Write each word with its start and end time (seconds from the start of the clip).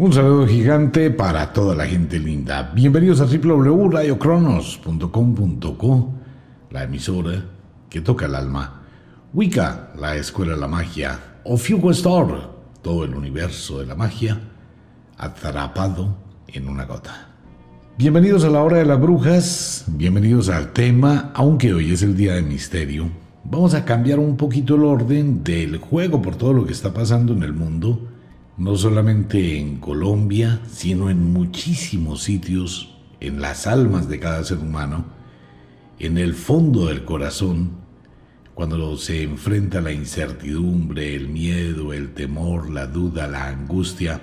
Un 0.00 0.12
saludo 0.14 0.46
gigante 0.46 1.10
para 1.10 1.52
toda 1.52 1.74
la 1.74 1.84
gente 1.84 2.18
linda. 2.18 2.72
Bienvenidos 2.74 3.20
a 3.20 3.26
www.radiocronos.com.co, 3.26 6.14
la 6.70 6.84
emisora 6.84 7.44
que 7.90 8.00
toca 8.00 8.24
el 8.24 8.34
alma. 8.34 8.80
Wicca, 9.34 9.90
la 10.00 10.16
escuela 10.16 10.54
de 10.54 10.60
la 10.60 10.68
magia. 10.68 11.20
O 11.44 11.58
Fugo 11.58 11.90
Store, 11.90 12.32
todo 12.80 13.04
el 13.04 13.14
universo 13.14 13.80
de 13.80 13.84
la 13.84 13.94
magia 13.94 14.40
atrapado 15.18 16.16
en 16.46 16.70
una 16.70 16.86
gota. 16.86 17.28
Bienvenidos 17.98 18.44
a 18.44 18.48
la 18.48 18.62
hora 18.62 18.78
de 18.78 18.86
las 18.86 18.98
brujas, 18.98 19.84
bienvenidos 19.86 20.48
al 20.48 20.72
tema, 20.72 21.30
aunque 21.34 21.74
hoy 21.74 21.92
es 21.92 22.02
el 22.02 22.16
día 22.16 22.36
de 22.36 22.42
misterio. 22.42 23.10
Vamos 23.44 23.74
a 23.74 23.84
cambiar 23.84 24.18
un 24.18 24.38
poquito 24.38 24.76
el 24.76 24.84
orden 24.84 25.44
del 25.44 25.76
juego 25.76 26.22
por 26.22 26.36
todo 26.36 26.54
lo 26.54 26.64
que 26.64 26.72
está 26.72 26.94
pasando 26.94 27.34
en 27.34 27.42
el 27.42 27.52
mundo 27.52 28.08
no 28.60 28.76
solamente 28.76 29.58
en 29.58 29.78
Colombia, 29.78 30.60
sino 30.70 31.08
en 31.08 31.32
muchísimos 31.32 32.24
sitios, 32.24 32.94
en 33.18 33.40
las 33.40 33.66
almas 33.66 34.06
de 34.06 34.20
cada 34.20 34.44
ser 34.44 34.58
humano, 34.58 35.06
en 35.98 36.18
el 36.18 36.34
fondo 36.34 36.88
del 36.88 37.06
corazón, 37.06 37.70
cuando 38.54 38.98
se 38.98 39.22
enfrenta 39.22 39.80
la 39.80 39.92
incertidumbre, 39.92 41.16
el 41.16 41.28
miedo, 41.30 41.94
el 41.94 42.12
temor, 42.12 42.68
la 42.68 42.86
duda, 42.86 43.28
la 43.28 43.48
angustia, 43.48 44.20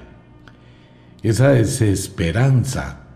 esa 1.24 1.50
desesperanza 1.50 3.08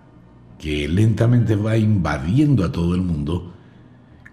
que 0.58 0.88
lentamente 0.88 1.56
va 1.56 1.78
invadiendo 1.78 2.66
a 2.66 2.72
todo 2.72 2.96
el 2.96 3.04
mundo, 3.04 3.54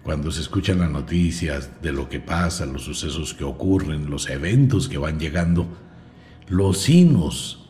cuando 0.01 0.31
se 0.31 0.41
escuchan 0.41 0.79
las 0.79 0.89
noticias 0.89 1.69
de 1.83 1.91
lo 1.91 2.09
que 2.09 2.19
pasa, 2.19 2.65
los 2.65 2.81
sucesos 2.81 3.35
que 3.35 3.43
ocurren, 3.43 4.09
los 4.09 4.27
eventos 4.27 4.89
que 4.89 4.97
van 4.97 5.19
llegando, 5.19 5.67
los 6.49 6.79
sinos, 6.79 7.69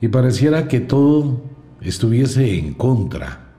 y 0.00 0.08
pareciera 0.08 0.68
que 0.68 0.80
todo 0.80 1.42
estuviese 1.80 2.58
en 2.58 2.74
contra 2.74 3.52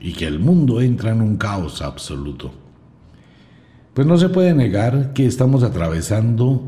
y 0.00 0.12
que 0.12 0.26
el 0.26 0.38
mundo 0.38 0.80
entra 0.80 1.10
en 1.10 1.20
un 1.20 1.36
caos 1.36 1.82
absoluto. 1.82 2.52
Pues 3.94 4.06
no 4.06 4.16
se 4.18 4.28
puede 4.28 4.54
negar 4.54 5.12
que 5.12 5.26
estamos 5.26 5.62
atravesando 5.62 6.62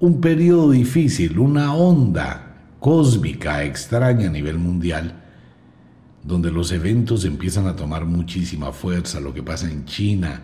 un 0.00 0.20
periodo 0.20 0.70
difícil, 0.70 1.38
una 1.38 1.74
onda 1.74 2.74
cósmica 2.80 3.64
extraña 3.64 4.28
a 4.28 4.32
nivel 4.32 4.58
mundial, 4.58 5.22
donde 6.22 6.50
los 6.50 6.72
eventos 6.72 7.24
empiezan 7.24 7.66
a 7.66 7.76
tomar 7.76 8.04
muchísima 8.04 8.72
fuerza, 8.72 9.20
lo 9.20 9.34
que 9.34 9.42
pasa 9.42 9.70
en 9.70 9.84
China, 9.84 10.42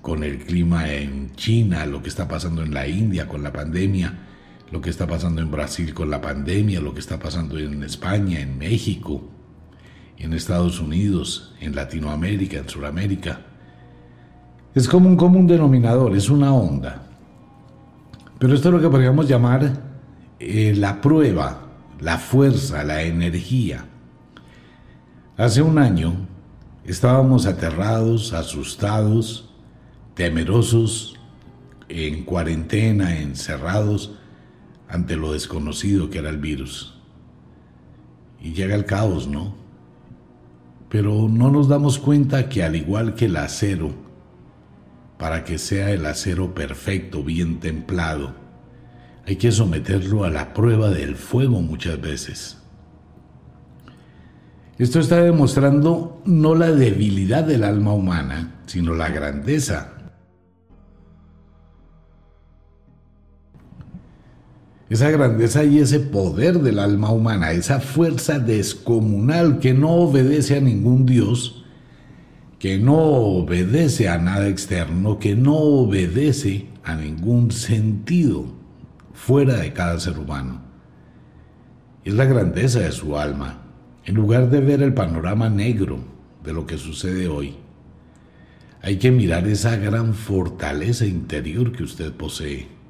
con 0.00 0.24
el 0.24 0.38
clima 0.38 0.92
en 0.92 1.32
China, 1.36 1.86
lo 1.86 2.02
que 2.02 2.08
está 2.08 2.26
pasando 2.26 2.62
en 2.62 2.74
la 2.74 2.88
India 2.88 3.28
con 3.28 3.42
la 3.42 3.52
pandemia, 3.52 4.31
lo 4.72 4.80
que 4.80 4.88
está 4.88 5.06
pasando 5.06 5.42
en 5.42 5.50
Brasil 5.50 5.92
con 5.92 6.08
la 6.08 6.22
pandemia, 6.22 6.80
lo 6.80 6.94
que 6.94 7.00
está 7.00 7.18
pasando 7.18 7.58
en 7.58 7.82
España, 7.84 8.40
en 8.40 8.56
México, 8.56 9.22
en 10.16 10.32
Estados 10.32 10.80
Unidos, 10.80 11.54
en 11.60 11.76
Latinoamérica, 11.76 12.56
en 12.56 12.68
Sudamérica. 12.70 13.42
Es 14.74 14.88
como 14.88 15.10
un 15.10 15.16
común 15.16 15.46
denominador, 15.46 16.16
es 16.16 16.30
una 16.30 16.54
onda. 16.54 17.02
Pero 18.38 18.54
esto 18.54 18.70
es 18.70 18.74
lo 18.74 18.80
que 18.80 18.88
podríamos 18.88 19.28
llamar 19.28 19.82
eh, 20.40 20.72
la 20.74 21.02
prueba, 21.02 21.66
la 22.00 22.16
fuerza, 22.16 22.82
la 22.82 23.02
energía. 23.02 23.84
Hace 25.36 25.60
un 25.60 25.76
año 25.76 26.14
estábamos 26.86 27.44
aterrados, 27.44 28.32
asustados, 28.32 29.50
temerosos, 30.14 31.18
en 31.90 32.24
cuarentena, 32.24 33.18
encerrados, 33.18 34.18
ante 34.92 35.16
lo 35.16 35.32
desconocido 35.32 36.10
que 36.10 36.18
era 36.18 36.28
el 36.28 36.36
virus. 36.36 36.94
Y 38.40 38.52
llega 38.52 38.74
el 38.74 38.84
caos, 38.84 39.26
¿no? 39.26 39.56
Pero 40.90 41.28
no 41.30 41.50
nos 41.50 41.66
damos 41.66 41.98
cuenta 41.98 42.50
que 42.50 42.62
al 42.62 42.76
igual 42.76 43.14
que 43.14 43.24
el 43.24 43.36
acero, 43.36 43.94
para 45.18 45.44
que 45.44 45.56
sea 45.56 45.90
el 45.92 46.04
acero 46.04 46.54
perfecto, 46.54 47.24
bien 47.24 47.58
templado, 47.58 48.34
hay 49.26 49.36
que 49.36 49.50
someterlo 49.50 50.24
a 50.24 50.30
la 50.30 50.52
prueba 50.52 50.90
del 50.90 51.16
fuego 51.16 51.62
muchas 51.62 51.98
veces. 51.98 52.58
Esto 54.76 55.00
está 55.00 55.22
demostrando 55.22 56.20
no 56.26 56.54
la 56.54 56.70
debilidad 56.70 57.44
del 57.44 57.64
alma 57.64 57.94
humana, 57.94 58.60
sino 58.66 58.94
la 58.94 59.08
grandeza 59.08 60.01
esa 64.92 65.10
grandeza 65.10 65.64
y 65.64 65.78
ese 65.78 66.00
poder 66.00 66.58
del 66.58 66.78
alma 66.78 67.10
humana, 67.10 67.52
esa 67.52 67.80
fuerza 67.80 68.38
descomunal 68.38 69.58
que 69.58 69.72
no 69.72 69.90
obedece 69.90 70.58
a 70.58 70.60
ningún 70.60 71.06
Dios, 71.06 71.64
que 72.58 72.78
no 72.78 72.98
obedece 72.98 74.10
a 74.10 74.18
nada 74.18 74.48
externo, 74.48 75.18
que 75.18 75.34
no 75.34 75.54
obedece 75.54 76.66
a 76.84 76.94
ningún 76.94 77.52
sentido 77.52 78.44
fuera 79.14 79.56
de 79.56 79.72
cada 79.72 79.98
ser 79.98 80.18
humano. 80.18 80.60
Es 82.04 82.12
la 82.12 82.26
grandeza 82.26 82.80
de 82.80 82.92
su 82.92 83.16
alma, 83.16 83.62
en 84.04 84.14
lugar 84.14 84.50
de 84.50 84.60
ver 84.60 84.82
el 84.82 84.92
panorama 84.92 85.48
negro 85.48 86.00
de 86.44 86.52
lo 86.52 86.66
que 86.66 86.76
sucede 86.76 87.28
hoy. 87.28 87.56
Hay 88.82 88.98
que 88.98 89.10
mirar 89.10 89.48
esa 89.48 89.76
gran 89.76 90.12
fortaleza 90.12 91.06
interior 91.06 91.72
que 91.72 91.82
usted 91.82 92.12
posee 92.12 92.81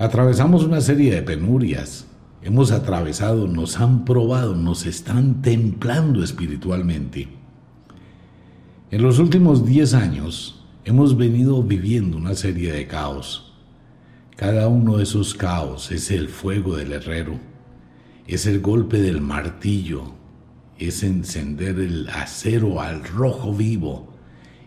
Atravesamos 0.00 0.64
una 0.64 0.80
serie 0.80 1.14
de 1.14 1.20
penurias. 1.20 2.06
Hemos 2.40 2.72
atravesado, 2.72 3.46
nos 3.46 3.78
han 3.78 4.06
probado, 4.06 4.56
nos 4.56 4.86
están 4.86 5.42
templando 5.42 6.24
espiritualmente. 6.24 7.28
En 8.90 9.02
los 9.02 9.18
últimos 9.18 9.66
10 9.66 9.92
años 9.92 10.64
hemos 10.86 11.18
venido 11.18 11.62
viviendo 11.62 12.16
una 12.16 12.34
serie 12.34 12.72
de 12.72 12.86
caos. 12.86 13.52
Cada 14.36 14.68
uno 14.68 14.96
de 14.96 15.02
esos 15.02 15.34
caos 15.34 15.92
es 15.92 16.10
el 16.10 16.30
fuego 16.30 16.76
del 16.76 16.94
herrero, 16.94 17.34
es 18.26 18.46
el 18.46 18.62
golpe 18.62 19.02
del 19.02 19.20
martillo, 19.20 20.14
es 20.78 21.02
encender 21.02 21.78
el 21.78 22.08
acero 22.08 22.80
al 22.80 23.04
rojo 23.04 23.52
vivo 23.52 24.14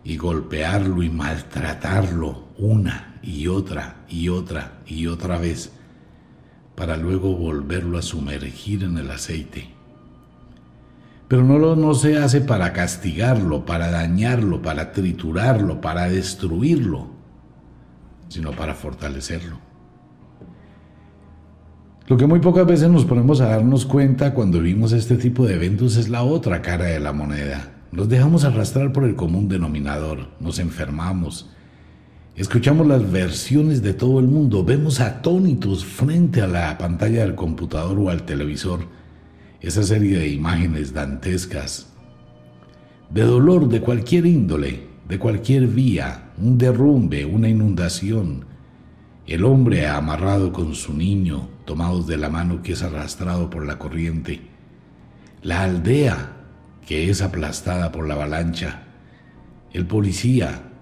y 0.04 0.16
golpearlo 0.16 1.02
y 1.02 1.10
maltratarlo 1.10 2.50
una 2.60 3.13
y 3.24 3.48
otra 3.48 4.04
y 4.10 4.30
otra 4.30 4.82
y 4.86 5.08
otra 5.08 5.38
vez 5.40 5.72
para 6.76 6.98
luego 6.98 7.36
volverlo 7.36 7.98
a 7.98 8.02
sumergir 8.02 8.84
en 8.84 8.98
el 8.98 9.10
aceite. 9.10 9.70
Pero 11.28 11.44
no, 11.44 11.58
lo, 11.58 11.76
no 11.76 11.94
se 11.94 12.18
hace 12.18 12.42
para 12.42 12.74
castigarlo, 12.74 13.66
para 13.66 13.90
dañarlo, 13.90 14.62
para 14.62 14.92
triturarlo, 14.92 15.82
para 15.82 16.10
destruirlo, 16.10 17.08
sino 18.28 18.52
para 18.52 18.74
fortalecerlo. 18.74 19.58
Lo 22.08 22.18
que 22.18 22.28
muy 22.28 22.40
pocas 22.40 22.68
veces 22.68 22.90
nos 22.90 23.06
ponemos 23.06 23.40
a 23.40 23.48
darnos 23.48 23.86
cuenta 23.86 24.34
cuando 24.34 24.60
vimos 24.60 24.92
este 24.92 25.16
tipo 25.16 25.46
de 25.46 25.56
eventos 25.56 25.96
es 25.96 26.10
la 26.10 26.24
otra 26.24 26.62
cara 26.62 26.86
de 26.86 27.00
la 27.00 27.14
moneda. 27.14 27.72
Nos 27.92 28.10
dejamos 28.10 28.44
arrastrar 28.44 28.92
por 28.92 29.06
el 29.06 29.16
común 29.16 29.48
denominador, 29.48 30.28
nos 30.40 30.60
enfermamos, 30.60 31.50
Escuchamos 32.36 32.88
las 32.88 33.12
versiones 33.12 33.84
de 33.84 33.94
todo 33.94 34.20
el 34.20 34.26
mundo, 34.26 34.64
vemos 34.64 35.00
atónitos 35.00 35.86
frente 35.86 36.42
a 36.42 36.48
la 36.48 36.76
pantalla 36.80 37.20
del 37.20 37.36
computador 37.36 38.00
o 38.00 38.10
al 38.10 38.24
televisor. 38.24 38.88
Esa 39.62 39.84
serie 39.84 40.18
de 40.18 40.30
imágenes 40.30 40.94
dantescas, 40.94 41.94
de 43.12 43.22
dolor 43.22 43.70
de 43.70 43.82
cualquier 43.82 44.26
índole, 44.26 44.88
de 45.08 45.20
cualquier 45.20 45.68
vía, 45.68 46.32
un 46.40 46.58
derrumbe, 46.58 47.24
una 47.24 47.50
inundación, 47.50 48.46
el 49.28 49.46
hombre 49.46 49.88
amarrado 49.88 50.52
con 50.52 50.74
su 50.74 50.96
niño, 50.96 51.50
tomados 51.66 52.08
de 52.08 52.18
la 52.18 52.30
mano 52.30 52.64
que 52.64 52.74
es 52.74 52.82
arrastrado 52.82 53.52
por 53.52 53.64
la 53.64 53.78
corriente, 53.78 54.42
la 55.44 55.62
aldea 55.62 56.32
que 56.88 57.12
es 57.12 57.22
aplastada 57.22 57.92
por 57.92 58.08
la 58.08 58.16
avalancha, 58.16 58.86
el 59.72 59.86
policía 59.86 60.73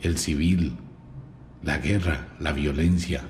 el 0.00 0.18
civil, 0.18 0.76
la 1.62 1.78
guerra, 1.78 2.28
la 2.40 2.52
violencia. 2.52 3.22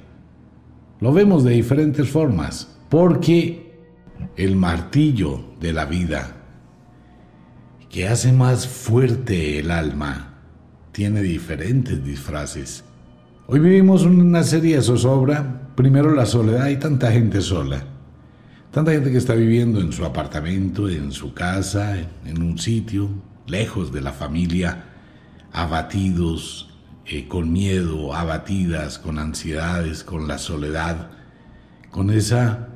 Lo 1.01 1.13
vemos 1.13 1.45
de 1.45 1.53
diferentes 1.53 2.09
formas, 2.09 2.77
porque 2.89 3.79
el 4.37 4.57
martillo 4.57 5.41
de 5.61 5.73
la 5.73 5.85
vida, 5.85 6.37
que 7.89 8.09
hace 8.09 8.33
más 8.33 8.67
fuerte 8.67 9.61
el 9.61 9.71
alma, 9.71 10.35
tiene 10.93 11.23
diferentes 11.23 12.05
disfraces. 12.05 12.85
Hoy 13.47 13.61
vivimos 13.61 14.03
una 14.03 14.43
serie 14.43 14.77
de 14.77 14.83
zozobra, 14.83 15.71
primero 15.75 16.15
la 16.15 16.27
soledad, 16.27 16.69
y 16.69 16.77
tanta 16.77 17.13
gente 17.13 17.41
sola. 17.41 17.85
Tanta 18.71 18.93
gente 18.93 19.11
que 19.11 19.17
está 19.17 19.35
viviendo 19.35 19.81
en 19.81 19.93
su 19.93 20.05
apartamento, 20.05 20.89
en 20.89 21.13
su 21.13 21.33
casa, 21.33 21.97
en 22.27 22.43
un 22.43 22.59
sitio, 22.59 23.09
lejos 23.47 23.93
de 23.93 24.03
la 24.03 24.13
familia, 24.13 24.88
abatidos, 25.63 26.71
eh, 27.07 27.27
con 27.27 27.53
miedo, 27.53 28.15
abatidas, 28.15 28.99
con 28.99 29.19
ansiedades, 29.19 30.05
con 30.05 30.29
la 30.29 30.39
soledad, 30.39 31.11
con 31.91 32.11
esa 32.11 32.69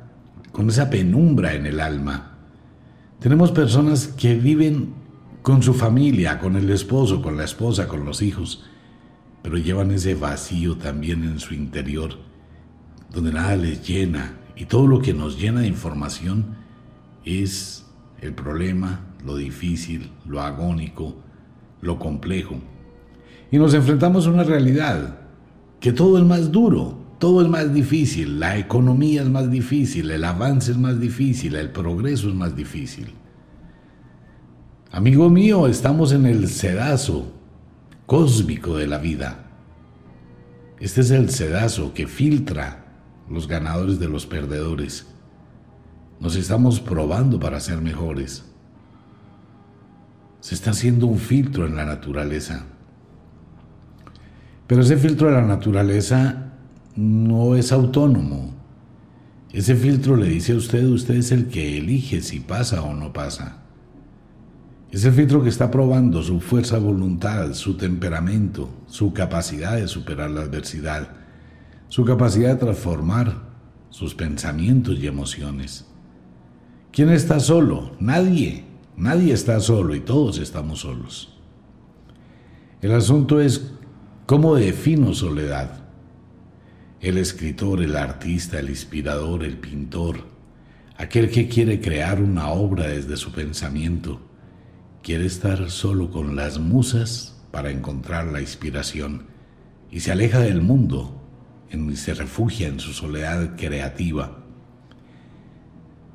con 0.51 0.69
esa 0.69 0.89
penumbra 0.89 1.55
en 1.55 1.65
el 1.65 1.79
alma. 1.79 2.37
Tenemos 3.19 3.51
personas 3.51 4.07
que 4.07 4.35
viven 4.35 4.93
con 5.41 5.63
su 5.63 5.73
familia, 5.73 6.39
con 6.39 6.55
el 6.55 6.69
esposo, 6.69 7.21
con 7.21 7.37
la 7.37 7.43
esposa, 7.43 7.87
con 7.87 8.05
los 8.05 8.21
hijos, 8.21 8.63
pero 9.41 9.57
llevan 9.57 9.89
ese 9.91 10.13
vacío 10.13 10.77
también 10.77 11.23
en 11.23 11.39
su 11.39 11.55
interior, 11.55 12.19
donde 13.11 13.33
nada 13.33 13.55
les 13.55 13.85
llena 13.85 14.37
y 14.55 14.65
todo 14.65 14.85
lo 14.85 15.01
que 15.01 15.13
nos 15.13 15.39
llena 15.39 15.61
de 15.61 15.67
información 15.67 16.55
es 17.25 17.85
el 18.21 18.33
problema, 18.33 19.01
lo 19.25 19.37
difícil, 19.37 20.11
lo 20.25 20.39
agónico, 20.41 21.15
lo 21.81 21.97
complejo. 21.97 22.59
Y 23.53 23.59
nos 23.59 23.75
enfrentamos 23.75 24.25
a 24.25 24.31
una 24.31 24.43
realidad, 24.43 25.15
que 25.79 25.93
todo 25.93 26.17
es 26.17 26.23
más 26.23 26.51
duro, 26.51 26.97
todo 27.19 27.39
es 27.39 27.47
más 27.47 27.71
difícil, 27.71 28.39
la 28.39 28.57
economía 28.57 29.21
es 29.21 29.29
más 29.29 29.51
difícil, 29.51 30.09
el 30.09 30.23
avance 30.23 30.71
es 30.71 30.77
más 30.79 30.99
difícil, 30.99 31.55
el 31.55 31.69
progreso 31.69 32.29
es 32.29 32.33
más 32.33 32.55
difícil. 32.55 33.13
Amigo 34.91 35.29
mío, 35.29 35.67
estamos 35.67 36.13
en 36.13 36.25
el 36.25 36.47
sedazo 36.47 37.31
cósmico 38.07 38.75
de 38.75 38.87
la 38.87 38.97
vida. 38.97 39.51
Este 40.79 41.01
es 41.01 41.11
el 41.11 41.29
sedazo 41.29 41.93
que 41.93 42.07
filtra 42.07 42.87
los 43.29 43.47
ganadores 43.47 43.99
de 43.99 44.09
los 44.09 44.25
perdedores. 44.25 45.05
Nos 46.19 46.35
estamos 46.37 46.79
probando 46.79 47.39
para 47.39 47.59
ser 47.59 47.81
mejores. 47.81 48.45
Se 50.39 50.55
está 50.55 50.71
haciendo 50.71 51.05
un 51.05 51.19
filtro 51.19 51.67
en 51.67 51.75
la 51.75 51.85
naturaleza. 51.85 52.65
Pero 54.67 54.81
ese 54.81 54.97
filtro 54.97 55.27
de 55.27 55.33
la 55.33 55.41
naturaleza 55.41 56.53
no 56.95 57.55
es 57.55 57.71
autónomo. 57.71 58.53
Ese 59.51 59.75
filtro 59.75 60.15
le 60.15 60.27
dice 60.27 60.53
a 60.53 60.55
usted, 60.55 60.85
usted 60.85 61.15
es 61.15 61.31
el 61.31 61.47
que 61.47 61.77
elige 61.77 62.21
si 62.21 62.39
pasa 62.39 62.81
o 62.81 62.93
no 62.93 63.13
pasa. 63.13 63.59
Ese 64.91 65.11
filtro 65.11 65.43
que 65.43 65.49
está 65.49 65.71
probando 65.71 66.21
su 66.21 66.39
fuerza 66.39 66.77
voluntad, 66.77 67.53
su 67.53 67.77
temperamento, 67.77 68.69
su 68.87 69.11
capacidad 69.11 69.75
de 69.75 69.87
superar 69.87 70.29
la 70.29 70.41
adversidad, 70.41 71.09
su 71.89 72.05
capacidad 72.05 72.53
de 72.53 72.59
transformar 72.59 73.53
sus 73.89 74.15
pensamientos 74.15 74.97
y 74.99 75.07
emociones. 75.07 75.85
¿Quién 76.91 77.09
está 77.09 77.39
solo? 77.39 77.91
Nadie. 77.99 78.65
Nadie 78.95 79.33
está 79.33 79.59
solo 79.59 79.95
y 79.95 79.99
todos 79.99 80.37
estamos 80.37 80.81
solos. 80.81 81.35
El 82.81 82.91
asunto 82.91 83.41
es 83.41 83.73
cómo 84.25 84.55
defino 84.55 85.13
soledad. 85.13 85.83
El 87.01 87.17
escritor, 87.17 87.81
el 87.81 87.95
artista, 87.95 88.59
el 88.59 88.69
inspirador, 88.69 89.43
el 89.43 89.57
pintor, 89.57 90.27
aquel 90.97 91.29
que 91.29 91.47
quiere 91.47 91.81
crear 91.81 92.21
una 92.21 92.49
obra 92.49 92.87
desde 92.87 93.17
su 93.17 93.31
pensamiento, 93.31 94.21
quiere 95.01 95.25
estar 95.25 95.69
solo 95.69 96.09
con 96.09 96.35
las 96.35 96.59
musas 96.59 97.41
para 97.51 97.71
encontrar 97.71 98.27
la 98.27 98.41
inspiración 98.41 99.27
y 99.91 99.99
se 99.99 100.11
aleja 100.11 100.39
del 100.39 100.61
mundo 100.61 101.21
y 101.71 101.95
se 101.95 102.13
refugia 102.13 102.67
en 102.67 102.79
su 102.79 102.93
soledad 102.93 103.55
creativa 103.57 104.43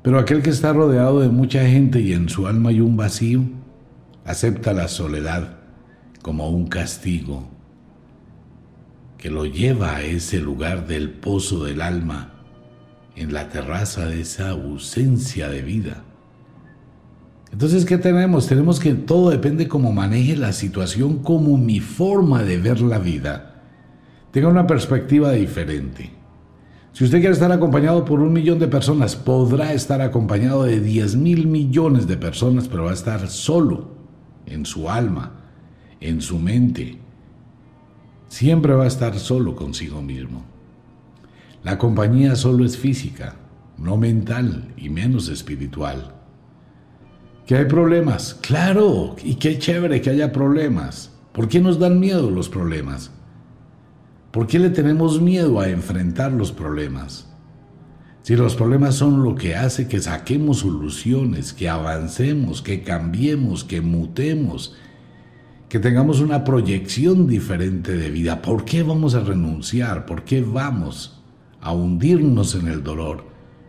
pero 0.01 0.17
aquel 0.17 0.41
que 0.41 0.49
está 0.49 0.71
rodeado 0.71 1.19
de 1.19 1.29
mucha 1.29 1.65
gente 1.65 1.99
y 1.99 2.13
en 2.13 2.29
su 2.29 2.47
alma 2.47 2.69
hay 2.69 2.79
un 2.79 2.95
vacío, 2.95 3.43
acepta 4.23 4.73
la 4.73 4.87
soledad 4.87 5.57
como 6.21 6.49
un 6.49 6.67
castigo 6.67 7.49
que 9.19 9.29
lo 9.29 9.45
lleva 9.45 9.97
a 9.97 10.01
ese 10.01 10.39
lugar 10.39 10.87
del 10.87 11.11
pozo 11.11 11.63
del 11.63 11.81
alma, 11.81 12.33
en 13.15 13.33
la 13.33 13.49
terraza 13.49 14.07
de 14.07 14.21
esa 14.21 14.49
ausencia 14.49 15.49
de 15.49 15.61
vida. 15.61 16.03
Entonces, 17.51 17.85
¿qué 17.85 17.97
tenemos? 17.97 18.47
Tenemos 18.47 18.79
que 18.79 18.93
todo 18.95 19.29
depende 19.29 19.67
cómo 19.67 19.91
maneje 19.91 20.35
la 20.35 20.53
situación, 20.53 21.19
como 21.19 21.57
mi 21.57 21.79
forma 21.79 22.43
de 22.43 22.57
ver 22.57 22.81
la 22.81 22.97
vida 22.97 23.49
tenga 24.31 24.47
una 24.47 24.67
perspectiva 24.67 25.31
diferente. 25.31 26.11
Si 26.93 27.03
usted 27.03 27.19
quiere 27.19 27.33
estar 27.33 27.51
acompañado 27.51 28.03
por 28.03 28.19
un 28.19 28.33
millón 28.33 28.59
de 28.59 28.67
personas, 28.67 29.15
podrá 29.15 29.73
estar 29.73 30.01
acompañado 30.01 30.63
de 30.63 30.79
10 30.79 31.15
mil 31.15 31.47
millones 31.47 32.07
de 32.07 32.17
personas, 32.17 32.67
pero 32.67 32.85
va 32.85 32.91
a 32.91 32.95
estar 32.95 33.27
solo 33.27 33.89
en 34.45 34.65
su 34.65 34.89
alma, 34.89 35.31
en 36.01 36.21
su 36.21 36.39
mente. 36.39 36.99
Siempre 38.29 38.73
va 38.73 38.85
a 38.85 38.87
estar 38.87 39.17
solo 39.17 39.55
consigo 39.55 40.01
mismo. 40.01 40.45
La 41.63 41.77
compañía 41.77 42.35
solo 42.35 42.63
es 42.63 42.77
física, 42.77 43.35
no 43.77 43.97
mental 43.97 44.73
y 44.77 44.89
menos 44.89 45.27
espiritual. 45.29 46.13
¿Que 47.45 47.57
hay 47.57 47.65
problemas? 47.65 48.35
Claro, 48.35 49.15
y 49.23 49.35
qué 49.35 49.57
chévere 49.57 50.01
que 50.01 50.11
haya 50.11 50.31
problemas. 50.31 51.11
¿Por 51.33 51.47
qué 51.47 51.59
nos 51.59 51.79
dan 51.79 51.99
miedo 51.99 52.29
los 52.29 52.49
problemas? 52.49 53.11
¿Por 54.31 54.45
qué 54.45 54.59
le 54.59 54.69
tenemos 54.69 55.19
miedo 55.19 55.59
a 55.59 55.69
enfrentar 55.69 56.31
los 56.31 56.51
problemas? 56.51 57.27
Si 58.21 58.35
los 58.35 58.55
problemas 58.55 58.93
son 58.93 59.23
lo 59.23 59.33
que 59.33 59.55
hace 59.55 59.87
que 59.87 59.99
saquemos 59.99 60.59
soluciones, 60.59 61.51
que 61.51 61.67
avancemos, 61.67 62.61
que 62.61 62.83
cambiemos, 62.83 63.63
que 63.63 63.81
mutemos, 63.81 64.75
que 65.69 65.79
tengamos 65.79 66.19
una 66.19 66.43
proyección 66.43 67.27
diferente 67.27 67.95
de 67.95 68.09
vida, 68.09 68.41
¿por 68.41 68.65
qué 68.65 68.81
vamos 68.81 69.13
a 69.13 69.19
renunciar? 69.19 70.07
¿Por 70.07 70.23
qué 70.23 70.41
vamos 70.41 71.21
a 71.61 71.71
hundirnos 71.71 72.55
en 72.55 72.67
el 72.67 72.83
dolor 72.83 73.23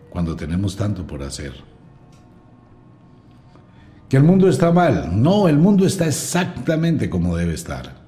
cuando 0.08 0.35
tenemos 0.35 0.76
tanto 0.76 1.06
por 1.06 1.23
hacer? 1.23 1.52
¿Que 4.08 4.17
el 4.17 4.25
mundo 4.25 4.49
está 4.49 4.73
mal? 4.73 5.23
No, 5.23 5.47
el 5.47 5.58
mundo 5.58 5.87
está 5.87 6.06
exactamente 6.06 7.11
como 7.11 7.37
debe 7.37 7.52
estar. 7.52 8.00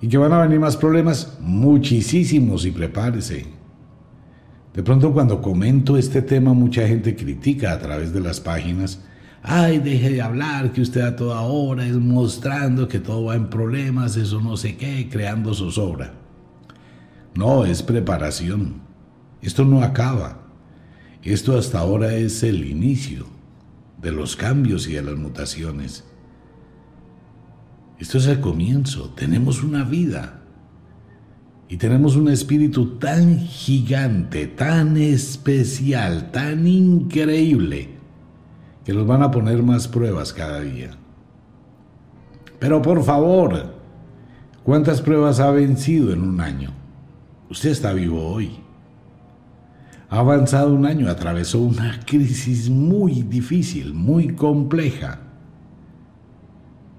¿Y 0.00 0.06
que 0.08 0.16
van 0.16 0.32
a 0.32 0.42
venir 0.42 0.60
más 0.60 0.76
problemas? 0.76 1.36
Muchísimos 1.40 2.64
y 2.64 2.70
prepárese. 2.70 3.46
De 4.72 4.82
pronto 4.82 5.12
cuando 5.12 5.42
comento 5.42 5.96
este 5.96 6.22
tema 6.22 6.52
mucha 6.52 6.86
gente 6.86 7.16
critica 7.16 7.72
a 7.72 7.78
través 7.78 8.12
de 8.12 8.20
las 8.20 8.40
páginas, 8.40 9.00
ay, 9.44 9.78
deje 9.78 10.10
de 10.10 10.22
hablar, 10.22 10.72
que 10.72 10.80
usted 10.80 11.02
a 11.02 11.14
toda 11.14 11.42
hora 11.42 11.86
es 11.86 11.96
mostrando 11.96 12.88
que 12.88 12.98
todo 12.98 13.26
va 13.26 13.36
en 13.36 13.50
problemas, 13.50 14.16
eso 14.16 14.40
no 14.40 14.56
sé 14.56 14.76
qué, 14.76 15.08
creando 15.10 15.52
zozobra. 15.52 16.14
No, 17.34 17.66
es 17.66 17.82
preparación. 17.82 18.80
Esto 19.42 19.64
no 19.66 19.82
acaba. 19.82 20.40
Esto 21.22 21.58
hasta 21.58 21.78
ahora 21.78 22.14
es 22.14 22.42
el 22.42 22.64
inicio 22.64 23.26
de 24.00 24.12
los 24.12 24.34
cambios 24.34 24.88
y 24.88 24.94
de 24.94 25.02
las 25.02 25.16
mutaciones. 25.16 26.04
Esto 27.98 28.18
es 28.18 28.26
el 28.26 28.40
comienzo. 28.40 29.10
Tenemos 29.10 29.62
una 29.62 29.84
vida. 29.84 30.40
Y 31.68 31.76
tenemos 31.76 32.16
un 32.16 32.30
espíritu 32.30 32.98
tan 32.98 33.40
gigante, 33.40 34.46
tan 34.46 34.96
especial, 34.96 36.30
tan 36.30 36.66
increíble, 36.66 37.93
que 38.84 38.92
nos 38.92 39.06
van 39.06 39.22
a 39.22 39.30
poner 39.30 39.62
más 39.62 39.88
pruebas 39.88 40.32
cada 40.32 40.60
día. 40.60 40.90
Pero 42.58 42.82
por 42.82 43.02
favor, 43.02 43.74
¿cuántas 44.62 45.00
pruebas 45.00 45.40
ha 45.40 45.50
vencido 45.50 46.12
en 46.12 46.22
un 46.22 46.40
año? 46.40 46.70
Usted 47.50 47.70
está 47.70 47.92
vivo 47.92 48.26
hoy. 48.26 48.58
Ha 50.10 50.18
avanzado 50.18 50.74
un 50.74 50.86
año, 50.86 51.08
atravesó 51.08 51.60
una 51.60 52.00
crisis 52.06 52.70
muy 52.70 53.22
difícil, 53.22 53.94
muy 53.94 54.34
compleja 54.34 55.20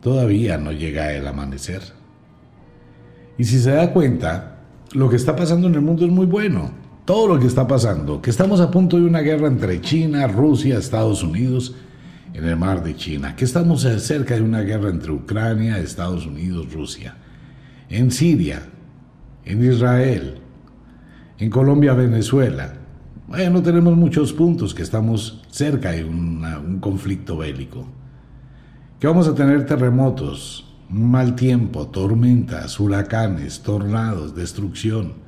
todavía 0.05 0.59
no 0.59 0.71
llega 0.71 1.13
el 1.13 1.25
amanecer. 1.25 1.81
Y 3.39 3.43
si 3.45 3.59
se 3.59 3.71
da 3.71 3.91
cuenta, 3.91 4.59
lo 4.93 5.09
que 5.09 5.15
está 5.15 5.35
pasando 5.35 5.65
en 5.65 5.73
el 5.73 5.81
mundo 5.81 6.05
es 6.05 6.11
muy 6.11 6.27
bueno. 6.27 6.69
Todo 7.05 7.27
lo 7.27 7.39
que 7.39 7.45
está 7.47 7.67
pasando, 7.67 8.21
que 8.21 8.31
estamos 8.31 8.59
a 8.59 8.71
punto 8.71 8.97
de 8.97 9.05
una 9.05 9.21
guerra 9.21 9.47
entre 9.47 9.79
China, 9.79 10.27
Rusia, 10.27 10.77
Estados 10.77 11.21
Unidos, 11.23 11.75
en 12.33 12.43
el 12.43 12.57
mar 12.57 12.83
de 12.83 12.95
China, 12.95 13.35
que 13.35 13.45
estamos 13.45 13.81
cerca 13.81 14.35
de 14.35 14.41
una 14.41 14.61
guerra 14.61 14.89
entre 14.89 15.11
Ucrania, 15.11 15.77
Estados 15.77 16.25
Unidos, 16.25 16.73
Rusia, 16.73 17.15
en 17.89 18.11
Siria, 18.11 18.63
en 19.45 19.63
Israel, 19.63 20.39
en 21.37 21.49
Colombia, 21.49 21.93
Venezuela. 21.93 22.73
Bueno, 23.27 23.61
tenemos 23.61 23.95
muchos 23.95 24.33
puntos 24.33 24.73
que 24.73 24.83
estamos 24.83 25.43
cerca 25.49 25.91
de 25.91 26.03
un 26.03 26.79
conflicto 26.81 27.37
bélico 27.37 27.85
que 28.99 29.07
vamos 29.07 29.27
a 29.27 29.35
tener 29.35 29.65
terremotos, 29.65 30.73
mal 30.89 31.35
tiempo, 31.35 31.87
tormentas, 31.87 32.79
huracanes, 32.79 33.61
tornados, 33.61 34.35
destrucción, 34.35 35.24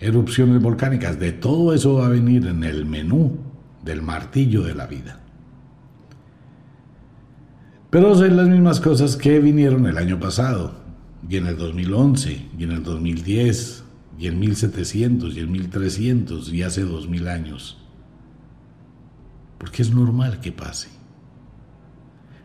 erupciones 0.00 0.60
volcánicas, 0.62 1.20
de 1.20 1.32
todo 1.32 1.74
eso 1.74 1.94
va 1.94 2.06
a 2.06 2.10
venir 2.10 2.46
en 2.46 2.64
el 2.64 2.86
menú 2.86 3.38
del 3.84 4.02
martillo 4.02 4.62
de 4.62 4.74
la 4.74 4.86
vida. 4.86 5.20
Pero 7.90 8.14
son 8.14 8.36
las 8.36 8.48
mismas 8.48 8.80
cosas 8.80 9.16
que 9.16 9.40
vinieron 9.40 9.86
el 9.86 9.98
año 9.98 10.18
pasado, 10.18 10.74
y 11.28 11.36
en 11.36 11.46
el 11.46 11.56
2011, 11.56 12.46
y 12.58 12.64
en 12.64 12.72
el 12.72 12.82
2010, 12.82 13.84
y 14.18 14.26
en 14.26 14.38
1700, 14.38 15.36
y 15.36 15.40
en 15.40 15.52
1300, 15.52 16.52
y 16.52 16.62
hace 16.62 16.82
2000 16.82 17.28
años. 17.28 17.76
porque 19.58 19.82
es 19.82 19.92
normal 19.92 20.40
que 20.40 20.52
pase, 20.52 20.88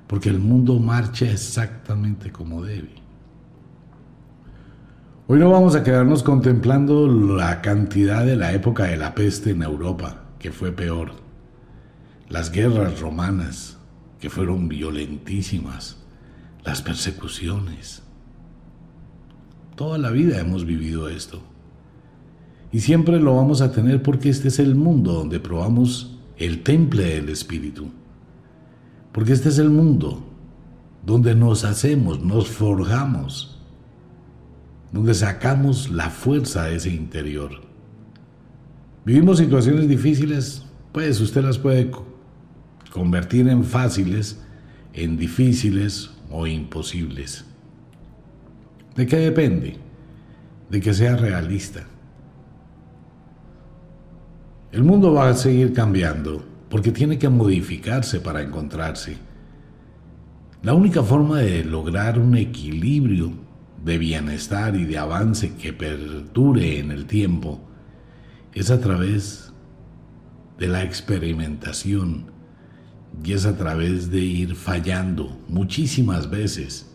porque 0.05 0.27
el 0.27 0.39
mundo 0.39 0.79
marcha 0.79 1.31
exactamente 1.31 2.29
como 2.29 2.61
debe. 2.61 3.04
Hoy 5.27 5.39
no 5.39 5.49
vamos 5.49 5.73
a 5.73 5.83
quedarnos 5.83 6.21
contemplando 6.21 7.07
la 7.07 7.63
cantidad 7.63 8.23
de 8.23 8.35
la 8.35 8.53
época 8.53 8.83
de 8.83 8.95
la 8.95 9.15
peste 9.15 9.49
en 9.49 9.63
Europa, 9.63 10.25
que 10.37 10.51
fue 10.51 10.71
peor, 10.71 11.13
las 12.29 12.51
guerras 12.51 12.99
romanas, 12.99 13.79
que 14.19 14.29
fueron 14.29 14.67
violentísimas, 14.67 15.97
las 16.63 16.83
persecuciones. 16.83 18.03
Toda 19.75 19.97
la 19.97 20.11
vida 20.11 20.39
hemos 20.39 20.63
vivido 20.63 21.09
esto. 21.09 21.41
Y 22.71 22.81
siempre 22.81 23.19
lo 23.19 23.35
vamos 23.35 23.61
a 23.61 23.71
tener 23.71 24.03
porque 24.03 24.29
este 24.29 24.49
es 24.49 24.59
el 24.59 24.75
mundo 24.75 25.13
donde 25.13 25.39
probamos 25.39 26.19
el 26.37 26.61
temple 26.61 27.15
del 27.15 27.29
Espíritu. 27.29 27.87
Porque 29.11 29.33
este 29.33 29.49
es 29.49 29.57
el 29.57 29.71
mundo 29.71 30.23
donde 31.03 31.33
nos 31.33 31.63
hacemos, 31.63 32.21
nos 32.23 32.47
forjamos, 32.47 33.54
donde 34.91 35.13
sacamos 35.13 35.89
la 35.89 36.09
fuerza 36.09 36.65
de 36.65 36.75
ese 36.75 36.89
interior. 36.89 37.51
Vivimos 39.05 39.37
situaciones 39.37 39.87
difíciles, 39.87 40.63
pues 40.91 41.19
usted 41.21 41.43
las 41.43 41.57
puede 41.57 41.91
convertir 42.91 43.47
en 43.47 43.63
fáciles, 43.63 44.41
en 44.93 45.17
difíciles 45.17 46.11
o 46.31 46.47
imposibles. 46.47 47.45
¿De 48.95 49.05
qué 49.05 49.17
depende? 49.17 49.77
De 50.69 50.79
que 50.79 50.93
sea 50.93 51.17
realista. 51.17 51.83
El 54.71 54.83
mundo 54.83 55.13
va 55.13 55.29
a 55.29 55.35
seguir 55.35 55.73
cambiando 55.73 56.43
porque 56.69 56.91
tiene 56.91 57.19
que 57.19 57.29
modificarse 57.29 58.19
para 58.19 58.41
encontrarse. 58.41 59.17
La 60.63 60.73
única 60.73 61.03
forma 61.03 61.39
de 61.39 61.63
lograr 61.63 62.17
un 62.17 62.35
equilibrio 62.35 63.44
de 63.85 63.97
bienestar 63.97 64.75
y 64.75 64.83
de 64.83 64.97
avance 64.97 65.55
que 65.55 65.71
perdure 65.71 66.79
en 66.79 66.91
el 66.91 67.05
tiempo 67.05 67.61
es 68.53 68.69
a 68.69 68.81
través 68.81 69.53
de 70.57 70.67
la 70.67 70.83
experimentación 70.83 72.31
y 73.23 73.31
es 73.31 73.45
a 73.45 73.55
través 73.55 74.11
de 74.11 74.19
ir 74.19 74.55
fallando 74.55 75.39
muchísimas 75.47 76.29
veces, 76.29 76.93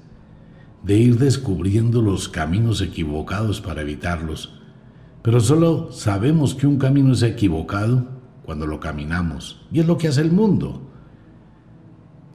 de 0.85 0.99
ir 0.99 1.19
descubriendo 1.19 2.03
los 2.03 2.29
caminos 2.29 2.83
equivocados 2.83 3.63
para 3.63 3.81
evitarlos 3.81 4.61
pero 5.23 5.41
solo 5.41 5.93
sabemos 5.93 6.55
que 6.55 6.67
un 6.67 6.79
camino 6.79 7.13
es 7.13 7.23
equivocado 7.23 8.07
cuando 8.43 8.67
lo 8.67 8.81
caminamos. 8.81 9.67
Y 9.71 9.81
es 9.81 9.87
lo 9.87 9.99
que 9.99 10.09
hace 10.09 10.23
el 10.23 10.33
mundo. 10.33 10.83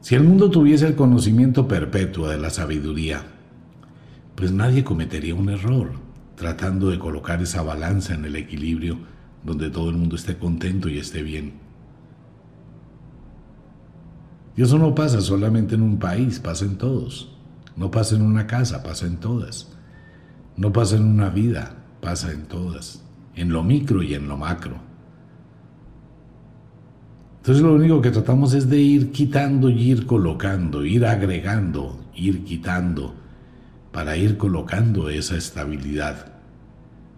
Si 0.02 0.14
el 0.14 0.24
mundo 0.24 0.52
tuviese 0.52 0.86
el 0.86 0.96
conocimiento 0.96 1.68
perpetuo 1.68 2.28
de 2.28 2.38
la 2.38 2.52
sabiduría, 2.52 3.24
pues 4.36 4.52
nadie 4.52 4.84
cometería 4.84 5.36
un 5.36 5.50
error 5.50 5.94
tratando 6.36 6.90
de 6.90 7.00
colocar 7.00 7.42
esa 7.42 7.62
balanza 7.62 8.14
en 8.14 8.26
el 8.26 8.36
equilibrio 8.36 8.98
donde 9.44 9.70
todo 9.70 9.90
el 9.90 9.96
mundo 9.96 10.16
esté 10.16 10.38
contento 10.38 10.90
y 10.90 10.98
esté 10.98 11.24
bien. 11.24 11.54
Y 14.58 14.62
eso 14.62 14.78
no 14.78 14.96
pasa 14.96 15.22
solamente 15.22 15.76
en 15.76 15.82
un 15.82 16.00
país, 16.00 16.40
pasa 16.40 16.66
en 16.66 16.78
todos. 16.78 17.32
No 17.76 17.92
pasa 17.92 18.16
en 18.16 18.22
una 18.22 18.48
casa, 18.48 18.84
pasa 18.84 19.06
en 19.06 19.18
todas. 19.18 19.70
No 20.58 20.72
pasa 20.72 20.96
en 20.96 21.04
una 21.04 21.30
vida, 21.30 21.76
pasa 22.02 22.32
en 22.32 22.46
todas, 22.46 23.04
en 23.36 23.52
lo 23.52 23.64
micro 23.64 24.02
y 24.02 24.14
en 24.14 24.28
lo 24.28 24.38
macro. 24.38 24.78
Entonces 27.38 27.62
lo 27.62 27.74
único 27.74 28.02
que 28.02 28.12
tratamos 28.12 28.54
es 28.54 28.70
de 28.70 28.80
ir 28.80 29.12
quitando 29.12 29.70
y 29.70 29.92
ir 29.92 30.06
colocando, 30.06 30.84
ir 30.86 31.06
agregando, 31.06 32.00
ir 32.16 32.44
quitando, 32.46 33.14
para 33.96 34.18
ir 34.18 34.36
colocando 34.36 35.08
esa 35.10 35.38
estabilidad. 35.38 36.34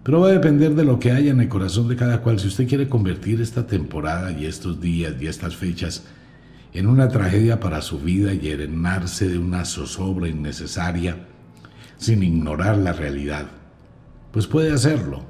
Pero 0.03 0.21
va 0.21 0.27
a 0.27 0.33
depender 0.33 0.75
de 0.75 0.85
lo 0.85 0.99
que 0.99 1.11
haya 1.11 1.31
en 1.31 1.41
el 1.41 1.49
corazón 1.49 1.87
de 1.87 1.95
cada 1.95 2.21
cual. 2.21 2.39
Si 2.39 2.47
usted 2.47 2.67
quiere 2.67 2.87
convertir 2.87 3.41
esta 3.41 3.65
temporada 3.65 4.31
y 4.31 4.45
estos 4.45 4.79
días 4.79 5.15
y 5.19 5.25
estas 5.25 5.55
fechas 5.55 6.05
en 6.75 6.85
una 6.85 7.07
tragedia 7.07 7.59
para 7.59 7.81
su 7.81 7.97
vida 7.99 8.31
y 8.31 8.37
llenarse 8.37 9.27
de 9.27 9.39
una 9.39 9.65
zozobra 9.65 10.27
innecesaria, 10.27 11.25
sin 11.97 12.21
ignorar 12.21 12.77
la 12.77 12.93
realidad, 12.93 13.47
pues 14.31 14.45
puede 14.45 14.71
hacerlo. 14.71 15.23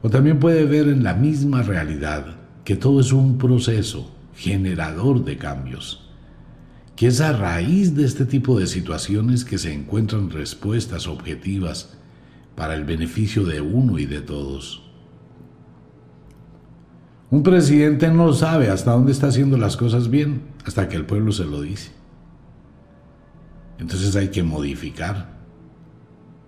O 0.00 0.10
también 0.10 0.38
puede 0.38 0.64
ver 0.64 0.86
en 0.86 1.02
la 1.02 1.14
misma 1.14 1.62
realidad 1.62 2.36
que 2.62 2.76
todo 2.76 3.00
es 3.00 3.10
un 3.10 3.36
proceso 3.36 4.14
generador 4.36 5.24
de 5.24 5.38
cambios, 5.38 6.07
que 6.98 7.06
es 7.06 7.20
a 7.20 7.30
raíz 7.30 7.94
de 7.94 8.04
este 8.04 8.26
tipo 8.26 8.58
de 8.58 8.66
situaciones 8.66 9.44
que 9.44 9.56
se 9.56 9.72
encuentran 9.72 10.30
respuestas 10.30 11.06
objetivas 11.06 11.96
para 12.56 12.74
el 12.74 12.82
beneficio 12.82 13.44
de 13.44 13.60
uno 13.60 14.00
y 14.00 14.06
de 14.06 14.20
todos. 14.20 14.82
Un 17.30 17.44
presidente 17.44 18.10
no 18.10 18.32
sabe 18.32 18.68
hasta 18.68 18.90
dónde 18.90 19.12
está 19.12 19.28
haciendo 19.28 19.56
las 19.56 19.76
cosas 19.76 20.10
bien 20.10 20.42
hasta 20.64 20.88
que 20.88 20.96
el 20.96 21.06
pueblo 21.06 21.30
se 21.30 21.44
lo 21.44 21.60
dice. 21.60 21.92
Entonces 23.78 24.16
hay 24.16 24.30
que 24.30 24.42
modificar 24.42 25.38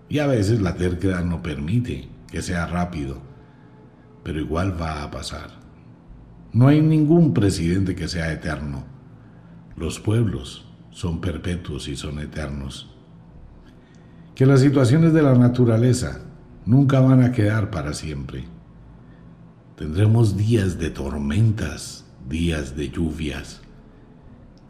y 0.08 0.18
a 0.18 0.26
veces 0.26 0.60
la 0.60 0.74
terquedad 0.74 1.24
no 1.24 1.42
permite 1.42 2.08
que 2.28 2.42
sea 2.42 2.66
rápido, 2.66 3.22
pero 4.24 4.40
igual 4.40 4.74
va 4.82 5.04
a 5.04 5.12
pasar. 5.12 5.60
No 6.52 6.66
hay 6.66 6.80
ningún 6.80 7.34
presidente 7.34 7.94
que 7.94 8.08
sea 8.08 8.32
eterno. 8.32 8.89
Los 9.80 9.98
pueblos 9.98 10.66
son 10.90 11.22
perpetuos 11.22 11.88
y 11.88 11.96
son 11.96 12.18
eternos. 12.18 12.90
Que 14.34 14.44
las 14.44 14.60
situaciones 14.60 15.14
de 15.14 15.22
la 15.22 15.34
naturaleza 15.34 16.20
nunca 16.66 17.00
van 17.00 17.22
a 17.22 17.32
quedar 17.32 17.70
para 17.70 17.94
siempre. 17.94 18.44
Tendremos 19.76 20.36
días 20.36 20.78
de 20.78 20.90
tormentas, 20.90 22.04
días 22.28 22.76
de 22.76 22.90
lluvias, 22.90 23.62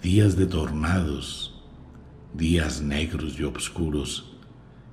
días 0.00 0.36
de 0.36 0.46
tornados, 0.46 1.60
días 2.32 2.80
negros 2.80 3.36
y 3.36 3.42
oscuros 3.42 4.36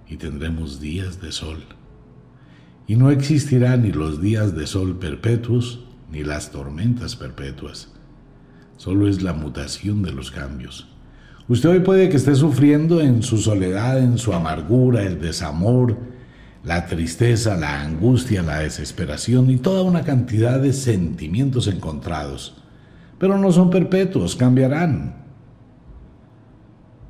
y 0.07 0.17
tendremos 0.17 0.79
días 0.79 1.21
de 1.21 1.31
sol. 1.31 1.63
Y 2.87 2.95
no 2.95 3.11
existirán 3.11 3.83
ni 3.83 3.91
los 3.91 4.19
días 4.19 4.55
de 4.55 4.65
sol 4.65 4.97
perpetuos 4.97 5.81
ni 6.09 6.23
las 6.23 6.49
tormentas 6.49 7.15
perpetuas. 7.15 7.93
Solo 8.77 9.07
es 9.07 9.21
la 9.21 9.33
mutación 9.33 10.01
de 10.03 10.11
los 10.11 10.31
cambios. 10.31 10.87
Usted 11.47 11.69
hoy 11.69 11.79
puede 11.79 12.09
que 12.09 12.17
esté 12.17 12.35
sufriendo 12.35 13.01
en 13.01 13.23
su 13.23 13.37
soledad, 13.37 13.99
en 13.99 14.17
su 14.17 14.33
amargura, 14.33 15.03
el 15.03 15.19
desamor, 15.19 15.97
la 16.63 16.85
tristeza, 16.85 17.55
la 17.55 17.81
angustia, 17.81 18.41
la 18.41 18.59
desesperación 18.59 19.49
y 19.49 19.57
toda 19.57 19.83
una 19.83 20.03
cantidad 20.03 20.59
de 20.59 20.73
sentimientos 20.73 21.67
encontrados. 21.67 22.61
Pero 23.19 23.37
no 23.37 23.51
son 23.51 23.69
perpetuos, 23.69 24.35
cambiarán. 24.35 25.15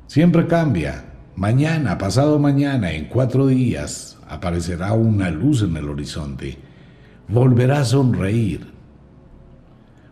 Siempre 0.06 0.46
cambia, 0.46 1.08
Mañana, 1.38 1.98
pasado 1.98 2.40
mañana, 2.40 2.90
en 2.90 3.04
cuatro 3.04 3.46
días, 3.46 4.18
aparecerá 4.28 4.92
una 4.94 5.30
luz 5.30 5.62
en 5.62 5.76
el 5.76 5.88
horizonte. 5.88 6.58
Volverá 7.28 7.78
a 7.78 7.84
sonreír, 7.84 8.66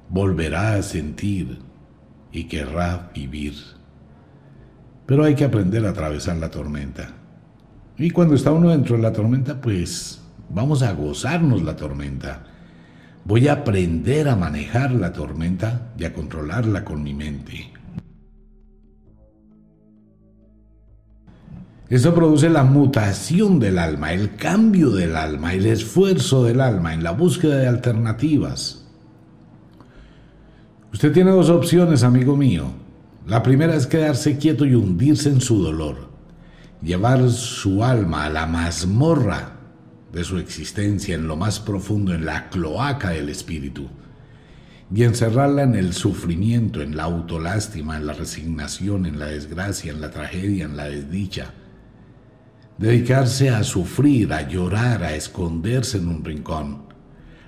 volverá 0.08 0.74
a 0.74 0.82
sentir 0.82 1.58
y 2.32 2.44
querrá 2.44 3.10
vivir. 3.14 3.54
Pero 5.06 5.24
hay 5.24 5.34
que 5.34 5.44
aprender 5.44 5.86
a 5.86 5.90
atravesar 5.90 6.36
la 6.36 6.50
tormenta. 6.50 7.10
Y 7.96 8.10
cuando 8.10 8.34
está 8.34 8.52
uno 8.52 8.70
dentro 8.70 8.96
de 8.96 9.02
la 9.02 9.12
tormenta, 9.12 9.60
pues 9.60 10.20
vamos 10.50 10.82
a 10.82 10.92
gozarnos 10.92 11.62
la 11.62 11.76
tormenta. 11.76 12.44
Voy 13.24 13.48
a 13.48 13.54
aprender 13.54 14.28
a 14.28 14.36
manejar 14.36 14.92
la 14.92 15.12
tormenta 15.12 15.92
y 15.98 16.04
a 16.04 16.12
controlarla 16.12 16.84
con 16.84 17.02
mi 17.02 17.14
mente. 17.14 17.72
Eso 21.88 22.14
produce 22.14 22.50
la 22.50 22.64
mutación 22.64 23.60
del 23.60 23.78
alma, 23.78 24.12
el 24.12 24.34
cambio 24.34 24.90
del 24.90 25.14
alma, 25.14 25.54
el 25.54 25.66
esfuerzo 25.66 26.42
del 26.42 26.60
alma 26.60 26.92
en 26.92 27.04
la 27.04 27.12
búsqueda 27.12 27.58
de 27.58 27.68
alternativas. 27.68 28.85
Usted 30.96 31.12
tiene 31.12 31.30
dos 31.30 31.50
opciones, 31.50 32.02
amigo 32.04 32.38
mío. 32.38 32.72
La 33.26 33.42
primera 33.42 33.74
es 33.74 33.86
quedarse 33.86 34.38
quieto 34.38 34.64
y 34.64 34.74
hundirse 34.74 35.28
en 35.28 35.42
su 35.42 35.62
dolor, 35.62 36.08
llevar 36.80 37.28
su 37.28 37.84
alma 37.84 38.24
a 38.24 38.30
la 38.30 38.46
mazmorra 38.46 39.58
de 40.10 40.24
su 40.24 40.38
existencia, 40.38 41.14
en 41.14 41.28
lo 41.28 41.36
más 41.36 41.60
profundo, 41.60 42.14
en 42.14 42.24
la 42.24 42.48
cloaca 42.48 43.10
del 43.10 43.28
espíritu, 43.28 43.90
y 44.90 45.02
encerrarla 45.02 45.64
en 45.64 45.74
el 45.74 45.92
sufrimiento, 45.92 46.80
en 46.80 46.96
la 46.96 47.02
autolástima, 47.02 47.98
en 47.98 48.06
la 48.06 48.14
resignación, 48.14 49.04
en 49.04 49.18
la 49.18 49.26
desgracia, 49.26 49.92
en 49.92 50.00
la 50.00 50.10
tragedia, 50.10 50.64
en 50.64 50.78
la 50.78 50.84
desdicha 50.84 51.52
dedicarse 52.78 53.50
a 53.50 53.64
sufrir, 53.64 54.32
a 54.32 54.48
llorar, 54.48 55.02
a 55.02 55.14
esconderse 55.14 55.98
en 55.98 56.08
un 56.08 56.24
rincón, 56.24 56.86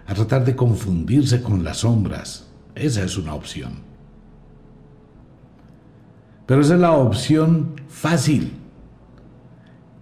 a 0.07 0.13
tratar 0.13 0.45
de 0.45 0.55
confundirse 0.55 1.43
con 1.43 1.65
las 1.65 1.79
sombras. 1.79 2.48
Esa 2.79 3.03
es 3.03 3.17
una 3.17 3.35
opción. 3.35 3.73
Pero 6.47 6.61
esa 6.61 6.75
es 6.75 6.81
la 6.81 6.93
opción 6.93 7.75
fácil. 7.89 8.53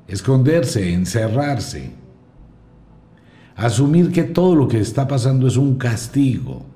Esconderse, 0.06 0.92
encerrarse. 0.92 1.90
Asumir 3.56 4.12
que 4.12 4.24
todo 4.24 4.54
lo 4.54 4.68
que 4.68 4.78
está 4.78 5.08
pasando 5.08 5.46
es 5.48 5.56
un 5.56 5.76
castigo. 5.76 6.66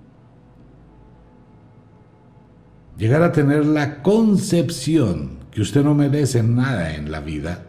Llegar 2.97 3.23
a 3.23 3.33
tener 3.33 3.67
la 3.67 4.03
concepción 4.03 5.39
que 5.51 5.61
usted 5.61 5.85
no 5.85 5.95
merece 5.95 6.43
nada 6.43 6.95
en 6.95 7.13
la 7.13 7.21
vida 7.21 7.67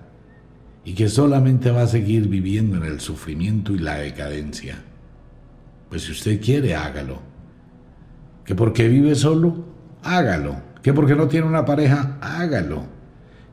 y 0.84 0.94
que 0.94 1.10
solamente 1.10 1.70
va 1.72 1.84
a 1.84 1.88
seguir 1.88 2.28
viviendo 2.28 2.78
en 2.78 2.84
el 2.84 3.00
sufrimiento 3.00 3.74
y 3.74 3.80
la 3.80 3.96
decadencia. 3.96 4.82
Pues 5.90 6.04
si 6.04 6.14
usted 6.14 6.42
quiere, 6.42 6.76
hágalo. 6.76 7.31
Que 8.46 8.56
porque 8.56 8.88
vive 8.88 9.16
solo, 9.16 9.66
hágalo. 10.04 10.72
Que 10.82 10.94
porque 10.94 11.16
no 11.16 11.28
tiene 11.28 11.48
una 11.48 11.66
pareja, 11.66 12.18
hágalo, 12.22 12.86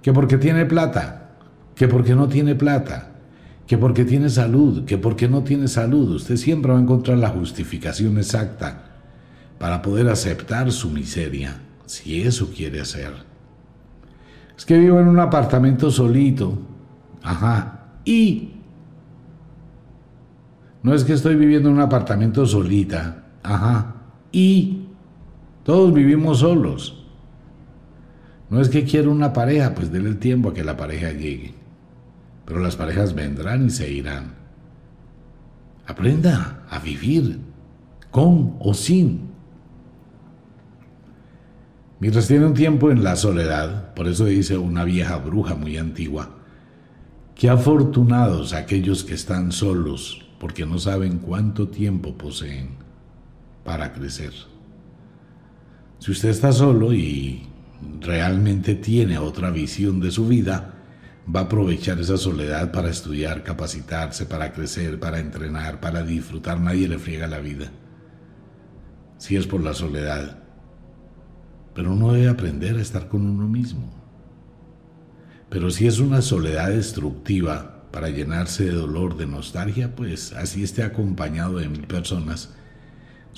que 0.01 0.13
porque 0.13 0.39
tiene 0.39 0.65
plata, 0.65 1.33
que 1.75 1.87
porque 1.87 2.15
no 2.15 2.29
tiene 2.29 2.55
plata, 2.55 3.11
que 3.67 3.77
porque 3.77 4.07
tiene 4.07 4.31
salud, 4.31 4.87
que 4.87 4.97
porque 4.97 5.29
no 5.29 5.43
tiene 5.43 5.69
salud, 5.69 6.11
usted 6.15 6.37
siempre 6.37 6.73
va 6.73 6.79
a 6.79 6.83
encontrar 6.83 7.19
la 7.19 7.29
justificación 7.29 8.17
exacta 8.17 8.85
para 9.59 9.83
poder 9.83 10.09
aceptar 10.09 10.73
su 10.73 10.91
miseria, 10.91 11.61
si 11.85 12.23
eso 12.23 12.51
quiere 12.55 12.81
hacer. 12.81 13.13
Es 14.57 14.65
que 14.65 14.79
vivo 14.79 14.99
en 14.99 15.09
un 15.09 15.19
apartamento 15.19 15.91
solito, 15.91 16.59
ajá, 17.23 17.91
y 18.07 18.55
no 20.83 20.95
es 20.95 21.05
que 21.05 21.13
estoy 21.13 21.37
viviendo 21.37 21.69
en 21.69 21.75
un 21.75 21.83
apartamento 21.83 22.47
solita, 22.47 23.27
ajá, 23.43 23.97
y 24.33 24.87
todos 25.65 25.93
vivimos 25.93 26.41
solos. 26.41 27.05
No 28.51 28.61
es 28.61 28.69
que 28.69 28.85
quiera 28.85 29.11
una 29.11 29.33
pareja, 29.33 29.75
pues 29.75 29.93
déle 29.93 30.09
el 30.09 30.19
tiempo 30.19 30.49
a 30.49 30.55
que 30.55 30.65
la 30.65 30.77
pareja 30.77 31.13
llegue. 31.13 31.55
Pero 32.47 32.61
las 32.61 32.77
parejas 32.77 33.15
vendrán 33.15 33.67
y 33.67 33.71
se 33.71 33.91
irán. 33.91 34.35
Aprenda 35.87 36.65
a 36.71 36.79
vivir 36.79 37.41
con 38.11 38.57
o 38.61 38.73
sin. 38.73 39.29
Mientras 42.01 42.29
tiene 42.29 42.47
un 42.47 42.55
tiempo 42.55 42.91
en 42.91 43.03
la 43.05 43.17
soledad, 43.17 43.93
por 43.95 44.07
eso 44.07 44.25
dice 44.25 44.57
una 44.57 44.85
vieja 44.85 45.19
bruja 45.19 45.55
muy 45.55 45.77
antigua, 45.77 46.31
que 47.35 47.51
afortunados 47.51 48.55
aquellos 48.55 49.05
que 49.05 49.15
están 49.15 49.53
solos, 49.53 50.27
porque 50.39 50.65
no 50.65 50.79
saben 50.79 51.19
cuánto 51.19 51.69
tiempo 51.69 52.17
poseen 52.17 52.88
para 53.69 53.93
crecer. 53.93 54.33
Si 55.99 56.11
usted 56.11 56.31
está 56.31 56.53
solo 56.53 56.95
y 56.95 57.47
realmente 58.01 58.75
tiene 58.75 59.19
otra 59.19 59.51
visión 59.51 60.01
de 60.01 60.11
su 60.11 60.27
vida, 60.27 60.73
va 61.29 61.41
a 61.41 61.43
aprovechar 61.43 62.01
esa 62.01 62.17
soledad 62.17 62.73
para 62.73 62.89
estudiar, 62.89 63.43
capacitarse, 63.43 64.25
para 64.25 64.55
crecer, 64.55 64.99
para 64.99 65.19
entrenar, 65.21 65.81
para 65.81 66.03
disfrutar. 66.03 66.59
Nadie 66.59 66.89
le 66.89 66.99
friega 66.99 67.27
la 67.27 67.41
vida. 67.41 67.71
Si 69.19 69.37
es 69.37 69.47
por 69.47 69.63
la 69.63 69.75
soledad. 69.75 70.39
Pero 71.75 71.93
uno 71.93 72.15
debe 72.15 72.31
aprender 72.31 72.79
a 72.79 72.81
estar 72.81 73.09
con 73.09 73.27
uno 73.29 73.47
mismo. 73.49 73.93
Pero 75.51 75.71
si 75.71 75.87
es 75.87 75.99
una 75.99 76.23
soledad 76.23 76.71
destructiva 76.71 77.85
para 77.93 78.09
llenarse 78.09 78.65
de 78.65 78.73
dolor, 78.73 79.19
de 79.19 79.27
nostalgia, 79.27 79.95
pues 79.95 80.33
así 80.33 80.63
esté 80.63 80.83
acompañado 80.85 81.59
de 81.59 81.69
mil 81.69 81.87
personas, 81.87 82.55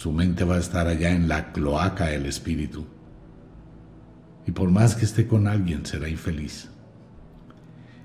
su 0.01 0.13
mente 0.13 0.45
va 0.45 0.55
a 0.55 0.61
estar 0.61 0.87
allá 0.87 1.11
en 1.11 1.29
la 1.29 1.53
cloaca 1.53 2.07
del 2.07 2.25
espíritu 2.25 2.87
y 4.47 4.51
por 4.51 4.71
más 4.71 4.95
que 4.95 5.05
esté 5.05 5.27
con 5.27 5.47
alguien 5.47 5.85
será 5.85 6.09
infeliz. 6.09 6.71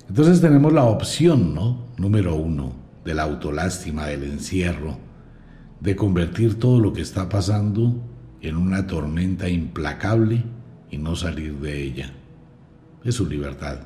Entonces 0.09 0.41
tenemos 0.41 0.73
la 0.73 0.83
opción, 0.83 1.55
¿no? 1.55 1.85
Número 1.95 2.35
uno, 2.35 2.73
de 3.05 3.13
la 3.13 3.23
autolástima, 3.23 4.07
del 4.07 4.25
encierro, 4.25 4.97
de 5.79 5.95
convertir 5.95 6.59
todo 6.59 6.81
lo 6.81 6.91
que 6.91 6.99
está 6.99 7.29
pasando 7.29 7.95
en 8.41 8.57
una 8.57 8.87
tormenta 8.87 9.47
implacable 9.47 10.43
y 10.91 10.97
no 10.97 11.15
salir 11.15 11.53
de 11.59 11.81
ella. 11.81 12.11
Es 13.05 13.15
su 13.15 13.25
libertad. 13.25 13.77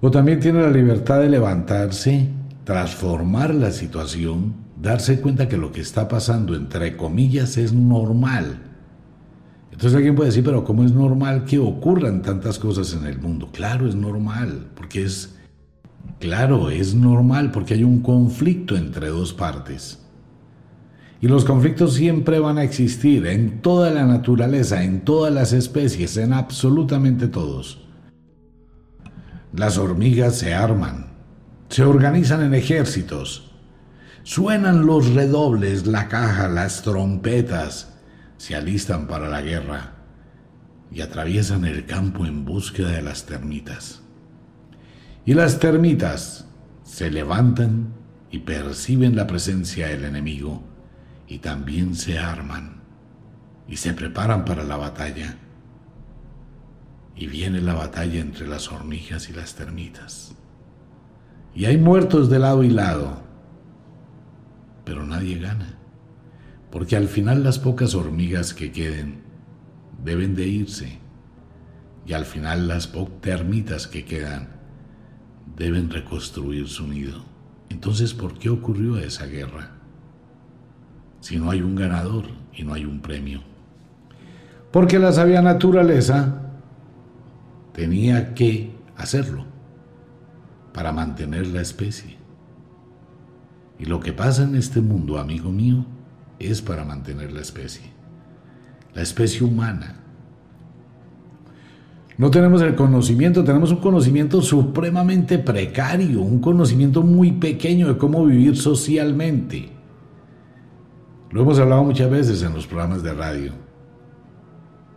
O 0.00 0.10
también 0.10 0.40
tiene 0.40 0.62
la 0.62 0.70
libertad 0.70 1.20
de 1.20 1.28
levantarse, 1.28 2.30
transformar 2.64 3.54
la 3.54 3.70
situación, 3.72 4.63
darse 4.84 5.20
cuenta 5.20 5.48
que 5.48 5.56
lo 5.56 5.72
que 5.72 5.80
está 5.80 6.06
pasando, 6.06 6.54
entre 6.54 6.96
comillas, 6.96 7.56
es 7.56 7.72
normal 7.72 8.60
entonces 9.74 9.96
alguien 9.96 10.14
puede 10.14 10.28
decir, 10.28 10.44
pero 10.44 10.62
¿cómo 10.62 10.84
es 10.84 10.92
normal 10.92 11.44
que 11.46 11.58
ocurran 11.58 12.22
tantas 12.22 12.60
cosas 12.60 12.94
en 12.94 13.06
el 13.06 13.18
mundo? 13.18 13.50
Claro, 13.52 13.88
es 13.88 13.96
normal, 13.96 14.68
porque 14.76 15.02
es, 15.02 15.34
claro, 16.20 16.70
es 16.70 16.94
normal, 16.94 17.50
porque 17.50 17.74
hay 17.74 17.82
un 17.82 18.00
conflicto 18.00 18.76
entre 18.76 19.08
dos 19.08 19.32
partes. 19.32 20.00
Y 21.20 21.26
los 21.26 21.44
conflictos 21.44 21.94
siempre 21.94 22.38
van 22.38 22.58
a 22.58 22.62
existir 22.62 23.26
en 23.26 23.62
toda 23.62 23.90
la 23.90 24.06
naturaleza, 24.06 24.84
en 24.84 25.00
todas 25.00 25.34
las 25.34 25.52
especies, 25.52 26.16
en 26.18 26.34
absolutamente 26.34 27.26
todos. 27.26 27.84
Las 29.52 29.76
hormigas 29.76 30.36
se 30.36 30.54
arman, 30.54 31.06
se 31.68 31.82
organizan 31.82 32.44
en 32.44 32.54
ejércitos, 32.54 33.50
suenan 34.24 34.86
los 34.86 35.14
redobles, 35.14 35.86
la 35.86 36.08
caja, 36.08 36.48
las 36.48 36.82
trompetas, 36.82 37.94
se 38.38 38.56
alistan 38.56 39.06
para 39.06 39.28
la 39.28 39.42
guerra 39.42 39.92
y 40.90 41.02
atraviesan 41.02 41.64
el 41.64 41.86
campo 41.86 42.26
en 42.26 42.44
búsqueda 42.44 42.90
de 42.90 43.02
las 43.02 43.26
termitas. 43.26 44.02
Y 45.24 45.34
las 45.34 45.60
termitas 45.60 46.46
se 46.82 47.10
levantan 47.10 47.92
y 48.30 48.40
perciben 48.40 49.14
la 49.14 49.26
presencia 49.26 49.88
del 49.88 50.04
enemigo 50.04 50.62
y 51.28 51.38
también 51.38 51.94
se 51.94 52.18
arman 52.18 52.82
y 53.68 53.76
se 53.76 53.92
preparan 53.92 54.44
para 54.44 54.64
la 54.64 54.76
batalla. 54.76 55.36
Y 57.16 57.26
viene 57.26 57.60
la 57.60 57.74
batalla 57.74 58.20
entre 58.20 58.46
las 58.46 58.72
hormigas 58.72 59.28
y 59.28 59.32
las 59.32 59.54
termitas. 59.54 60.34
Y 61.54 61.66
hay 61.66 61.78
muertos 61.78 62.28
de 62.28 62.40
lado 62.40 62.64
y 62.64 62.70
lado, 62.70 63.23
pero 64.84 65.06
nadie 65.06 65.38
gana 65.38 65.78
porque 66.74 66.96
al 66.96 67.06
final 67.06 67.44
las 67.44 67.60
pocas 67.60 67.94
hormigas 67.94 68.52
que 68.52 68.72
queden 68.72 69.22
deben 70.02 70.34
de 70.34 70.48
irse 70.48 70.98
y 72.04 72.14
al 72.14 72.24
final 72.24 72.66
las 72.66 72.90
termitas 73.20 73.86
que 73.86 74.04
quedan 74.04 74.48
deben 75.56 75.88
reconstruir 75.88 76.66
su 76.66 76.88
nido. 76.88 77.24
Entonces, 77.68 78.12
¿por 78.12 78.40
qué 78.40 78.50
ocurrió 78.50 78.98
esa 78.98 79.26
guerra? 79.26 79.70
Si 81.20 81.36
no 81.36 81.48
hay 81.48 81.62
un 81.62 81.76
ganador 81.76 82.24
y 82.52 82.64
no 82.64 82.74
hay 82.74 82.84
un 82.84 82.98
premio. 82.98 83.44
Porque 84.72 84.98
la 84.98 85.12
sabia 85.12 85.42
naturaleza 85.42 86.50
tenía 87.72 88.34
que 88.34 88.74
hacerlo 88.96 89.46
para 90.72 90.90
mantener 90.90 91.46
la 91.46 91.60
especie. 91.60 92.16
Y 93.84 93.86
lo 93.86 94.00
que 94.00 94.14
pasa 94.14 94.44
en 94.44 94.56
este 94.56 94.80
mundo, 94.80 95.18
amigo 95.18 95.52
mío, 95.52 95.84
es 96.38 96.62
para 96.62 96.86
mantener 96.86 97.32
la 97.32 97.42
especie, 97.42 97.82
la 98.94 99.02
especie 99.02 99.42
humana. 99.42 100.00
No 102.16 102.30
tenemos 102.30 102.62
el 102.62 102.76
conocimiento, 102.76 103.44
tenemos 103.44 103.72
un 103.72 103.80
conocimiento 103.80 104.40
supremamente 104.40 105.38
precario, 105.38 106.22
un 106.22 106.40
conocimiento 106.40 107.02
muy 107.02 107.32
pequeño 107.32 107.88
de 107.88 107.98
cómo 107.98 108.24
vivir 108.24 108.56
socialmente. 108.56 109.68
Lo 111.30 111.42
hemos 111.42 111.58
hablado 111.58 111.84
muchas 111.84 112.10
veces 112.10 112.42
en 112.42 112.54
los 112.54 112.66
programas 112.66 113.02
de 113.02 113.12
radio. 113.12 113.52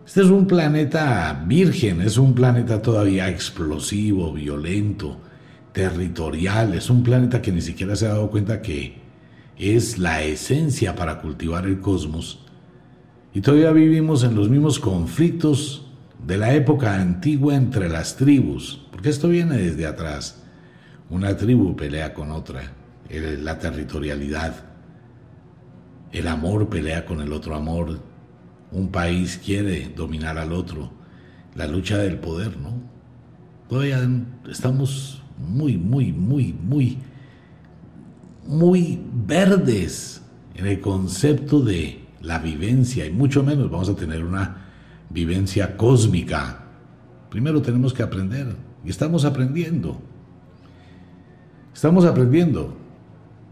Este 0.05 0.21
es 0.21 0.27
un 0.27 0.47
planeta 0.47 1.43
virgen, 1.45 1.99
es 1.99 2.17
un 2.17 2.33
planeta 2.33 2.81
todavía 2.81 3.27
explosivo, 3.27 4.31
violento, 4.31 5.19
territorial, 5.77 6.73
es 6.73 6.89
un 6.89 7.03
planeta 7.03 7.39
que 7.39 7.51
ni 7.51 7.61
siquiera 7.61 7.95
se 7.95 8.07
ha 8.07 8.09
dado 8.09 8.31
cuenta 8.31 8.63
que 8.63 8.97
es 9.59 9.99
la 9.99 10.23
esencia 10.23 10.95
para 10.95 11.21
cultivar 11.21 11.67
el 11.67 11.81
cosmos. 11.81 12.43
Y 13.31 13.41
todavía 13.41 13.71
vivimos 13.73 14.23
en 14.23 14.33
los 14.33 14.49
mismos 14.49 14.79
conflictos 14.79 15.85
de 16.25 16.39
la 16.39 16.55
época 16.55 16.99
antigua 16.99 17.53
entre 17.53 17.89
las 17.89 18.17
tribus, 18.17 18.87
porque 18.91 19.09
esto 19.09 19.29
viene 19.29 19.55
desde 19.57 19.85
atrás. 19.85 20.41
Una 21.11 21.37
tribu 21.37 21.75
pelea 21.75 22.11
con 22.11 22.31
otra, 22.31 22.73
la 23.11 23.59
territorialidad. 23.59 24.55
El 26.11 26.27
amor 26.27 26.69
pelea 26.69 27.05
con 27.05 27.21
el 27.21 27.31
otro 27.31 27.53
amor. 27.53 27.99
Un 28.71 28.89
país 28.89 29.39
quiere 29.45 29.91
dominar 29.95 30.39
al 30.39 30.53
otro. 30.53 30.91
La 31.53 31.67
lucha 31.67 31.99
del 31.99 32.17
poder, 32.17 32.57
¿no? 32.57 32.81
Todavía 33.69 33.99
estamos 34.49 35.21
muy, 35.37 35.77
muy, 35.77 36.11
muy, 36.11 36.53
muy 36.53 36.97
muy 38.47 38.99
verdes 39.13 40.21
en 40.55 40.65
el 40.65 40.79
concepto 40.79 41.59
de 41.59 42.05
la 42.21 42.39
vivencia 42.39 43.05
y 43.05 43.11
mucho 43.11 43.43
menos 43.43 43.69
vamos 43.69 43.89
a 43.89 43.95
tener 43.95 44.23
una 44.23 44.65
vivencia 45.09 45.77
cósmica. 45.77 46.63
Primero 47.29 47.61
tenemos 47.61 47.93
que 47.93 48.03
aprender 48.03 48.55
y 48.83 48.89
estamos 48.89 49.25
aprendiendo. 49.25 50.01
Estamos 51.73 52.05
aprendiendo. 52.05 52.75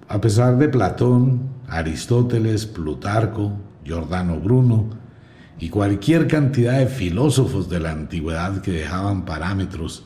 A 0.07 0.21
pesar 0.21 0.57
de 0.57 0.69
Platón, 0.69 1.49
Aristóteles, 1.67 2.65
Plutarco, 2.65 3.53
Giordano 3.83 4.39
Bruno 4.39 4.89
y 5.59 5.69
cualquier 5.69 6.27
cantidad 6.27 6.79
de 6.79 6.87
filósofos 6.87 7.69
de 7.69 7.79
la 7.79 7.91
antigüedad 7.91 8.61
que 8.61 8.71
dejaban 8.71 9.25
parámetros 9.25 10.05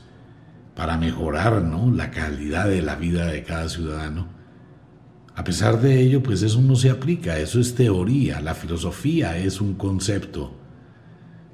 para 0.80 0.96
mejorar 0.96 1.62
¿no? 1.62 1.92
la 1.92 2.10
calidad 2.10 2.70
de 2.70 2.82
la 2.82 2.96
vida 2.96 3.26
de 3.26 3.44
cada 3.44 3.68
ciudadano, 3.68 4.30
a 5.36 5.44
pesar 5.44 5.82
de 5.82 6.00
ello, 6.00 6.24
pues 6.24 6.42
eso 6.42 6.62
no 6.62 6.78
se 6.78 6.89
aplica, 6.89 7.38
eso 7.38 7.60
es 7.60 7.76
teoría, 7.76 8.39
la 8.39 8.56
filosofía 8.56 9.38
es 9.38 9.60
un 9.60 9.74
concepto. 9.74 10.54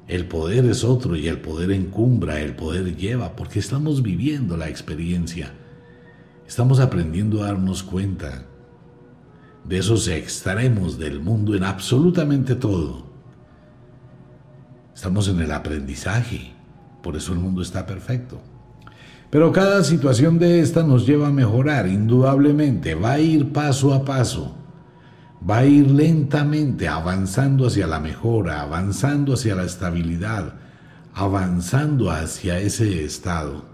El 0.08 0.28
poder 0.28 0.66
es 0.66 0.84
otro 0.84 1.16
y 1.16 1.28
el 1.28 1.42
poder 1.42 1.72
encumbra, 1.72 2.40
el 2.40 2.56
poder 2.56 2.96
lleva, 2.96 3.36
porque 3.36 3.58
estamos 3.58 4.04
viviendo 4.04 4.58
la 4.58 4.70
experiencia. 4.70 5.54
Estamos 6.48 6.80
aprendiendo 6.80 7.42
a 7.42 7.48
darnos 7.48 7.82
cuenta 7.82 8.46
de 9.64 9.80
esos 9.80 10.08
extremos 10.08 11.00
del 11.00 11.20
mundo 11.20 11.56
en 11.56 11.64
absolutamente 11.64 12.54
todo. 12.54 13.08
Estamos 14.94 15.28
en 15.30 15.40
el 15.40 15.52
aprendizaje, 15.52 16.54
por 17.02 17.16
eso 17.16 17.34
el 17.34 17.40
mundo 17.40 17.64
está 17.64 17.88
perfecto. 17.88 18.40
Pero 19.30 19.52
cada 19.52 19.84
situación 19.84 20.40
de 20.40 20.60
esta 20.60 20.84
nos 20.84 21.06
lleva 21.06 21.28
a 21.28 21.32
mejorar, 21.32 21.88
indudablemente, 21.88 22.96
va 22.96 23.14
a 23.14 23.20
ir 23.20 23.52
paso 23.52 23.94
a 23.94 24.06
paso, 24.06 24.56
va 25.48 25.60
a 25.60 25.66
ir 25.66 25.92
lentamente 25.92 26.88
avanzando 26.88 27.68
hacia 27.68 27.88
la 27.88 28.00
mejora, 28.00 28.62
avanzando 28.62 29.34
hacia 29.34 29.56
la 29.56 29.64
estabilidad, 29.64 30.54
avanzando 31.14 32.12
hacia 32.12 32.60
ese 32.60 33.04
estado. 33.04 33.66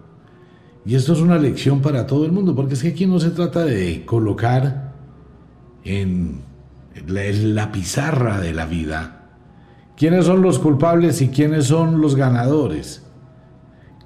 Y 0.85 0.95
esto 0.95 1.13
es 1.13 1.19
una 1.19 1.37
lección 1.37 1.81
para 1.81 2.07
todo 2.07 2.25
el 2.25 2.31
mundo, 2.31 2.55
porque 2.55 2.73
es 2.73 2.81
que 2.81 2.89
aquí 2.89 3.05
no 3.05 3.19
se 3.19 3.29
trata 3.29 3.63
de 3.63 4.03
colocar 4.05 4.93
en 5.83 6.41
la 7.05 7.71
pizarra 7.71 8.39
de 8.39 8.53
la 8.53 8.65
vida 8.65 9.17
quiénes 9.95 10.25
son 10.25 10.41
los 10.41 10.57
culpables 10.59 11.21
y 11.21 11.29
quiénes 11.29 11.65
son 11.65 12.01
los 12.01 12.15
ganadores, 12.15 13.05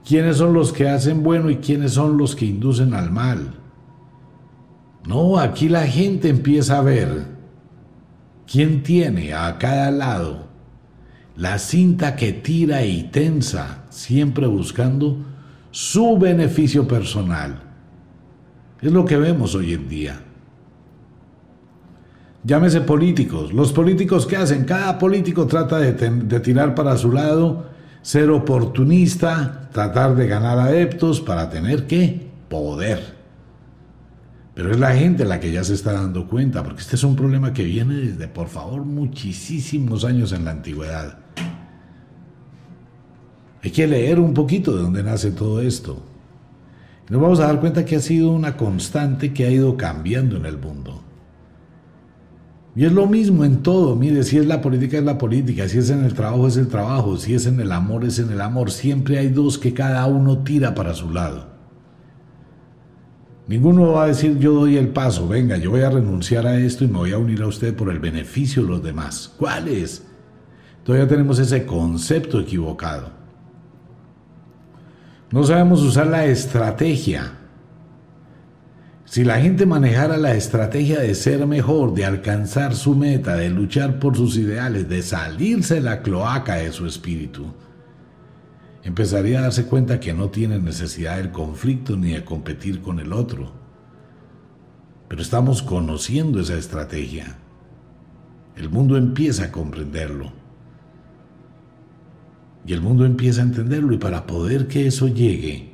quiénes 0.06 0.38
son 0.38 0.54
los 0.54 0.72
que 0.72 0.88
hacen 0.88 1.24
bueno 1.24 1.50
y 1.50 1.58
quiénes 1.58 1.94
son 1.94 2.18
los 2.18 2.36
que 2.36 2.46
inducen 2.46 2.94
al 2.94 3.12
mal. 3.12 3.56
No, 5.08 5.40
aquí 5.40 5.70
la 5.70 5.86
gente 5.88 6.30
empieza 6.30 6.78
a 6.78 6.82
ver 6.82 7.26
quién 8.48 8.84
tiene 8.84 9.34
a 9.34 9.58
cada 9.58 9.92
lado 9.92 10.46
la 11.36 11.60
cinta 11.60 12.16
que 12.16 12.32
tira 12.32 12.86
y 12.86 13.04
tensa, 13.04 13.84
siempre 13.90 14.48
buscando 14.48 15.18
su 15.72 16.18
beneficio 16.18 16.88
personal. 16.88 17.62
Es 18.82 18.92
lo 18.92 19.04
que 19.04 19.18
vemos 19.18 19.56
hoy 19.56 19.74
en 19.74 19.90
día. 19.90 20.22
Llámese 22.44 22.82
políticos. 22.82 23.52
Los 23.52 23.74
políticos 23.74 24.26
¿qué 24.28 24.38
hacen? 24.38 24.66
Cada 24.66 24.98
político 24.98 25.48
trata 25.48 25.80
de, 25.80 25.94
de, 25.94 26.40
tirar 26.40 26.76
para 26.76 26.96
su 26.96 27.12
lado, 27.12 27.66
ser 28.06 28.30
oportunista, 28.30 29.68
tratar 29.74 30.16
de 30.16 30.28
ganar 30.28 30.60
adeptos 30.60 31.22
para 31.22 31.50
tener 31.50 31.88
qué? 31.88 32.30
Poder. 32.48 33.16
Pero 34.54 34.70
es 34.70 34.80
la 34.80 34.94
gente 34.96 35.26
la 35.26 35.40
que 35.40 35.52
ya 35.52 35.64
se 35.64 35.74
está 35.74 35.94
dando 35.94 36.28
cuenta, 36.28 36.64
porque 36.64 36.82
este 36.82 36.98
es 36.98 37.04
un 37.04 37.16
problema 37.16 37.52
que 37.52 37.64
viene 37.64 37.96
desde, 37.96 38.28
por 38.28 38.48
favor, 38.48 38.86
muchísimos 38.86 40.06
años 40.06 40.34
en 40.34 40.46
la 40.46 40.52
antigüedad. 40.52 41.18
Hay 43.64 43.72
que 43.72 43.88
leer 43.88 44.20
un 44.20 44.36
poquito 44.36 44.76
de 44.76 44.84
dónde 44.84 45.02
nace 45.02 45.32
todo 45.32 45.60
esto. 45.60 46.00
nos 47.10 47.20
vamos 47.20 47.40
a 47.40 47.48
dar 47.48 47.60
cuenta 47.60 47.86
que 47.86 47.96
ha 47.96 48.02
sido 48.02 48.30
una 48.30 48.56
constante 48.56 49.34
que 49.34 49.46
ha 49.46 49.50
ido 49.50 49.78
cambiando 49.78 50.38
en 50.38 50.46
el 50.46 50.60
mundo. 50.60 51.05
Y 52.76 52.84
es 52.84 52.92
lo 52.92 53.08
mismo 53.08 53.46
en 53.46 53.64
todo, 53.64 53.96
mire, 53.96 54.24
si 54.24 54.38
es 54.38 54.46
la 54.46 54.62
política 54.62 54.98
es 54.98 55.04
la 55.04 55.18
política, 55.18 55.70
si 55.70 55.78
es 55.78 55.90
en 55.90 56.04
el 56.04 56.14
trabajo 56.14 56.46
es 56.48 56.58
el 56.58 56.68
trabajo, 56.68 57.16
si 57.16 57.34
es 57.34 57.46
en 57.46 57.60
el 57.62 57.72
amor 57.72 58.04
es 58.04 58.20
en 58.20 58.30
el 58.32 58.42
amor, 58.42 58.70
siempre 58.70 59.18
hay 59.18 59.30
dos 59.30 59.58
que 59.58 59.74
cada 59.74 60.06
uno 60.08 60.40
tira 60.40 60.76
para 60.76 60.94
su 60.94 61.10
lado. 61.10 61.48
Ninguno 63.48 63.94
va 63.94 64.04
a 64.04 64.08
decir 64.08 64.40
yo 64.40 64.54
doy 64.54 64.76
el 64.76 64.90
paso, 64.90 65.28
venga, 65.28 65.56
yo 65.56 65.72
voy 65.72 65.82
a 65.82 65.90
renunciar 65.90 66.46
a 66.48 66.58
esto 66.58 66.84
y 66.84 66.88
me 66.88 66.98
voy 66.98 67.14
a 67.14 67.18
unir 67.18 67.42
a 67.44 67.48
usted 67.48 67.74
por 67.74 67.90
el 67.90 68.00
beneficio 68.00 68.64
de 68.64 68.70
los 68.70 68.84
demás. 68.84 69.34
¿Cuál 69.38 69.70
es? 69.70 70.04
Todavía 70.84 71.08
tenemos 71.08 71.40
ese 71.40 71.66
concepto 71.66 72.42
equivocado. 72.42 73.10
No 75.32 75.44
sabemos 75.44 75.82
usar 75.82 76.08
la 76.08 76.26
estrategia. 76.26 77.34
Si 79.16 79.24
la 79.24 79.40
gente 79.40 79.66
manejara 79.66 80.18
la 80.18 80.36
estrategia 80.36 81.00
de 81.00 81.16
ser 81.16 81.48
mejor, 81.48 81.94
de 81.94 82.04
alcanzar 82.04 82.76
su 82.76 82.96
meta, 82.96 83.38
de 83.38 83.50
luchar 83.50 83.98
por 83.98 84.18
sus 84.18 84.36
ideales, 84.36 84.90
de 84.90 85.02
salirse 85.02 85.80
la 85.80 86.02
cloaca 86.02 86.56
de 86.56 86.74
su 86.74 86.86
espíritu, 86.86 87.46
empezaría 88.84 89.40
a 89.40 89.44
darse 89.44 89.68
cuenta 89.68 90.02
que 90.02 90.14
no 90.14 90.32
tiene 90.32 90.60
necesidad 90.60 91.16
del 91.16 91.32
conflicto 91.32 91.96
ni 91.96 92.12
de 92.12 92.26
competir 92.26 92.82
con 92.82 93.00
el 93.00 93.14
otro. 93.14 93.54
Pero 95.08 95.22
estamos 95.22 95.64
conociendo 95.64 96.42
esa 96.42 96.58
estrategia. 96.58 97.38
El 98.58 98.70
mundo 98.70 98.98
empieza 98.98 99.46
a 99.46 99.52
comprenderlo. 99.54 100.34
Y 102.68 102.74
el 102.74 102.82
mundo 102.82 103.06
empieza 103.06 103.40
a 103.40 103.46
entenderlo 103.46 103.94
y 103.94 103.98
para 103.98 104.28
poder 104.28 104.68
que 104.68 104.88
eso 104.88 105.08
llegue, 105.08 105.72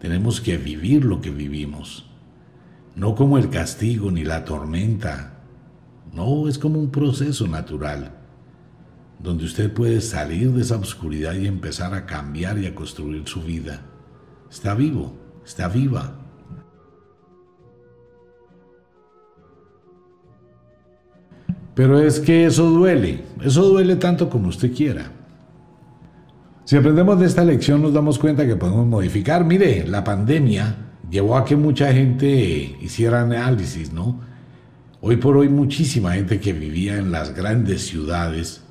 tenemos 0.00 0.40
que 0.40 0.56
vivir 0.56 1.04
lo 1.04 1.20
que 1.20 1.30
vivimos. 1.30 2.08
No 2.96 3.14
como 3.14 3.38
el 3.38 3.50
castigo 3.50 4.10
ni 4.10 4.24
la 4.24 4.44
tormenta. 4.44 5.34
No, 6.12 6.48
es 6.48 6.58
como 6.58 6.78
un 6.78 6.90
proceso 6.90 7.48
natural, 7.48 8.12
donde 9.18 9.44
usted 9.44 9.72
puede 9.72 10.00
salir 10.00 10.52
de 10.52 10.62
esa 10.62 10.76
oscuridad 10.76 11.34
y 11.34 11.46
empezar 11.46 11.92
a 11.92 12.06
cambiar 12.06 12.58
y 12.58 12.66
a 12.66 12.74
construir 12.74 13.26
su 13.26 13.42
vida. 13.42 13.82
Está 14.48 14.74
vivo, 14.74 15.12
está 15.44 15.68
viva. 15.68 16.20
Pero 21.74 21.98
es 21.98 22.20
que 22.20 22.46
eso 22.46 22.70
duele, 22.70 23.24
eso 23.42 23.68
duele 23.68 23.96
tanto 23.96 24.30
como 24.30 24.48
usted 24.48 24.72
quiera. 24.72 25.10
Si 26.64 26.76
aprendemos 26.76 27.18
de 27.18 27.26
esta 27.26 27.44
lección 27.44 27.82
nos 27.82 27.92
damos 27.92 28.18
cuenta 28.18 28.46
que 28.46 28.54
podemos 28.56 28.86
modificar. 28.86 29.44
Mire, 29.44 29.86
la 29.86 30.04
pandemia 30.04 30.76
llevó 31.10 31.36
a 31.36 31.44
que 31.44 31.56
mucha 31.56 31.92
gente 31.92 32.76
hiciera 32.80 33.22
análisis, 33.22 33.92
¿no? 33.92 34.20
Hoy 35.00 35.16
por 35.16 35.36
hoy 35.36 35.48
muchísima 35.48 36.14
gente 36.14 36.40
que 36.40 36.52
vivía 36.52 36.96
en 36.96 37.12
las 37.12 37.34
grandes 37.34 37.86
ciudades, 37.86 38.62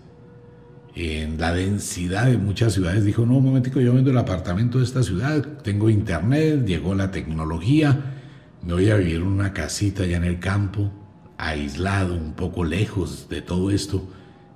en 0.96 1.40
la 1.40 1.54
densidad 1.54 2.26
de 2.26 2.38
muchas 2.38 2.74
ciudades, 2.74 3.06
dijo, 3.06 3.26
no, 3.26 3.38
un 3.38 3.46
momentico, 3.46 3.80
yo 3.80 3.94
vendo 3.94 4.12
el 4.12 4.18
apartamento 4.18 4.80
de 4.80 4.86
esta 4.86 5.04
ciudad, 5.04 5.44
tengo 5.64 5.90
internet, 5.90 6.66
llegó 6.66 6.96
la 6.96 7.12
tecnología, 7.12 8.16
me 8.64 8.74
voy 8.74 8.90
a 8.90 8.96
vivir 8.96 9.18
en 9.18 9.24
una 9.24 9.54
casita 9.54 10.04
allá 10.04 10.18
en 10.18 10.24
el 10.24 10.40
campo, 10.40 10.92
aislado, 11.38 12.16
un 12.16 12.34
poco 12.34 12.64
lejos 12.64 13.28
de 13.30 13.42
todo 13.42 13.70
esto 13.72 14.08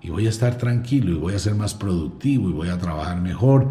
y 0.02 0.10
voy 0.10 0.26
a 0.26 0.30
estar 0.30 0.58
tranquilo 0.58 1.12
y 1.12 1.16
voy 1.16 1.34
a 1.34 1.40
ser 1.40 1.56
más 1.56 1.74
productivo 1.74 2.50
y 2.50 2.54
voy 2.54 2.70
a 2.70 2.78
trabajar 2.78 3.20
mejor. 3.22 3.70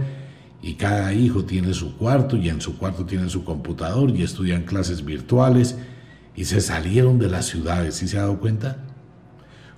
Y 0.63 0.75
cada 0.75 1.13
hijo 1.13 1.45
tiene 1.45 1.75
su 1.75 1.97
cuarto 1.97 2.37
y 2.37 2.49
en 2.49 2.61
su 2.61 2.79
cuarto 2.79 3.05
tienen 3.05 3.31
su 3.31 3.45
computador 3.45 4.11
y 4.11 4.23
estudian 4.23 4.65
clases 4.65 5.05
virtuales 5.05 5.77
y 6.35 6.45
se 6.45 6.61
salieron 6.61 7.19
de 7.19 7.29
las 7.29 7.47
ciudades. 7.47 7.97
¿Sí 7.97 8.09
se 8.09 8.19
ha 8.19 8.23
dado 8.23 8.41
cuenta? 8.41 8.79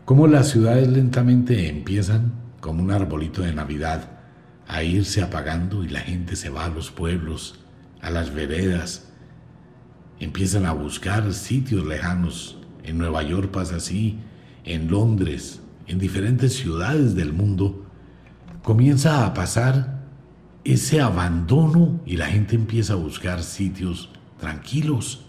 Cómo 0.05 0.27
las 0.27 0.49
ciudades 0.49 0.88
lentamente 0.88 1.69
empiezan 1.69 2.33
como 2.61 2.83
un 2.83 2.91
arbolito 2.91 3.43
de 3.43 3.53
Navidad 3.53 4.11
a 4.67 4.83
irse 4.83 5.23
apagando 5.23 5.85
y 5.85 5.88
la 5.88 6.01
gente 6.01 6.37
se 6.37 6.51
va 6.51 6.67
a 6.67 6.71
los 6.71 6.91
pueblos, 6.91 7.61
a 8.01 8.11
las 8.11 8.33
veredas, 8.33 9.09
empiezan 10.21 10.67
a 10.67 10.73
buscar 10.73 11.33
sitios 11.33 11.87
lejanos. 11.87 12.59
En 12.85 12.99
Nueva 12.99 13.23
York 13.23 13.51
pasa 13.51 13.77
así, 13.77 14.19
en 14.64 14.91
Londres, 14.91 15.61
en 15.87 15.99
diferentes 15.99 16.55
ciudades 16.55 17.14
del 17.14 17.33
mundo, 17.33 17.87
comienza 18.62 19.27
a 19.27 19.35
pasar 19.35 19.98
ese 20.73 21.01
abandono 21.01 22.01
y 22.05 22.17
la 22.17 22.27
gente 22.27 22.57
empieza 22.57 22.95
a 22.95 22.97
buscar 22.97 23.43
sitios 23.43 24.11
tranquilos. 24.39 25.25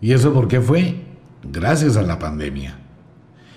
¿Y 0.00 0.12
eso 0.12 0.32
por 0.32 0.48
qué 0.48 0.60
fue? 0.60 0.96
Gracias 1.42 1.96
a 1.96 2.02
la 2.02 2.18
pandemia. 2.18 2.78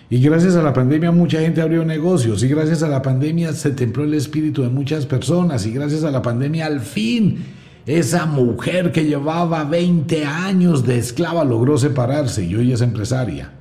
Y 0.10 0.20
gracias 0.20 0.56
a 0.56 0.64
la 0.64 0.74
pandemia 0.74 1.12
mucha 1.12 1.40
gente 1.40 1.62
abrió 1.62 1.86
negocios 1.86 2.42
y 2.44 2.48
gracias 2.48 2.82
a 2.82 2.88
la 2.88 3.02
pandemia 3.02 3.54
se 3.54 3.72
templó 3.72 4.04
el 4.04 4.16
espíritu 4.16 4.64
de 4.64 4.70
muchas 4.70 5.06
personas 5.06 5.66
y 5.68 5.72
gracias 5.72 6.04
a 6.04 6.10
la 6.10 6.22
pandemia 6.22 6.66
al 6.66 6.80
fin 6.80 7.38
esa 7.86 8.26
mujer 8.26 8.92
que 8.92 9.06
llevaba 9.06 9.64
20 9.64 10.26
años 10.26 10.86
de 10.86 10.98
esclava 10.98 11.44
logró 11.44 11.78
separarse 11.78 12.44
y 12.44 12.56
hoy 12.56 12.72
es 12.72 12.82
empresaria. 12.82 13.52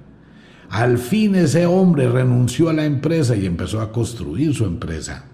Al 0.71 0.99
fin 0.99 1.35
ese 1.35 1.67
hombre 1.67 2.09
renunció 2.09 2.69
a 2.69 2.75
la 2.75 2.85
empresa 2.85 3.37
y 3.37 3.47
empezó 3.47 3.81
a 3.81 3.91
construir 3.91 4.55
su 4.55 4.65
empresa. 4.65 5.25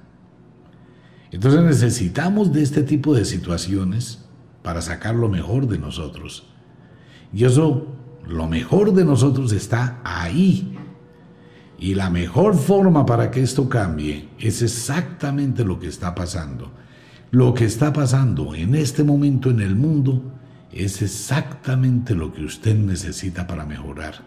Entonces 1.35 1.63
necesitamos 1.63 2.53
de 2.53 2.63
este 2.63 2.85
tipo 2.85 3.13
de 3.13 3.25
situaciones 3.25 4.25
para 4.63 4.81
sacar 4.81 5.17
lo 5.17 5.29
mejor 5.29 5.67
de 5.67 5.79
nosotros. 5.79 6.47
Y 7.33 7.43
eso, 7.45 7.89
lo 8.25 8.47
mejor 8.47 8.95
de 8.95 9.05
nosotros 9.05 9.51
está 9.51 10.01
ahí. 10.05 10.79
Y 11.77 11.97
la 11.97 12.09
mejor 12.09 12.55
forma 12.55 13.05
para 13.05 13.33
que 13.33 13.43
esto 13.43 13.69
cambie 13.69 14.29
es 14.39 14.63
exactamente 14.63 15.65
lo 15.65 15.81
que 15.81 15.89
está 15.89 16.15
pasando. 16.15 16.71
Lo 17.33 17.53
que 17.53 17.65
está 17.65 17.93
pasando 17.93 18.55
en 18.55 18.77
este 18.77 19.03
momento 19.03 19.51
en 19.51 19.59
el 19.59 19.75
mundo 19.75 20.35
es 20.71 21.03
exactamente 21.03 22.15
lo 22.15 22.33
que 22.33 22.45
usted 22.45 22.77
necesita 22.77 23.49
para 23.49 23.67
mejorar. 23.67 24.23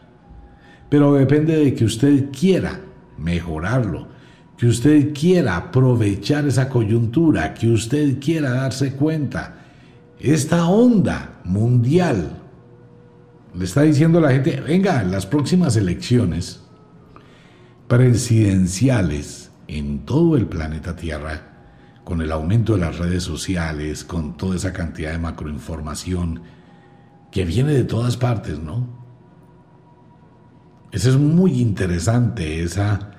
Pero 0.90 1.14
depende 1.14 1.56
de 1.56 1.74
que 1.74 1.86
usted 1.86 2.32
quiera 2.38 2.82
mejorarlo, 3.18 4.10
que 4.58 4.66
usted 4.66 5.14
quiera 5.14 5.56
aprovechar 5.56 6.48
esa 6.48 6.68
coyuntura, 6.68 7.54
que 7.54 7.70
usted 7.70 8.20
quiera 8.20 8.52
darse 8.52 8.94
cuenta. 8.94 9.66
Esta 10.20 10.68
onda 10.68 11.40
mundial 11.44 12.42
le 13.54 13.66
está 13.66 13.84
diciendo 13.84 14.18
a 14.18 14.22
la 14.22 14.32
gente, 14.32 14.60
venga, 14.62 15.04
las 15.04 15.26
próximas 15.26 15.76
elecciones 15.76 16.62
presidenciales 17.88 19.52
en 19.68 20.00
todo 20.06 20.36
el 20.38 20.48
planeta 20.48 20.96
Tierra, 20.96 21.54
con 22.04 22.22
el 22.22 22.32
aumento 22.32 22.74
de 22.74 22.80
las 22.80 22.98
redes 22.98 23.24
sociales, 23.24 24.04
con 24.04 24.38
toda 24.38 24.56
esa 24.56 24.74
cantidad 24.74 25.12
de 25.12 25.18
macroinformación 25.20 26.42
que 27.32 27.46
viene 27.46 27.74
de 27.74 27.84
todas 27.84 28.18
partes, 28.18 28.60
¿no? 28.60 28.88
Eso 30.92 31.10
es 31.10 31.18
muy 31.18 31.60
interesante, 31.60 32.64
esa, 32.64 33.12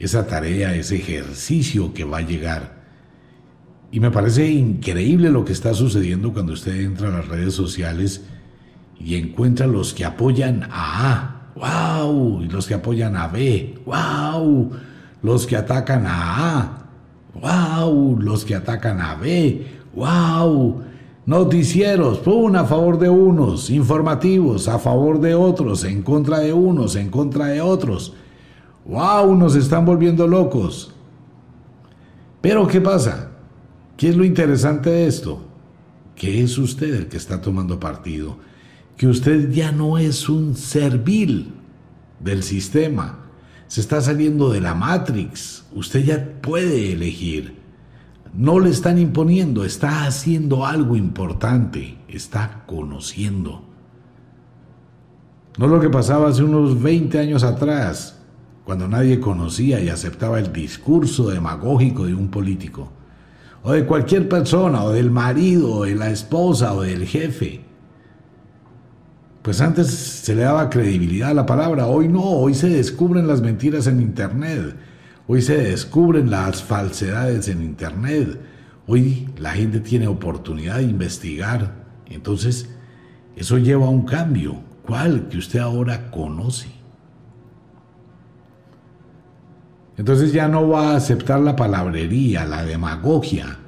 esa 0.00 0.26
tarea, 0.26 0.74
ese 0.74 0.96
ejercicio 0.96 1.94
que 1.94 2.02
va 2.02 2.18
a 2.18 2.22
llegar. 2.22 2.80
Y 3.92 4.00
me 4.00 4.10
parece 4.10 4.50
increíble 4.50 5.30
lo 5.30 5.44
que 5.44 5.52
está 5.52 5.72
sucediendo 5.72 6.32
cuando 6.32 6.54
usted 6.54 6.80
entra 6.80 7.08
a 7.08 7.12
las 7.12 7.28
redes 7.28 7.54
sociales 7.54 8.24
y 8.98 9.14
encuentra 9.14 9.68
los 9.68 9.94
que 9.94 10.04
apoyan 10.04 10.64
a 10.70 11.12
A, 11.12 11.52
wow, 11.54 12.42
y 12.42 12.48
los 12.48 12.66
que 12.66 12.74
apoyan 12.74 13.14
a 13.16 13.28
B, 13.28 13.78
wow, 13.84 14.72
los 15.22 15.46
que 15.46 15.56
atacan 15.56 16.06
a 16.06 16.58
A, 16.58 16.80
¡Wow! 17.34 18.18
Los 18.20 18.44
que 18.44 18.54
atacan 18.54 19.00
a 19.00 19.14
B. 19.14 19.66
¡Wow! 19.94 20.82
Noticieros, 21.26 22.18
pum, 22.18 22.56
a 22.56 22.64
favor 22.64 22.98
de 22.98 23.08
unos, 23.08 23.70
informativos, 23.70 24.68
a 24.68 24.78
favor 24.78 25.20
de 25.20 25.34
otros, 25.34 25.84
en 25.84 26.02
contra 26.02 26.40
de 26.40 26.52
unos, 26.52 26.96
en 26.96 27.10
contra 27.10 27.46
de 27.46 27.60
otros. 27.60 28.14
¡Wow! 28.84 29.34
Nos 29.36 29.56
están 29.56 29.84
volviendo 29.84 30.26
locos. 30.26 30.94
Pero 32.40 32.66
¿qué 32.66 32.80
pasa? 32.80 33.30
¿Qué 33.96 34.08
es 34.08 34.16
lo 34.16 34.24
interesante 34.24 34.90
de 34.90 35.06
esto? 35.06 35.42
Que 36.14 36.42
es 36.42 36.56
usted 36.58 36.94
el 36.94 37.08
que 37.08 37.16
está 37.16 37.40
tomando 37.40 37.78
partido, 37.78 38.38
que 38.96 39.06
usted 39.06 39.50
ya 39.50 39.72
no 39.72 39.98
es 39.98 40.28
un 40.28 40.56
servil 40.56 41.52
del 42.18 42.42
sistema, 42.42 43.18
se 43.66 43.80
está 43.80 44.00
saliendo 44.00 44.50
de 44.50 44.60
la 44.60 44.74
Matrix. 44.74 45.64
Usted 45.72 46.04
ya 46.04 46.40
puede 46.40 46.92
elegir. 46.92 47.60
No 48.34 48.60
le 48.60 48.70
están 48.70 48.98
imponiendo, 48.98 49.64
está 49.64 50.06
haciendo 50.06 50.66
algo 50.66 50.96
importante, 50.96 51.98
está 52.08 52.64
conociendo. 52.66 53.62
No 55.58 55.66
lo 55.66 55.80
que 55.80 55.88
pasaba 55.88 56.28
hace 56.28 56.42
unos 56.42 56.80
20 56.80 57.18
años 57.18 57.42
atrás, 57.42 58.19
cuando 58.70 58.86
nadie 58.86 59.18
conocía 59.18 59.80
y 59.80 59.88
aceptaba 59.88 60.38
el 60.38 60.52
discurso 60.52 61.28
demagógico 61.28 62.06
de 62.06 62.14
un 62.14 62.28
político, 62.28 62.88
o 63.64 63.72
de 63.72 63.84
cualquier 63.84 64.28
persona, 64.28 64.84
o 64.84 64.92
del 64.92 65.10
marido, 65.10 65.72
o 65.72 65.84
de 65.86 65.96
la 65.96 66.08
esposa, 66.08 66.72
o 66.72 66.82
del 66.82 67.04
jefe. 67.04 67.62
Pues 69.42 69.60
antes 69.60 69.88
se 69.88 70.36
le 70.36 70.42
daba 70.42 70.70
credibilidad 70.70 71.30
a 71.30 71.34
la 71.34 71.46
palabra, 71.46 71.88
hoy 71.88 72.06
no, 72.06 72.22
hoy 72.22 72.54
se 72.54 72.68
descubren 72.68 73.26
las 73.26 73.40
mentiras 73.40 73.88
en 73.88 74.00
Internet, 74.00 74.76
hoy 75.26 75.42
se 75.42 75.56
descubren 75.56 76.30
las 76.30 76.62
falsedades 76.62 77.48
en 77.48 77.64
Internet, 77.64 78.40
hoy 78.86 79.30
la 79.36 79.50
gente 79.50 79.80
tiene 79.80 80.06
oportunidad 80.06 80.76
de 80.76 80.84
investigar, 80.84 81.74
entonces 82.06 82.68
eso 83.34 83.58
lleva 83.58 83.86
a 83.86 83.90
un 83.90 84.06
cambio, 84.06 84.60
¿cuál? 84.86 85.26
Que 85.28 85.38
usted 85.38 85.58
ahora 85.58 86.12
conoce. 86.12 86.79
Entonces 90.00 90.32
ya 90.32 90.48
no 90.48 90.66
va 90.66 90.92
a 90.92 90.96
aceptar 90.96 91.40
la 91.40 91.56
palabrería, 91.56 92.46
la 92.46 92.64
demagogia, 92.64 93.58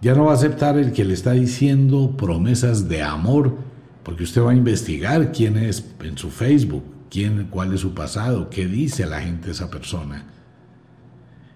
ya 0.00 0.14
no 0.14 0.26
va 0.26 0.30
a 0.30 0.34
aceptar 0.36 0.78
el 0.78 0.92
que 0.92 1.04
le 1.04 1.14
está 1.14 1.32
diciendo 1.32 2.16
promesas 2.16 2.88
de 2.88 3.02
amor, 3.02 3.56
porque 4.04 4.22
usted 4.22 4.40
va 4.40 4.52
a 4.52 4.54
investigar 4.54 5.32
quién 5.32 5.56
es 5.56 5.84
en 5.98 6.16
su 6.16 6.30
Facebook, 6.30 6.84
quién, 7.10 7.48
cuál 7.50 7.74
es 7.74 7.80
su 7.80 7.92
pasado, 7.92 8.48
qué 8.50 8.68
dice 8.68 9.04
la 9.04 9.20
gente 9.20 9.50
esa 9.50 9.68
persona. 9.68 10.26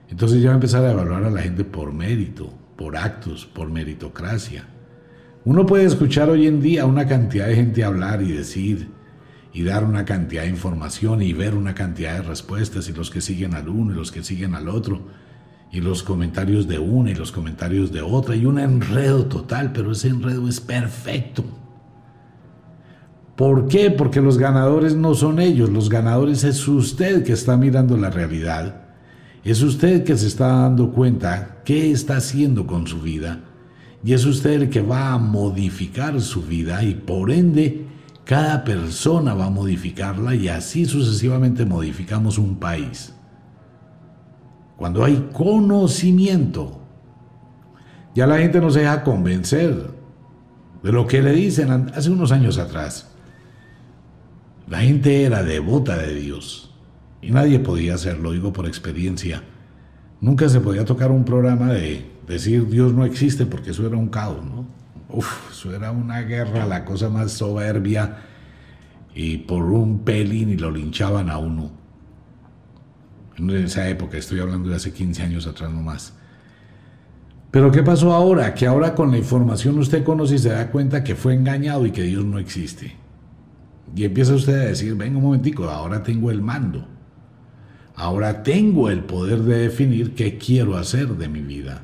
Entonces 0.08 0.42
ya 0.42 0.48
va 0.48 0.54
a 0.54 0.56
empezar 0.56 0.84
a 0.84 0.90
evaluar 0.90 1.22
a 1.22 1.30
la 1.30 1.42
gente 1.42 1.62
por 1.62 1.92
mérito, 1.92 2.52
por 2.74 2.96
actos, 2.96 3.46
por 3.46 3.70
meritocracia. 3.70 4.64
Uno 5.44 5.64
puede 5.64 5.84
escuchar 5.84 6.28
hoy 6.28 6.48
en 6.48 6.60
día 6.60 6.86
una 6.86 7.06
cantidad 7.06 7.46
de 7.46 7.54
gente 7.54 7.84
hablar 7.84 8.20
y 8.20 8.32
decir 8.32 8.88
y 9.52 9.64
dar 9.64 9.84
una 9.84 10.04
cantidad 10.04 10.42
de 10.42 10.48
información 10.48 11.22
y 11.22 11.32
ver 11.32 11.54
una 11.54 11.74
cantidad 11.74 12.14
de 12.14 12.22
respuestas 12.22 12.88
y 12.88 12.92
los 12.92 13.10
que 13.10 13.20
siguen 13.20 13.54
al 13.54 13.68
uno 13.68 13.92
y 13.92 13.96
los 13.96 14.12
que 14.12 14.22
siguen 14.22 14.54
al 14.54 14.68
otro 14.68 15.00
y 15.72 15.80
los 15.80 16.02
comentarios 16.02 16.66
de 16.66 16.78
una 16.78 17.10
y 17.10 17.14
los 17.14 17.32
comentarios 17.32 17.92
de 17.92 18.02
otra 18.02 18.34
y 18.34 18.46
un 18.46 18.58
enredo 18.58 19.26
total, 19.26 19.72
pero 19.72 19.92
ese 19.92 20.08
enredo 20.08 20.48
es 20.48 20.60
perfecto. 20.60 21.44
¿Por 23.36 23.68
qué? 23.68 23.90
Porque 23.90 24.20
los 24.20 24.36
ganadores 24.36 24.94
no 24.94 25.14
son 25.14 25.40
ellos, 25.40 25.70
los 25.70 25.88
ganadores 25.88 26.44
es 26.44 26.66
usted 26.68 27.24
que 27.24 27.32
está 27.32 27.56
mirando 27.56 27.96
la 27.96 28.10
realidad. 28.10 28.82
Es 29.44 29.62
usted 29.62 30.04
que 30.04 30.16
se 30.16 30.26
está 30.26 30.48
dando 30.48 30.92
cuenta 30.92 31.62
qué 31.64 31.90
está 31.90 32.18
haciendo 32.18 32.66
con 32.66 32.86
su 32.86 33.00
vida. 33.00 33.40
Y 34.04 34.12
es 34.12 34.26
usted 34.26 34.50
el 34.50 34.70
que 34.70 34.82
va 34.82 35.12
a 35.12 35.18
modificar 35.18 36.20
su 36.20 36.42
vida 36.42 36.82
y 36.84 36.94
por 36.94 37.30
ende 37.30 37.86
cada 38.24 38.64
persona 38.64 39.34
va 39.34 39.46
a 39.46 39.50
modificarla 39.50 40.34
y 40.34 40.48
así 40.48 40.86
sucesivamente 40.86 41.64
modificamos 41.64 42.38
un 42.38 42.56
país. 42.56 43.12
Cuando 44.76 45.04
hay 45.04 45.28
conocimiento, 45.32 46.80
ya 48.14 48.26
la 48.26 48.38
gente 48.38 48.60
no 48.60 48.70
se 48.70 48.80
deja 48.80 49.02
convencer 49.02 49.90
de 50.82 50.92
lo 50.92 51.06
que 51.06 51.22
le 51.22 51.32
dicen 51.32 51.90
hace 51.94 52.10
unos 52.10 52.32
años 52.32 52.58
atrás. 52.58 53.10
La 54.68 54.78
gente 54.80 55.24
era 55.24 55.42
devota 55.42 55.96
de 55.96 56.14
Dios 56.14 56.72
y 57.20 57.30
nadie 57.30 57.58
podía 57.58 57.94
hacerlo, 57.94 58.32
digo 58.32 58.52
por 58.52 58.66
experiencia. 58.66 59.42
Nunca 60.20 60.48
se 60.48 60.60
podía 60.60 60.84
tocar 60.84 61.10
un 61.10 61.24
programa 61.24 61.72
de 61.72 62.08
decir 62.26 62.68
Dios 62.68 62.94
no 62.94 63.04
existe 63.04 63.46
porque 63.46 63.70
eso 63.70 63.86
era 63.86 63.96
un 63.96 64.08
caos, 64.08 64.44
¿no? 64.44 64.79
Uf, 65.12 65.50
eso 65.50 65.74
era 65.74 65.90
una 65.90 66.20
guerra, 66.22 66.66
la 66.66 66.84
cosa 66.84 67.08
más 67.08 67.32
soberbia 67.32 68.18
y 69.14 69.38
por 69.38 69.64
un 69.64 70.04
pelín 70.04 70.50
y 70.50 70.56
lo 70.56 70.70
linchaban 70.70 71.30
a 71.30 71.38
uno. 71.38 71.70
En 73.36 73.50
esa 73.50 73.88
época, 73.88 74.18
estoy 74.18 74.40
hablando 74.40 74.68
de 74.68 74.76
hace 74.76 74.92
15 74.92 75.22
años 75.22 75.46
atrás 75.46 75.70
nomás. 75.70 76.14
Pero 77.50 77.72
¿qué 77.72 77.82
pasó 77.82 78.12
ahora? 78.12 78.54
Que 78.54 78.66
ahora 78.66 78.94
con 78.94 79.10
la 79.10 79.18
información 79.18 79.78
usted 79.78 80.04
conoce 80.04 80.36
y 80.36 80.38
se 80.38 80.50
da 80.50 80.70
cuenta 80.70 81.02
que 81.02 81.16
fue 81.16 81.34
engañado 81.34 81.84
y 81.84 81.90
que 81.90 82.02
Dios 82.02 82.24
no 82.24 82.38
existe. 82.38 82.96
Y 83.96 84.04
empieza 84.04 84.34
usted 84.34 84.54
a 84.54 84.64
decir, 84.66 84.94
venga 84.94 85.16
un 85.16 85.24
momentico, 85.24 85.64
ahora 85.68 86.02
tengo 86.02 86.30
el 86.30 86.42
mando. 86.42 86.86
Ahora 87.96 88.42
tengo 88.42 88.88
el 88.88 89.00
poder 89.04 89.40
de 89.40 89.58
definir 89.58 90.14
qué 90.14 90.38
quiero 90.38 90.76
hacer 90.76 91.08
de 91.08 91.28
mi 91.28 91.40
vida. 91.40 91.82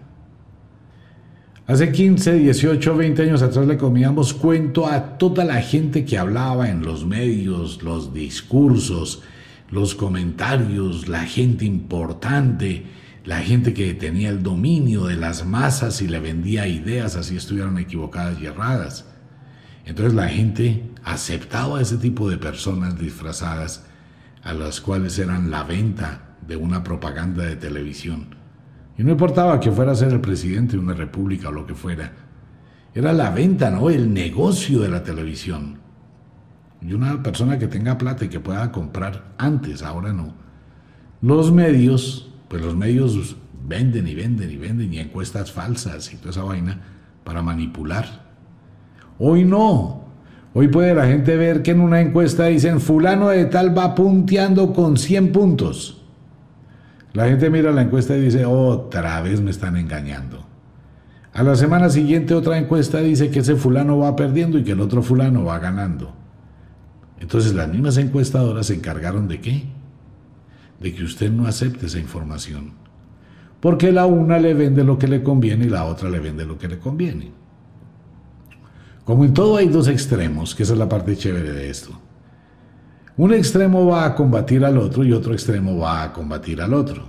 Hace 1.69 1.91
15, 1.91 2.35
18, 2.35 2.97
20 2.97 3.23
años 3.23 3.43
atrás 3.43 3.67
le 3.67 3.77
comíamos 3.77 4.33
cuento 4.35 4.87
a 4.87 5.19
toda 5.19 5.45
la 5.45 5.61
gente 5.63 6.05
que 6.05 6.17
hablaba 6.17 6.71
en 6.71 6.85
los 6.85 7.05
medios, 7.05 7.83
los 7.83 8.15
discursos, 8.15 9.25
los 9.73 9.97
comentarios, 9.97 11.09
la 11.09 11.25
gente 11.25 11.65
importante, 11.65 12.85
la 13.25 13.41
gente 13.41 13.75
que 13.75 13.95
tenía 13.95 14.29
el 14.29 14.45
dominio 14.45 15.07
de 15.07 15.17
las 15.17 15.45
masas 15.45 16.01
y 16.03 16.07
le 16.07 16.21
vendía 16.21 16.69
ideas 16.69 17.17
así 17.17 17.37
estuvieran 17.37 17.79
equivocadas 17.79 18.41
y 18.41 18.47
erradas. 18.47 19.07
Entonces 19.87 20.15
la 20.15 20.29
gente 20.29 20.85
aceptaba 21.03 21.81
a 21.81 21.83
ese 21.83 21.97
tipo 21.97 22.31
de 22.31 22.39
personas 22.39 22.97
disfrazadas 22.97 23.85
a 24.45 24.55
las 24.55 24.81
cuales 24.81 25.19
eran 25.19 25.51
la 25.51 25.65
venta 25.65 26.37
de 26.47 26.55
una 26.55 26.85
propaganda 26.85 27.43
de 27.43 27.57
televisión. 27.57 28.36
Y 28.99 29.05
no 29.05 29.13
importaba 29.13 29.61
que 29.61 29.71
fuera 29.71 29.93
a 29.93 29.97
ser 29.97 30.13
el 30.13 30.21
presidente 30.21 30.73
de 30.73 30.83
una 30.83 30.95
república 30.95 31.49
o 31.49 31.53
lo 31.53 31.67
que 31.67 31.75
fuera. 31.75 32.13
Era 32.95 33.13
la 33.13 33.31
venta, 33.31 33.71
¿no? 33.71 33.91
El 33.91 34.13
negocio 34.13 34.81
de 34.81 34.89
la 34.89 35.03
televisión. 35.03 35.79
y 36.81 36.93
una 36.93 37.23
persona 37.23 37.59
que 37.59 37.67
tenga 37.67 37.99
plata 37.99 38.27
y 38.27 38.29
que 38.29 38.39
pueda 38.39 38.71
comprar 38.71 39.33
antes, 39.39 39.83
ahora 39.83 40.13
no. 40.13 40.35
Los 41.21 41.51
medios, 41.51 42.33
pues 42.49 42.63
los 42.63 42.77
medios 42.77 43.37
venden 43.67 44.07
y 44.07 44.15
venden 44.15 44.51
y 44.51 44.57
venden 44.57 44.93
y 44.93 44.99
encuestas 44.99 45.51
falsas 45.51 46.13
y 46.13 46.17
toda 46.17 46.31
esa 46.31 46.45
vaina 46.45 46.81
para 47.25 47.43
manipular. 47.43 48.07
Hoy 49.19 49.45
no. 49.45 50.05
Hoy 50.55 50.69
puede 50.69 50.95
la 50.95 51.07
gente 51.07 51.37
ver 51.37 51.63
que 51.63 51.73
en 51.73 51.81
una 51.81 52.01
encuesta 52.01 52.47
dicen 52.47 52.81
fulano 52.81 53.29
de 53.29 53.47
tal 53.47 53.77
va 53.77 53.95
punteando 53.95 54.73
con 54.73 54.97
100 54.97 55.33
puntos. 55.33 55.96
La 57.17 57.29
gente 57.29 57.49
mira 57.49 57.73
la 57.73 57.81
encuesta 57.81 58.15
y 58.15 58.21
dice, 58.21 58.45
otra 58.45 59.23
vez 59.23 59.41
me 59.41 59.51
están 59.51 59.79
engañando. 59.79 60.45
A 61.33 61.43
la 61.43 61.57
semana 61.57 61.89
siguiente 61.89 62.35
otra 62.35 62.59
encuesta 62.59 62.99
dice 62.99 63.31
que 63.31 63.39
ese 63.39 63.57
fulano 63.57 63.97
va 63.97 64.15
perdiendo 64.15 64.59
y 64.59 64.65
que 64.65 64.73
el 64.73 64.83
otro 64.83 65.03
fulano 65.03 65.43
va 65.43 65.59
ganando. 65.59 66.13
Entonces 67.19 67.55
las 67.55 67.71
mismas 67.71 67.97
encuestadoras 67.97 68.67
se 68.67 68.75
encargaron 68.75 69.29
de 69.29 69.41
qué? 69.41 69.65
De 70.79 70.95
que 70.95 71.05
usted 71.05 71.33
no 71.33 71.47
acepte 71.47 71.87
esa 71.87 71.99
información. 71.99 72.73
Porque 73.61 73.93
la 73.93 74.05
una 74.05 74.39
le 74.39 74.53
vende 74.53 74.85
lo 74.85 74.99
que 74.99 75.09
le 75.09 75.23
conviene 75.23 75.65
y 75.65 75.71
la 75.71 75.87
otra 75.87 76.11
le 76.11 76.21
vende 76.21 76.45
lo 76.45 76.59
que 76.59 76.69
le 76.69 76.79
conviene. 76.79 77.31
Como 79.07 79.25
en 79.25 79.33
todo 79.33 79.57
hay 79.57 79.69
dos 79.69 79.89
extremos, 79.89 80.55
que 80.55 80.65
esa 80.65 80.75
es 80.75 80.79
la 80.79 80.91
parte 80.91 81.17
chévere 81.17 81.53
de 81.53 81.71
esto. 81.71 81.99
Un 83.19 83.33
extremo 83.33 83.87
va 83.87 84.05
a 84.05 84.15
combatir 84.15 84.65
al 84.65 84.77
otro 84.77 85.03
y 85.03 85.13
otro 85.13 85.33
extremo 85.33 85.79
va 85.79 86.03
a 86.03 86.13
combatir 86.13 86.61
al 86.61 86.75
otro. 86.75 87.05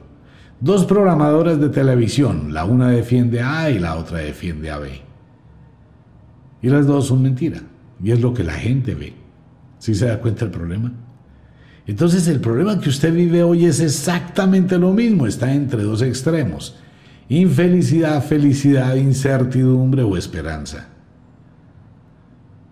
Dos 0.59 0.85
programadoras 0.85 1.59
de 1.59 1.69
televisión, 1.69 2.53
la 2.53 2.63
una 2.65 2.89
defiende 2.89 3.41
a 3.41 3.61
A 3.61 3.69
y 3.69 3.79
la 3.79 3.95
otra 3.95 4.19
defiende 4.19 4.71
a 4.71 4.77
B. 4.77 5.01
Y 6.61 6.69
las 6.69 6.87
dos 6.87 7.07
son 7.07 7.21
mentira. 7.21 7.61
Y 8.01 8.11
es 8.11 8.21
lo 8.21 8.33
que 8.33 8.43
la 8.43 8.53
gente 8.53 8.95
ve. 8.95 9.13
¿Sí 9.79 9.93
se 9.95 10.07
da 10.07 10.19
cuenta 10.19 10.45
el 10.45 10.51
problema? 10.51 10.93
Entonces 11.85 12.27
el 12.27 12.39
problema 12.39 12.79
que 12.79 12.89
usted 12.89 13.13
vive 13.13 13.43
hoy 13.43 13.65
es 13.65 13.79
exactamente 13.79 14.77
lo 14.77 14.93
mismo, 14.93 15.27
está 15.27 15.53
entre 15.53 15.83
dos 15.83 16.01
extremos. 16.01 16.75
Infelicidad, 17.29 18.23
felicidad, 18.23 18.95
incertidumbre 18.95 20.03
o 20.03 20.17
esperanza. 20.17 20.87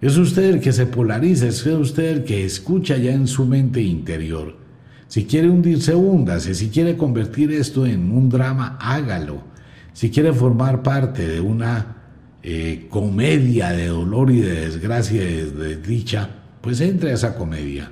Es 0.01 0.17
usted 0.17 0.43
el 0.43 0.59
que 0.59 0.73
se 0.73 0.85
polariza, 0.85 1.47
es 1.47 1.65
usted 1.65 2.11
el 2.11 2.23
que 2.23 2.45
escucha 2.45 2.97
ya 2.97 3.13
en 3.13 3.27
su 3.27 3.45
mente 3.45 3.81
interior. 3.81 4.57
Si 5.07 5.25
quiere 5.25 5.49
hundirse, 5.49 5.95
húndase. 5.95 6.53
Si 6.55 6.69
quiere 6.69 6.97
convertir 6.97 7.51
esto 7.51 7.85
en 7.85 8.11
un 8.11 8.29
drama, 8.29 8.77
hágalo. 8.81 9.43
Si 9.93 10.09
quiere 10.09 10.33
formar 10.33 10.83
parte 10.83 11.27
de 11.27 11.39
una 11.39 11.95
eh, 12.43 12.87
comedia 12.89 13.69
de 13.69 13.87
dolor 13.87 14.31
y 14.31 14.41
de 14.41 14.61
desgracia 14.61 15.23
y 15.23 15.49
de 15.49 15.77
dicha, 15.77 16.29
pues 16.61 16.81
entre 16.81 17.11
a 17.11 17.13
esa 17.13 17.35
comedia. 17.35 17.91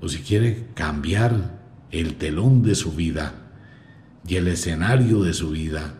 O 0.00 0.08
si 0.08 0.18
quiere 0.18 0.66
cambiar 0.74 1.60
el 1.92 2.16
telón 2.16 2.62
de 2.62 2.74
su 2.74 2.92
vida 2.92 3.34
y 4.26 4.36
el 4.36 4.48
escenario 4.48 5.22
de 5.22 5.34
su 5.34 5.50
vida, 5.50 5.94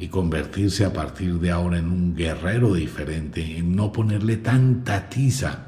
y 0.00 0.08
convertirse 0.08 0.86
a 0.86 0.94
partir 0.94 1.38
de 1.40 1.50
ahora 1.50 1.76
en 1.76 1.90
un 1.90 2.14
guerrero 2.14 2.72
diferente, 2.72 3.58
en 3.58 3.76
no 3.76 3.92
ponerle 3.92 4.38
tanta 4.38 5.10
tiza. 5.10 5.66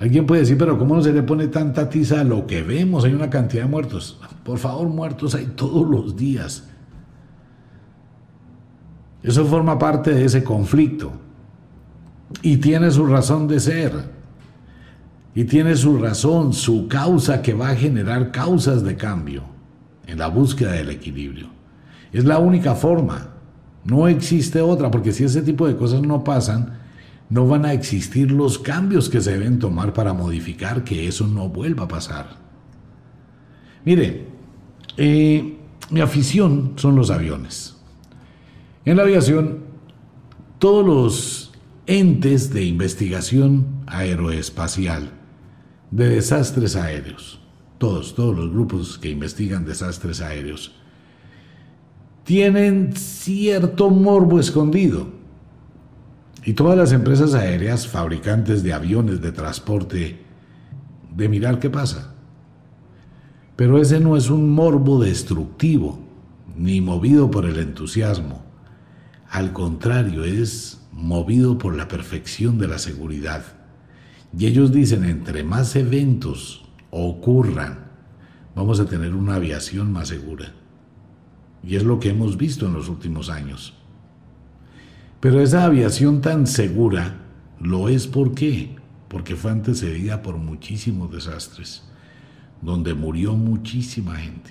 Alguien 0.00 0.26
puede 0.26 0.40
decir, 0.40 0.58
pero 0.58 0.76
¿cómo 0.76 0.96
no 0.96 1.02
se 1.02 1.12
le 1.12 1.22
pone 1.22 1.46
tanta 1.46 1.88
tiza 1.88 2.20
a 2.20 2.24
lo 2.24 2.48
que 2.48 2.64
vemos? 2.64 3.04
Hay 3.04 3.12
una 3.12 3.30
cantidad 3.30 3.62
de 3.62 3.68
muertos. 3.68 4.18
Por 4.42 4.58
favor, 4.58 4.88
muertos 4.88 5.36
hay 5.36 5.46
todos 5.54 5.88
los 5.88 6.16
días. 6.16 6.68
Eso 9.22 9.44
forma 9.46 9.78
parte 9.78 10.12
de 10.12 10.24
ese 10.24 10.42
conflicto. 10.42 11.12
Y 12.42 12.56
tiene 12.56 12.90
su 12.90 13.06
razón 13.06 13.46
de 13.46 13.60
ser. 13.60 13.92
Y 15.32 15.44
tiene 15.44 15.76
su 15.76 15.96
razón, 15.96 16.52
su 16.52 16.88
causa 16.88 17.40
que 17.40 17.54
va 17.54 17.68
a 17.68 17.76
generar 17.76 18.32
causas 18.32 18.82
de 18.82 18.96
cambio 18.96 19.44
en 20.08 20.18
la 20.18 20.26
búsqueda 20.26 20.72
del 20.72 20.90
equilibrio. 20.90 21.46
Es 22.12 22.24
la 22.24 22.38
única 22.38 22.74
forma. 22.74 23.33
No 23.84 24.08
existe 24.08 24.60
otra, 24.60 24.90
porque 24.90 25.12
si 25.12 25.24
ese 25.24 25.42
tipo 25.42 25.66
de 25.66 25.76
cosas 25.76 26.02
no 26.02 26.24
pasan, 26.24 26.78
no 27.28 27.46
van 27.46 27.64
a 27.64 27.72
existir 27.72 28.30
los 28.30 28.58
cambios 28.58 29.08
que 29.08 29.20
se 29.20 29.32
deben 29.32 29.58
tomar 29.58 29.92
para 29.92 30.12
modificar 30.12 30.84
que 30.84 31.06
eso 31.06 31.26
no 31.26 31.48
vuelva 31.48 31.84
a 31.84 31.88
pasar. 31.88 32.36
Mire, 33.84 34.26
eh, 34.96 35.58
mi 35.90 36.00
afición 36.00 36.72
son 36.76 36.96
los 36.96 37.10
aviones. 37.10 37.76
En 38.84 38.96
la 38.96 39.02
aviación, 39.02 39.64
todos 40.58 40.86
los 40.86 41.52
entes 41.86 42.52
de 42.52 42.64
investigación 42.64 43.82
aeroespacial, 43.86 45.10
de 45.90 46.08
desastres 46.08 46.76
aéreos, 46.76 47.40
todos, 47.78 48.14
todos 48.14 48.36
los 48.36 48.50
grupos 48.50 48.98
que 48.98 49.10
investigan 49.10 49.64
desastres 49.64 50.20
aéreos, 50.20 50.74
tienen 52.24 52.94
cierto 52.96 53.90
morbo 53.90 54.40
escondido. 54.40 55.08
Y 56.44 56.54
todas 56.54 56.76
las 56.76 56.92
empresas 56.92 57.34
aéreas, 57.34 57.86
fabricantes 57.86 58.62
de 58.62 58.72
aviones 58.72 59.20
de 59.20 59.32
transporte, 59.32 60.24
de 61.14 61.28
mirar 61.28 61.58
qué 61.58 61.70
pasa. 61.70 62.14
Pero 63.56 63.80
ese 63.80 64.00
no 64.00 64.16
es 64.16 64.30
un 64.30 64.50
morbo 64.50 65.02
destructivo, 65.02 66.00
ni 66.56 66.80
movido 66.80 67.30
por 67.30 67.46
el 67.46 67.58
entusiasmo. 67.58 68.42
Al 69.30 69.52
contrario, 69.52 70.24
es 70.24 70.80
movido 70.92 71.56
por 71.58 71.76
la 71.76 71.88
perfección 71.88 72.58
de 72.58 72.68
la 72.68 72.78
seguridad. 72.78 73.44
Y 74.36 74.46
ellos 74.46 74.72
dicen, 74.72 75.04
entre 75.04 75.44
más 75.44 75.76
eventos 75.76 76.64
ocurran, 76.90 77.90
vamos 78.54 78.80
a 78.80 78.86
tener 78.86 79.14
una 79.14 79.36
aviación 79.36 79.92
más 79.92 80.08
segura. 80.08 80.52
Y 81.66 81.76
es 81.76 81.82
lo 81.82 81.98
que 81.98 82.10
hemos 82.10 82.36
visto 82.36 82.66
en 82.66 82.74
los 82.74 82.88
últimos 82.88 83.30
años. 83.30 83.74
Pero 85.20 85.40
esa 85.40 85.64
aviación 85.64 86.20
tan 86.20 86.46
segura 86.46 87.16
lo 87.60 87.88
es 87.88 88.06
¿por 88.06 88.34
qué? 88.34 88.76
Porque 89.08 89.36
fue 89.36 89.50
antecedida 89.50 90.20
por 90.20 90.36
muchísimos 90.36 91.10
desastres, 91.10 91.82
donde 92.60 92.94
murió 92.94 93.34
muchísima 93.34 94.16
gente. 94.16 94.50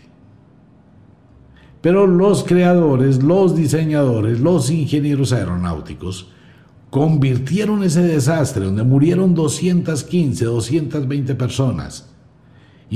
Pero 1.82 2.08
los 2.08 2.44
creadores, 2.44 3.22
los 3.22 3.56
diseñadores, 3.56 4.40
los 4.40 4.72
ingenieros 4.72 5.34
aeronáuticos 5.34 6.30
convirtieron 6.90 7.84
ese 7.84 8.04
desastre 8.04 8.66
donde 8.66 8.84
murieron 8.84 9.36
215, 9.36 10.46
220 10.46 11.36
personas 11.36 12.13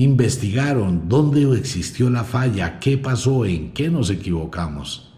investigaron 0.04 1.10
dónde 1.10 1.42
existió 1.58 2.10
la 2.10 2.24
falla, 2.24 2.80
qué 2.80 2.98
pasó, 2.98 3.46
en 3.46 3.72
qué 3.72 3.90
nos 3.90 4.10
equivocamos. 4.10 5.14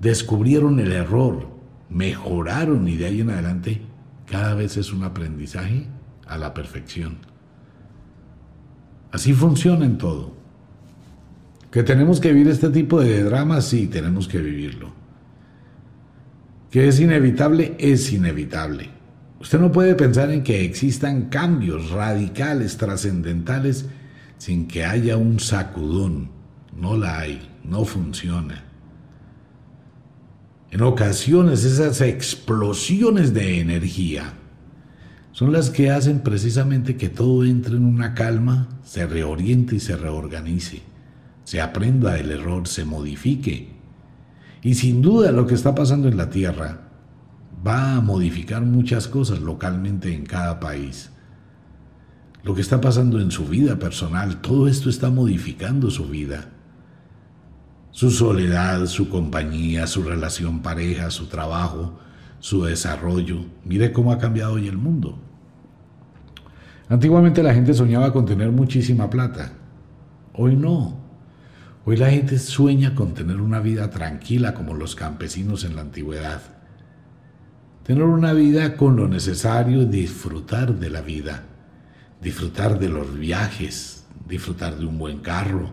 Descubrieron 0.00 0.80
el 0.80 0.92
error, 0.92 1.48
mejoraron 1.90 2.88
y 2.88 2.96
de 2.96 3.06
ahí 3.06 3.20
en 3.20 3.30
adelante 3.30 3.82
cada 4.26 4.54
vez 4.54 4.76
es 4.76 4.92
un 4.92 5.02
aprendizaje 5.02 5.86
a 6.26 6.38
la 6.38 6.54
perfección. 6.54 7.18
Así 9.10 9.32
funciona 9.32 9.84
en 9.84 9.98
todo. 9.98 10.36
Que 11.70 11.82
tenemos 11.82 12.20
que 12.20 12.32
vivir 12.32 12.48
este 12.48 12.70
tipo 12.70 13.00
de 13.00 13.22
dramas, 13.22 13.66
sí, 13.66 13.86
tenemos 13.86 14.28
que 14.28 14.38
vivirlo. 14.38 14.90
Que 16.70 16.88
es 16.88 17.00
inevitable, 17.00 17.76
es 17.78 18.12
inevitable. 18.12 18.97
Usted 19.40 19.60
no 19.60 19.70
puede 19.70 19.94
pensar 19.94 20.30
en 20.32 20.42
que 20.42 20.64
existan 20.64 21.28
cambios 21.28 21.90
radicales, 21.90 22.76
trascendentales, 22.76 23.86
sin 24.36 24.66
que 24.66 24.84
haya 24.84 25.16
un 25.16 25.38
sacudón. 25.38 26.30
No 26.76 26.96
la 26.96 27.20
hay, 27.20 27.48
no 27.64 27.84
funciona. 27.84 28.64
En 30.70 30.82
ocasiones 30.82 31.64
esas 31.64 32.00
explosiones 32.00 33.32
de 33.32 33.60
energía 33.60 34.34
son 35.32 35.52
las 35.52 35.70
que 35.70 35.90
hacen 35.90 36.20
precisamente 36.20 36.96
que 36.96 37.08
todo 37.08 37.44
entre 37.44 37.76
en 37.76 37.84
una 37.84 38.14
calma, 38.14 38.68
se 38.82 39.06
reoriente 39.06 39.76
y 39.76 39.80
se 39.80 39.96
reorganice, 39.96 40.82
se 41.44 41.60
aprenda 41.60 42.14
del 42.14 42.32
error, 42.32 42.66
se 42.66 42.84
modifique. 42.84 43.68
Y 44.62 44.74
sin 44.74 45.00
duda 45.00 45.30
lo 45.30 45.46
que 45.46 45.54
está 45.54 45.76
pasando 45.76 46.08
en 46.08 46.16
la 46.16 46.28
Tierra 46.28 46.87
va 47.68 47.96
a 47.96 48.00
modificar 48.00 48.62
muchas 48.62 49.08
cosas 49.08 49.40
localmente 49.40 50.14
en 50.14 50.24
cada 50.24 50.58
país. 50.58 51.10
Lo 52.42 52.54
que 52.54 52.62
está 52.62 52.80
pasando 52.80 53.20
en 53.20 53.30
su 53.30 53.46
vida 53.46 53.78
personal, 53.78 54.40
todo 54.40 54.68
esto 54.68 54.88
está 54.88 55.10
modificando 55.10 55.90
su 55.90 56.06
vida. 56.06 56.48
Su 57.90 58.10
soledad, 58.10 58.86
su 58.86 59.08
compañía, 59.08 59.86
su 59.86 60.02
relación 60.02 60.60
pareja, 60.62 61.10
su 61.10 61.26
trabajo, 61.26 61.98
su 62.38 62.64
desarrollo. 62.64 63.44
Mire 63.64 63.92
cómo 63.92 64.12
ha 64.12 64.18
cambiado 64.18 64.54
hoy 64.54 64.68
el 64.68 64.78
mundo. 64.78 65.18
Antiguamente 66.88 67.42
la 67.42 67.52
gente 67.52 67.74
soñaba 67.74 68.12
con 68.12 68.24
tener 68.24 68.50
muchísima 68.50 69.10
plata. 69.10 69.52
Hoy 70.32 70.56
no. 70.56 70.96
Hoy 71.84 71.96
la 71.96 72.10
gente 72.10 72.38
sueña 72.38 72.94
con 72.94 73.14
tener 73.14 73.40
una 73.40 73.60
vida 73.60 73.90
tranquila 73.90 74.54
como 74.54 74.74
los 74.74 74.94
campesinos 74.94 75.64
en 75.64 75.74
la 75.74 75.82
antigüedad 75.82 76.57
tener 77.88 78.04
una 78.04 78.34
vida 78.34 78.76
con 78.76 78.96
lo 78.96 79.08
necesario, 79.08 79.86
disfrutar 79.86 80.74
de 80.74 80.90
la 80.90 81.00
vida, 81.00 81.44
disfrutar 82.20 82.78
de 82.78 82.90
los 82.90 83.18
viajes, 83.18 84.04
disfrutar 84.28 84.76
de 84.76 84.84
un 84.84 84.98
buen 84.98 85.20
carro, 85.20 85.70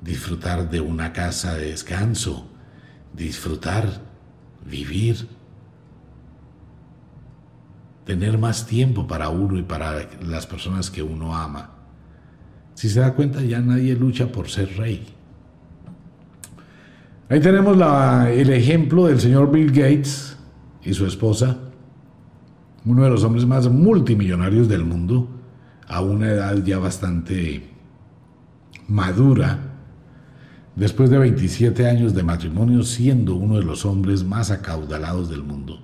disfrutar 0.00 0.70
de 0.70 0.80
una 0.80 1.12
casa 1.12 1.54
de 1.54 1.70
descanso, 1.72 2.48
disfrutar, 3.12 4.00
vivir, 4.64 5.26
tener 8.04 8.38
más 8.38 8.64
tiempo 8.68 9.08
para 9.08 9.28
uno 9.28 9.58
y 9.58 9.62
para 9.62 10.08
las 10.22 10.46
personas 10.46 10.88
que 10.88 11.02
uno 11.02 11.34
ama. 11.34 11.70
Si 12.74 12.88
se 12.88 13.00
da 13.00 13.14
cuenta, 13.14 13.42
ya 13.42 13.58
nadie 13.58 13.96
lucha 13.96 14.30
por 14.30 14.48
ser 14.48 14.76
rey. 14.76 15.04
Ahí 17.28 17.40
tenemos 17.40 17.76
el 18.28 18.50
ejemplo 18.50 19.06
del 19.06 19.20
señor 19.20 19.50
Bill 19.50 19.72
Gates 19.72 20.36
y 20.84 20.94
su 20.94 21.06
esposa, 21.06 21.58
uno 22.84 23.04
de 23.04 23.10
los 23.10 23.24
hombres 23.24 23.46
más 23.46 23.68
multimillonarios 23.68 24.68
del 24.68 24.84
mundo, 24.84 25.28
a 25.86 26.00
una 26.00 26.28
edad 26.30 26.56
ya 26.64 26.78
bastante 26.78 27.68
madura, 28.88 29.58
después 30.76 31.10
de 31.10 31.18
27 31.18 31.88
años 31.88 32.14
de 32.14 32.22
matrimonio, 32.22 32.82
siendo 32.82 33.34
uno 33.34 33.56
de 33.56 33.64
los 33.64 33.84
hombres 33.84 34.24
más 34.24 34.50
acaudalados 34.50 35.28
del 35.28 35.42
mundo. 35.42 35.80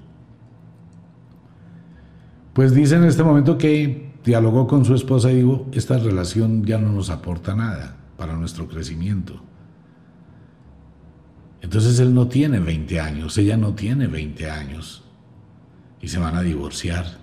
Pues 2.53 2.74
dice 2.74 2.97
en 2.97 3.05
este 3.05 3.22
momento 3.22 3.59
que 3.59 4.12
dialogó 4.24 4.66
con 4.66 4.84
su 4.84 4.94
esposa 4.94 5.30
y 5.30 5.36
dijo, 5.36 5.66
esta 5.72 5.99
relación 5.99 6.64
ya 6.64 6.78
no 6.78 6.90
nos 6.90 7.11
aporta 7.11 7.55
nada 7.55 7.97
para 8.16 8.34
nuestro 8.34 8.66
crecimiento. 8.66 9.40
Entonces 11.66 11.98
él 11.98 12.14
no 12.14 12.28
tiene 12.28 12.60
20 12.60 13.00
años, 13.00 13.36
ella 13.38 13.56
no 13.56 13.74
tiene 13.74 14.06
20 14.06 14.48
años 14.48 15.02
y 16.00 16.06
se 16.06 16.20
van 16.20 16.36
a 16.36 16.42
divorciar. 16.42 17.18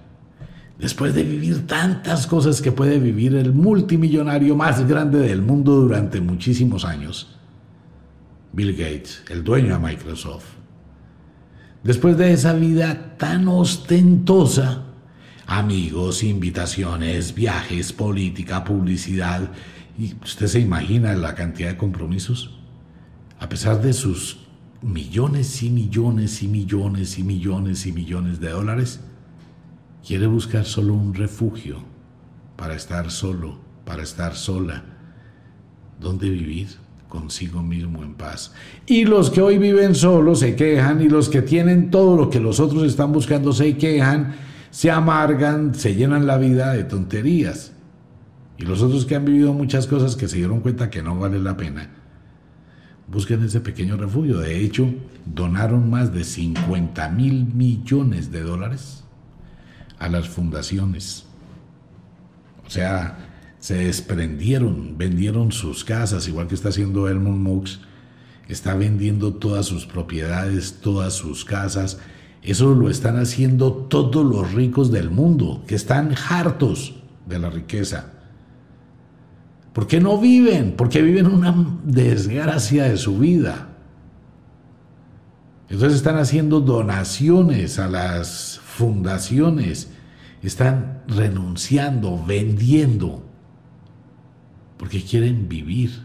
Después 0.77 1.15
de 1.15 1.23
vivir 1.23 1.65
tantas 1.65 2.27
cosas 2.27 2.61
que 2.61 2.73
puede 2.73 2.99
vivir 2.99 3.35
el 3.35 3.53
multimillonario 3.53 4.57
más 4.57 4.85
grande 4.85 5.19
del 5.19 5.41
mundo 5.41 5.75
durante 5.75 6.19
muchísimos 6.19 6.83
años, 6.83 7.37
Bill 8.51 8.73
Gates, 8.73 9.23
el 9.29 9.45
dueño 9.45 9.79
de 9.79 9.87
Microsoft. 9.87 10.43
Después 11.81 12.17
de 12.17 12.33
esa 12.33 12.51
vida 12.51 13.15
tan 13.15 13.47
ostentosa, 13.47 14.87
amigos, 15.47 16.21
invitaciones, 16.21 17.33
viajes, 17.33 17.93
política, 17.93 18.65
publicidad. 18.65 19.51
¿Y 19.97 20.15
usted 20.21 20.47
se 20.47 20.59
imagina 20.59 21.13
la 21.13 21.33
cantidad 21.33 21.69
de 21.69 21.77
compromisos? 21.77 22.53
A 23.43 23.49
pesar 23.49 23.81
de 23.81 23.91
sus 23.91 24.37
millones 24.81 25.63
y 25.63 25.69
millones 25.69 26.41
y 26.43 26.47
millones 26.47 27.19
y 27.19 27.23
millones 27.23 27.85
y 27.85 27.91
millones 27.91 28.39
de 28.39 28.51
dólares, 28.51 29.01
quiere 30.07 30.27
buscar 30.27 30.63
solo 30.63 30.93
un 30.93 31.13
refugio 31.13 31.79
para 32.55 32.73
estar 32.73 33.11
solo, 33.11 33.59
para 33.83 34.01
estar 34.01 34.35
sola. 34.35 34.85
¿Dónde 35.99 36.29
vivir? 36.29 36.69
Consigo 37.09 37.61
mismo 37.61 38.01
en 38.01 38.13
paz. 38.13 38.53
Y 38.85 39.03
los 39.03 39.29
que 39.29 39.41
hoy 39.41 39.57
viven 39.57 39.93
solos 39.93 40.39
se 40.39 40.55
quejan 40.55 41.01
y 41.01 41.09
los 41.09 41.27
que 41.27 41.41
tienen 41.41 41.91
todo 41.91 42.15
lo 42.15 42.29
que 42.29 42.39
los 42.39 42.61
otros 42.61 42.83
están 42.83 43.11
buscando 43.11 43.51
se 43.51 43.75
quejan 43.75 44.35
se 44.71 44.89
amargan, 44.89 45.75
se 45.75 45.95
llenan 45.95 46.27
la 46.27 46.37
vida 46.37 46.71
de 46.71 46.85
tonterías. 46.85 47.73
Y 48.57 48.63
los 48.63 48.81
otros 48.81 49.05
que 49.05 49.17
han 49.17 49.25
vivido 49.25 49.51
muchas 49.51 49.85
cosas 49.85 50.15
que 50.15 50.29
se 50.29 50.37
dieron 50.37 50.61
cuenta 50.61 50.89
que 50.89 51.03
no 51.03 51.19
vale 51.19 51.39
la 51.39 51.57
pena, 51.57 52.03
busquen 53.08 53.43
ese 53.43 53.60
pequeño 53.60 53.97
refugio. 53.97 54.39
De 54.39 54.64
hecho, 54.64 54.93
donaron 55.26 55.89
más 55.89 56.14
de 56.14 56.24
50 56.24 57.10
mil 57.10 57.45
millones 57.54 58.32
de 58.32 58.41
dólares 58.41 59.04
a 59.99 60.10
las 60.10 60.28
fundaciones. 60.28 61.26
O 62.66 62.70
sea, 62.70 63.18
se 63.60 63.76
desprendieron, 63.76 64.97
vendieron 64.97 65.51
sus 65.51 65.84
casas, 65.84 66.28
igual 66.28 66.47
que 66.47 66.56
está 66.56 66.70
haciendo 66.70 67.08
Elmond 67.08 67.41
Mux, 67.41 67.80
está 68.47 68.76
vendiendo 68.76 69.34
todas 69.34 69.66
sus 69.66 69.86
propiedades, 69.86 70.80
todas 70.82 71.14
sus 71.14 71.45
casas, 71.45 71.99
eso 72.41 72.76
lo 72.76 72.89
están 72.89 73.18
haciendo 73.18 73.72
todos 73.72 74.26
los 74.26 74.51
ricos 74.54 74.91
del 74.91 75.10
mundo, 75.10 75.64
que 75.66 75.76
están 75.76 76.14
hartos 76.30 76.95
de 77.26 77.39
la 77.39 77.49
riqueza. 77.49 78.12
¿Por 79.74 79.88
qué 79.88 79.99
no 79.99 80.17
viven? 80.19 80.76
Porque 80.78 81.01
viven 81.01 81.28
una 81.28 81.53
desgracia 81.84 82.86
de 82.86 82.97
su 82.97 83.17
vida. 83.17 83.69
Entonces 85.69 85.97
están 85.97 86.17
haciendo 86.17 86.61
donaciones 86.61 87.80
a 87.80 87.88
las 87.88 88.59
fundaciones, 88.63 89.89
están 90.43 91.01
renunciando, 91.07 92.24
vendiendo, 92.24 93.24
porque 94.78 95.01
quieren 95.01 95.49
vivir. 95.49 96.03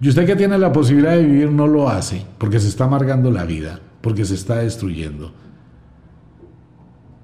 Y 0.00 0.08
usted 0.08 0.26
que 0.26 0.36
tiene 0.36 0.58
la 0.58 0.72
posibilidad 0.72 1.16
de 1.16 1.24
vivir 1.24 1.50
no 1.50 1.66
lo 1.66 1.88
hace, 1.88 2.24
porque 2.38 2.60
se 2.60 2.68
está 2.68 2.84
amargando 2.84 3.30
la 3.30 3.44
vida 3.44 3.80
porque 4.02 4.24
se 4.26 4.34
está 4.34 4.56
destruyendo. 4.56 5.32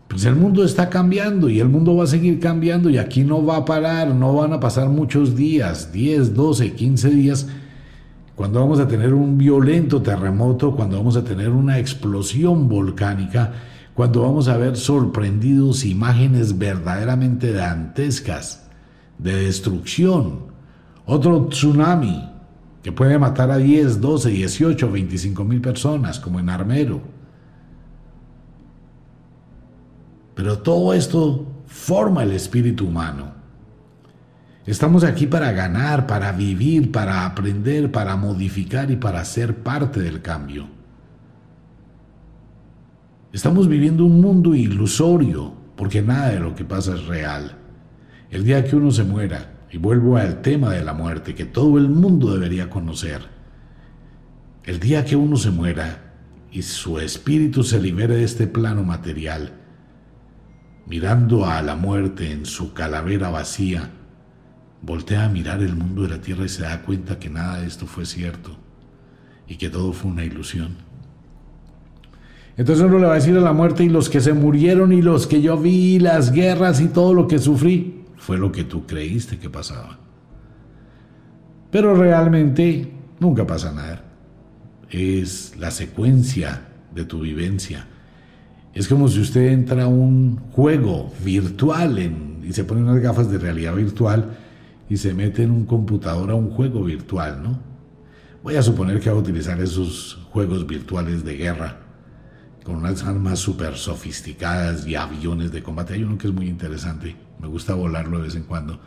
Pues 0.09 0.25
el 0.25 0.35
mundo 0.35 0.65
está 0.65 0.89
cambiando 0.89 1.51
y 1.51 1.61
el 1.61 1.69
mundo 1.69 1.95
va 1.95 2.05
a 2.05 2.07
seguir 2.09 2.41
cambiando 2.41 2.89
y 2.89 2.97
aquí 2.97 3.25
no 3.25 3.45
va 3.45 3.59
a 3.59 3.65
parar, 3.65 4.15
no 4.15 4.35
van 4.35 4.55
a 4.55 4.61
pasar 4.61 4.89
muchos 4.89 5.37
días, 5.37 5.93
10, 5.93 6.35
12, 6.35 6.73
15 6.73 7.11
días, 7.11 7.47
cuando 8.35 8.61
vamos 8.61 8.81
a 8.81 8.89
tener 8.89 9.13
un 9.13 9.37
violento 9.37 10.01
terremoto, 10.01 10.75
cuando 10.75 10.97
vamos 10.97 11.17
a 11.17 11.25
tener 11.25 11.51
una 11.51 11.79
explosión 11.79 12.69
volcánica, 12.69 13.53
cuando 13.95 14.23
vamos 14.23 14.49
a 14.49 14.57
ver 14.57 14.77
sorprendidos 14.77 15.85
imágenes 15.85 16.57
verdaderamente 16.57 17.53
dantescas 17.53 18.69
de 19.19 19.45
destrucción, 19.45 20.47
otro 21.05 21.49
tsunami, 21.49 22.31
que 22.83 22.93
puede 22.93 23.19
matar 23.19 23.51
a 23.51 23.59
10, 23.59 24.01
12, 24.01 24.31
18, 24.31 24.91
25 24.91 25.45
mil 25.45 25.61
personas, 25.61 26.21
como 26.21 26.39
en 26.39 26.49
Armero. 26.49 27.18
Pero 30.39 30.61
todo 30.61 30.95
esto 30.95 31.65
forma 31.67 32.23
el 32.23 32.31
espíritu 32.31 32.87
humano. 32.87 33.33
Estamos 34.67 35.03
aquí 35.03 35.27
para 35.27 35.51
ganar, 35.51 36.07
para 36.07 36.31
vivir, 36.31 36.93
para 36.93 37.27
aprender, 37.27 37.91
para 37.91 38.15
modificar 38.15 38.89
y 38.93 38.95
para 38.95 39.25
ser 39.25 39.65
parte 39.65 39.99
del 39.99 40.23
cambio. 40.23 40.69
Estamos 43.33 43.67
viviendo 43.67 44.05
un 44.05 44.21
mundo 44.21 44.55
ilusorio, 44.55 45.55
porque 45.75 46.03
nada 46.03 46.29
de 46.29 46.39
lo 46.39 46.55
que 46.55 46.65
pasa 46.65 46.95
es 46.95 47.07
real. 47.07 47.57
El 48.31 48.45
día 48.45 48.63
que 48.65 48.77
uno 48.77 48.93
se 48.93 49.03
muera, 49.03 49.67
y 49.73 49.79
vuelvo 49.79 50.19
al 50.19 50.41
tema 50.41 50.71
de 50.71 50.85
la 50.85 50.93
muerte 50.93 51.35
que 51.35 51.47
todo 51.47 51.79
el 51.79 51.89
mundo 51.89 52.33
debería 52.33 52.71
conocer. 52.71 53.23
El 54.63 54.79
día 54.79 55.05
que 55.05 55.17
uno 55.17 55.37
se 55.37 55.51
muera 55.51 56.15
y 56.53 56.63
su 56.63 57.01
espíritu 57.01 57.65
se 57.65 57.81
libere 57.81 58.15
de 58.15 58.23
este 58.23 58.47
plano 58.47 58.85
material, 58.85 59.59
mirando 60.89 61.47
a 61.47 61.61
la 61.63 61.77
muerte 61.77 62.33
en 62.33 62.47
su 62.47 62.73
calavera 62.73 63.31
vacía, 63.31 63.91
voltea 64.81 65.25
a 65.25 65.29
mirar 65.29 65.61
el 65.61 65.75
mundo 65.77 66.03
de 66.03 66.09
la 66.09 66.21
tierra 66.21 66.45
y 66.45 66.49
se 66.49 66.63
da 66.63 66.83
cuenta 66.83 67.19
que 67.19 67.29
nada 67.29 67.61
de 67.61 67.67
esto 67.67 67.87
fue 67.87 68.07
cierto 68.07 68.57
y 69.47 69.57
que 69.57 69.69
todo 69.69 69.93
fue 69.93 70.11
una 70.11 70.25
ilusión. 70.25 70.77
Entonces 72.57 72.85
uno 72.85 72.99
le 72.99 73.07
va 73.07 73.13
a 73.13 73.17
decir 73.17 73.37
a 73.37 73.41
la 73.41 73.53
muerte 73.53 73.85
y 73.85 73.89
los 73.89 74.09
que 74.09 74.21
se 74.21 74.33
murieron 74.33 74.93
y 74.93 75.03
los 75.03 75.27
que 75.27 75.43
yo 75.43 75.57
vi, 75.59 75.99
las 75.99 76.33
guerras 76.33 76.81
y 76.81 76.89
todo 76.89 77.15
lo 77.15 77.29
que 77.29 77.39
sufrí, 77.39 78.05
fue 78.17 78.39
lo 78.39 78.51
que 78.51 78.65
tú 78.65 78.87
creíste 78.87 79.39
que 79.39 79.51
pasaba. 79.51 79.99
Pero 81.71 81.95
realmente 81.95 82.93
nunca 83.21 83.47
pasa 83.47 83.73
nada. 83.73 84.05
Es 84.91 85.55
la 85.59 85.71
secuencia 85.71 86.63
de 86.95 87.05
tu 87.05 87.21
vivencia. 87.21 87.87
Es 88.79 88.87
como 88.87 89.09
si 89.09 89.19
usted 89.19 89.49
entra 89.49 89.83
a 89.83 89.89
un 89.89 90.37
juego 90.53 91.13
virtual 91.25 91.99
y 92.45 92.53
se 92.53 92.63
pone 92.63 92.81
unas 92.81 93.01
gafas 93.01 93.29
de 93.29 93.37
realidad 93.37 93.75
virtual 93.75 94.39
y 94.89 94.97
se 94.99 95.13
mete 95.15 95.43
en 95.43 95.51
un 95.51 95.65
computador 95.67 96.31
a 96.31 96.37
un 96.37 96.51
juego 96.51 96.85
virtual, 96.85 97.43
¿no? 97.43 97.59
Voy 98.41 98.55
a 98.55 98.63
suponer 98.63 99.01
que 99.01 99.11
va 99.11 99.17
a 99.17 99.19
utilizar 99.19 99.61
esos 99.61 100.25
juegos 100.31 100.65
virtuales 100.65 101.25
de 101.25 101.37
guerra 101.37 101.79
con 102.63 102.77
unas 102.77 103.03
armas 103.03 103.41
súper 103.41 103.75
sofisticadas 103.75 104.87
y 104.87 104.95
aviones 104.95 105.51
de 105.51 105.61
combate. 105.61 105.95
Hay 105.95 106.05
uno 106.05 106.17
que 106.17 106.29
es 106.29 106.33
muy 106.33 106.47
interesante 106.47 107.17
me 107.41 107.49
gusta 107.49 107.75
volarlo 107.75 108.19
de 108.19 108.23
vez 108.27 108.37
en 108.37 108.45
cuando. 108.45 108.79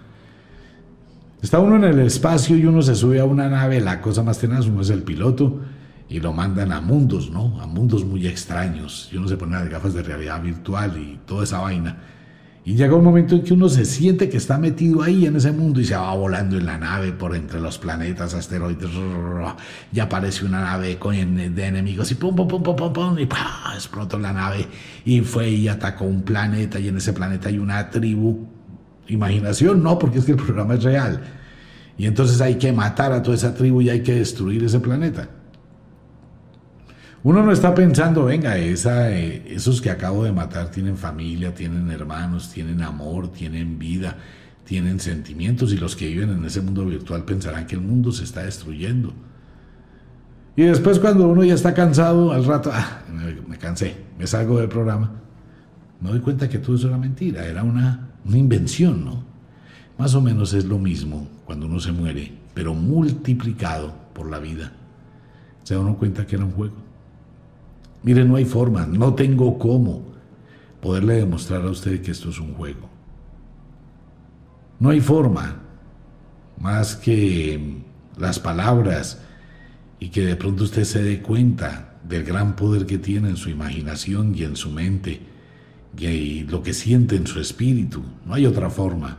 Está 1.41 1.59
uno 1.59 1.75
en 1.75 1.83
el 1.83 1.99
espacio 1.99 2.55
y 2.55 2.65
uno 2.65 2.81
se 2.81 2.95
sube 2.95 3.19
a 3.19 3.25
una 3.25 3.49
nave, 3.49 3.81
la 3.81 3.99
cosa 3.99 4.23
más 4.23 4.39
tenaz, 4.39 4.67
uno 4.67 4.83
es 4.83 4.89
el 4.89 5.03
piloto 5.03 5.59
y 6.11 6.19
lo 6.19 6.33
mandan 6.33 6.73
a 6.73 6.81
mundos, 6.81 7.31
¿no? 7.31 7.57
A 7.61 7.65
mundos 7.65 8.03
muy 8.03 8.27
extraños. 8.27 9.09
Y 9.13 9.17
uno 9.17 9.29
se 9.29 9.37
pone 9.37 9.53
las 9.53 9.69
gafas 9.69 9.93
de 9.93 10.03
realidad 10.03 10.41
virtual 10.43 10.97
y 10.97 11.19
toda 11.25 11.45
esa 11.45 11.59
vaina. 11.59 11.99
Y 12.65 12.75
llega 12.75 12.95
un 12.95 13.03
momento 13.05 13.33
en 13.33 13.43
que 13.43 13.53
uno 13.53 13.69
se 13.69 13.85
siente 13.85 14.27
que 14.27 14.35
está 14.35 14.57
metido 14.57 15.01
ahí 15.01 15.25
en 15.25 15.37
ese 15.37 15.53
mundo 15.53 15.79
y 15.79 15.85
se 15.85 15.95
va 15.95 16.13
volando 16.13 16.57
en 16.57 16.65
la 16.65 16.77
nave 16.77 17.13
por 17.13 17.33
entre 17.33 17.61
los 17.61 17.77
planetas, 17.77 18.33
asteroides, 18.33 18.89
y 19.93 19.99
aparece 20.01 20.45
una 20.45 20.59
nave 20.59 20.99
de 20.99 21.65
enemigos 21.65 22.11
y 22.11 22.15
pum, 22.15 22.35
pum, 22.35 22.45
pum, 22.45 22.61
pum, 22.61 22.75
pum, 22.75 22.93
pum, 22.93 23.17
y 23.17 23.27
explotó 23.73 24.19
la 24.19 24.33
nave 24.33 24.67
y 25.05 25.21
fue 25.21 25.49
y 25.49 25.69
atacó 25.69 26.03
un 26.03 26.23
planeta 26.23 26.77
y 26.77 26.89
en 26.89 26.97
ese 26.97 27.13
planeta 27.13 27.47
hay 27.47 27.57
una 27.57 27.89
tribu. 27.89 28.47
Imaginación, 29.07 29.81
no, 29.81 29.97
porque 29.97 30.19
es 30.19 30.25
que 30.25 30.33
el 30.33 30.37
programa 30.37 30.73
es 30.73 30.83
real. 30.83 31.21
Y 31.97 32.05
entonces 32.05 32.41
hay 32.41 32.55
que 32.55 32.73
matar 32.73 33.13
a 33.13 33.23
toda 33.23 33.37
esa 33.37 33.55
tribu 33.55 33.81
y 33.81 33.89
hay 33.89 34.03
que 34.03 34.13
destruir 34.13 34.63
ese 34.65 34.81
planeta. 34.81 35.29
Uno 37.23 37.43
no 37.43 37.51
está 37.51 37.75
pensando, 37.75 38.25
venga, 38.25 38.57
eh, 38.57 39.43
esos 39.47 39.79
que 39.79 39.91
acabo 39.91 40.23
de 40.23 40.31
matar 40.31 40.71
tienen 40.71 40.97
familia, 40.97 41.53
tienen 41.53 41.91
hermanos, 41.91 42.49
tienen 42.51 42.81
amor, 42.81 43.31
tienen 43.31 43.77
vida, 43.77 44.17
tienen 44.65 44.99
sentimientos 44.99 45.71
y 45.71 45.77
los 45.77 45.95
que 45.95 46.07
viven 46.07 46.31
en 46.31 46.45
ese 46.45 46.61
mundo 46.61 46.83
virtual 46.83 47.23
pensarán 47.23 47.67
que 47.67 47.75
el 47.75 47.81
mundo 47.81 48.11
se 48.11 48.23
está 48.23 48.41
destruyendo. 48.41 49.13
Y 50.55 50.63
después 50.63 50.97
cuando 50.97 51.27
uno 51.27 51.43
ya 51.43 51.53
está 51.53 51.75
cansado, 51.75 52.31
al 52.31 52.43
rato, 52.43 52.71
ah, 52.73 53.03
me, 53.47 53.57
cansé, 53.59 53.95
me 54.17 54.25
salgo 54.25 54.59
del 54.59 54.67
programa, 54.67 55.11
me 56.01 56.09
doy 56.09 56.21
cuenta 56.21 56.49
que 56.49 56.57
todo 56.57 56.75
eso 56.75 56.87
era 56.87 56.97
mentira, 56.97 57.45
era 57.45 57.63
una, 57.63 58.09
una 58.25 58.37
invención, 58.37 59.05
¿no? 59.05 59.23
Más 59.99 60.15
o 60.15 60.21
menos 60.21 60.53
es 60.53 60.65
lo 60.65 60.79
mismo 60.79 61.27
cuando 61.45 61.67
uno 61.67 61.79
se 61.79 61.91
muere, 61.91 62.33
pero 62.55 62.73
multiplicado 62.73 63.93
por 64.13 64.27
la 64.27 64.39
vida. 64.39 64.71
Se 65.63 65.75
da 65.75 65.81
uno 65.81 65.97
cuenta 65.97 66.25
que 66.25 66.35
era 66.35 66.45
un 66.45 66.51
juego. 66.51 66.90
Mire, 68.03 68.25
no 68.25 68.35
hay 68.35 68.45
forma, 68.45 68.85
no 68.85 69.13
tengo 69.13 69.57
cómo 69.59 70.03
poderle 70.81 71.15
demostrar 71.15 71.61
a 71.61 71.69
usted 71.69 72.01
que 72.01 72.11
esto 72.11 72.29
es 72.29 72.39
un 72.39 72.53
juego. 72.53 72.89
No 74.79 74.89
hay 74.89 74.99
forma 74.99 75.61
más 76.59 76.95
que 76.95 77.77
las 78.17 78.39
palabras 78.39 79.21
y 79.99 80.09
que 80.09 80.25
de 80.25 80.35
pronto 80.35 80.63
usted 80.63 80.83
se 80.83 81.03
dé 81.03 81.21
cuenta 81.21 81.99
del 82.07 82.23
gran 82.23 82.55
poder 82.55 82.85
que 82.87 82.97
tiene 82.97 83.29
en 83.29 83.37
su 83.37 83.49
imaginación 83.49 84.33
y 84.35 84.43
en 84.43 84.55
su 84.55 84.71
mente 84.71 85.21
y 85.97 86.43
lo 86.43 86.63
que 86.63 86.73
siente 86.73 87.15
en 87.15 87.27
su 87.27 87.39
espíritu. 87.39 88.01
No 88.25 88.33
hay 88.33 88.45
otra 88.45 88.69
forma. 88.69 89.17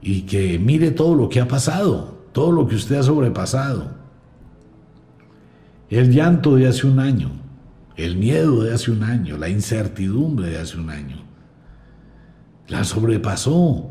Y 0.00 0.22
que 0.22 0.58
mire 0.58 0.92
todo 0.92 1.14
lo 1.14 1.28
que 1.28 1.40
ha 1.40 1.48
pasado, 1.48 2.26
todo 2.32 2.52
lo 2.52 2.68
que 2.68 2.76
usted 2.76 2.96
ha 2.96 3.02
sobrepasado. 3.02 3.96
El 5.90 6.12
llanto 6.12 6.54
de 6.54 6.68
hace 6.68 6.86
un 6.86 7.00
año, 7.00 7.30
el 7.98 8.16
miedo 8.16 8.62
de 8.62 8.72
hace 8.72 8.92
un 8.92 9.02
año, 9.02 9.36
la 9.36 9.48
incertidumbre 9.48 10.50
de 10.50 10.58
hace 10.58 10.78
un 10.78 10.88
año. 10.88 11.16
La 12.68 12.84
sobrepasó. 12.84 13.90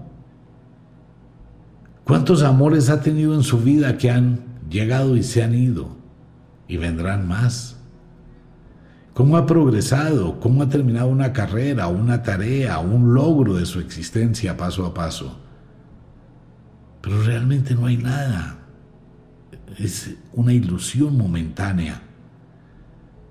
¿Cuántos 2.05 2.41
amores 2.41 2.89
ha 2.89 3.01
tenido 3.01 3.33
en 3.33 3.43
su 3.43 3.59
vida 3.59 3.97
que 3.97 4.09
han 4.09 4.39
llegado 4.69 5.17
y 5.17 5.23
se 5.23 5.43
han 5.43 5.53
ido 5.53 5.97
y 6.69 6.77
vendrán 6.77 7.27
más? 7.27 7.81
¿Cómo 9.13 9.35
ha 9.35 9.45
progresado? 9.45 10.39
¿Cómo 10.39 10.63
ha 10.63 10.69
terminado 10.69 11.09
una 11.09 11.33
carrera, 11.33 11.87
una 11.87 12.23
tarea, 12.23 12.79
un 12.79 13.13
logro 13.13 13.55
de 13.55 13.65
su 13.65 13.81
existencia 13.81 14.55
paso 14.55 14.85
a 14.85 14.93
paso? 14.93 15.37
Pero 17.01 17.23
realmente 17.23 17.75
no 17.75 17.87
hay 17.87 17.97
nada. 17.97 18.59
Es 19.77 20.15
una 20.31 20.53
ilusión 20.53 21.17
momentánea. 21.17 22.06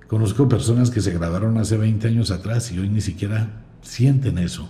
Conozco 0.09 0.49
personas 0.49 0.91
que 0.91 1.01
se 1.01 1.13
graduaron 1.13 1.59
hace 1.59 1.77
20 1.77 2.07
años 2.09 2.31
atrás 2.31 2.71
y 2.71 2.79
hoy 2.79 2.89
ni 2.89 3.01
siquiera 3.01 3.65
sienten 3.83 4.39
eso. 4.39 4.69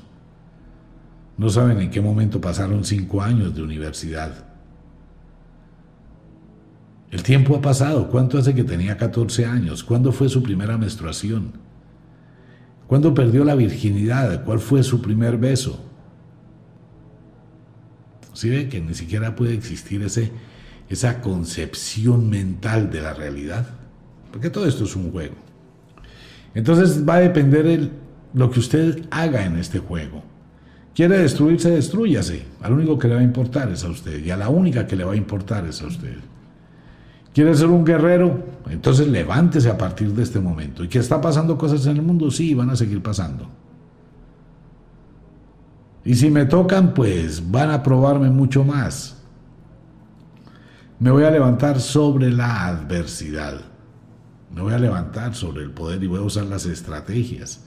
No 1.36 1.50
saben 1.50 1.80
en 1.80 1.90
qué 1.90 2.00
momento 2.00 2.40
pasaron 2.40 2.84
5 2.84 3.22
años 3.22 3.54
de 3.54 3.62
universidad. 3.62 4.46
El 7.10 7.22
tiempo 7.22 7.56
ha 7.56 7.60
pasado. 7.60 8.08
¿Cuánto 8.08 8.38
hace 8.38 8.54
que 8.54 8.64
tenía 8.64 8.96
14 8.96 9.44
años? 9.44 9.84
¿Cuándo 9.84 10.10
fue 10.10 10.28
su 10.28 10.42
primera 10.42 10.78
menstruación? 10.78 11.52
¿Cuándo 12.86 13.12
perdió 13.12 13.44
la 13.44 13.54
virginidad? 13.54 14.44
¿Cuál 14.44 14.60
fue 14.60 14.82
su 14.82 15.02
primer 15.02 15.36
beso? 15.36 15.84
¿Sí 18.32 18.48
ve 18.48 18.68
que 18.68 18.80
ni 18.80 18.94
siquiera 18.94 19.34
puede 19.34 19.54
existir 19.54 20.02
ese, 20.02 20.30
esa 20.88 21.20
concepción 21.20 22.28
mental 22.30 22.90
de 22.90 23.00
la 23.00 23.14
realidad? 23.14 23.66
Porque 24.30 24.50
todo 24.50 24.66
esto 24.66 24.84
es 24.84 24.96
un 24.96 25.10
juego. 25.10 25.34
Entonces 26.54 27.06
va 27.06 27.16
a 27.16 27.20
depender 27.20 27.66
el, 27.66 27.90
lo 28.32 28.50
que 28.50 28.60
usted 28.60 29.04
haga 29.10 29.44
en 29.44 29.56
este 29.56 29.78
juego. 29.78 30.22
Quiere 30.94 31.18
destruirse, 31.18 31.70
destruyase. 31.70 32.44
Al 32.62 32.72
único 32.72 32.98
que 32.98 33.08
le 33.08 33.14
va 33.14 33.20
a 33.20 33.24
importar 33.24 33.70
es 33.70 33.84
a 33.84 33.88
usted. 33.88 34.24
Y 34.24 34.30
a 34.30 34.36
la 34.36 34.48
única 34.48 34.86
que 34.86 34.96
le 34.96 35.04
va 35.04 35.12
a 35.12 35.16
importar 35.16 35.66
es 35.66 35.82
a 35.82 35.86
usted. 35.86 36.16
¿Quiere 37.34 37.54
ser 37.54 37.66
un 37.66 37.84
guerrero? 37.84 38.42
Entonces 38.70 39.06
levántese 39.06 39.68
a 39.68 39.76
partir 39.76 40.14
de 40.14 40.22
este 40.22 40.40
momento. 40.40 40.82
¿Y 40.82 40.88
que 40.88 40.98
está 40.98 41.20
pasando 41.20 41.58
cosas 41.58 41.84
en 41.84 41.98
el 41.98 42.02
mundo? 42.02 42.30
Sí, 42.30 42.54
van 42.54 42.70
a 42.70 42.76
seguir 42.76 43.02
pasando. 43.02 43.46
Y 46.02 46.14
si 46.14 46.30
me 46.30 46.46
tocan, 46.46 46.94
pues 46.94 47.50
van 47.50 47.70
a 47.70 47.82
probarme 47.82 48.30
mucho 48.30 48.64
más. 48.64 49.22
Me 50.98 51.10
voy 51.10 51.24
a 51.24 51.30
levantar 51.30 51.78
sobre 51.78 52.30
la 52.30 52.68
adversidad. 52.68 53.60
Me 54.56 54.62
voy 54.62 54.72
a 54.72 54.78
levantar 54.78 55.34
sobre 55.34 55.62
el 55.62 55.70
poder 55.70 56.02
y 56.02 56.06
voy 56.06 56.18
a 56.18 56.22
usar 56.22 56.46
las 56.46 56.64
estrategias. 56.64 57.66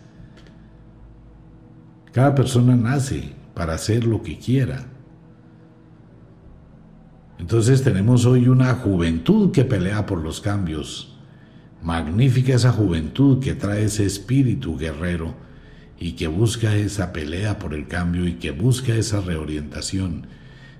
Cada 2.11 2.33
persona 2.33 2.75
nace 2.75 3.31
para 3.53 3.75
hacer 3.75 4.05
lo 4.05 4.23
que 4.23 4.39
quiera. 4.39 4.87
Entonces 7.37 7.83
tenemos 7.83 8.25
hoy 8.25 8.47
una 8.47 8.73
juventud 8.73 9.51
que 9.51 9.65
pelea 9.65 10.07
por 10.07 10.23
los 10.23 10.41
cambios. 10.41 11.15
Magnífica 11.83 12.55
esa 12.55 12.71
juventud 12.71 13.39
que 13.39 13.53
trae 13.53 13.83
ese 13.83 14.07
espíritu 14.07 14.75
guerrero 14.75 15.35
y 15.99 16.13
que 16.13 16.27
busca 16.27 16.75
esa 16.75 17.13
pelea 17.13 17.59
por 17.59 17.75
el 17.75 17.87
cambio 17.87 18.27
y 18.27 18.33
que 18.33 18.49
busca 18.49 18.95
esa 18.95 19.21
reorientación. 19.21 20.25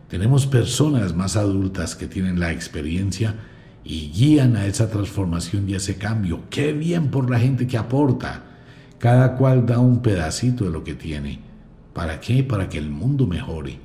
Tenemos 0.08 0.48
personas 0.48 1.14
más 1.14 1.36
adultas 1.36 1.96
que 1.96 2.08
tienen 2.08 2.40
la 2.40 2.52
experiencia 2.52 3.36
y 3.84 4.12
guían 4.12 4.56
a 4.56 4.66
esa 4.66 4.90
transformación 4.90 5.70
y 5.70 5.74
a 5.74 5.78
ese 5.78 5.98
cambio. 5.98 6.44
Qué 6.50 6.74
bien 6.74 7.10
por 7.10 7.30
la 7.30 7.40
gente 7.40 7.68
que 7.68 7.78
aporta. 7.78 8.44
Cada 8.98 9.36
cual 9.36 9.66
da 9.66 9.80
un 9.80 10.02
pedacito 10.02 10.66
de 10.66 10.72
lo 10.72 10.84
que 10.84 10.94
tiene. 10.94 11.40
¿Para 11.94 12.20
qué? 12.20 12.44
Para 12.44 12.70
que 12.70 12.78
el 12.78 12.90
mundo 12.90 13.28
mejore, 13.28 13.80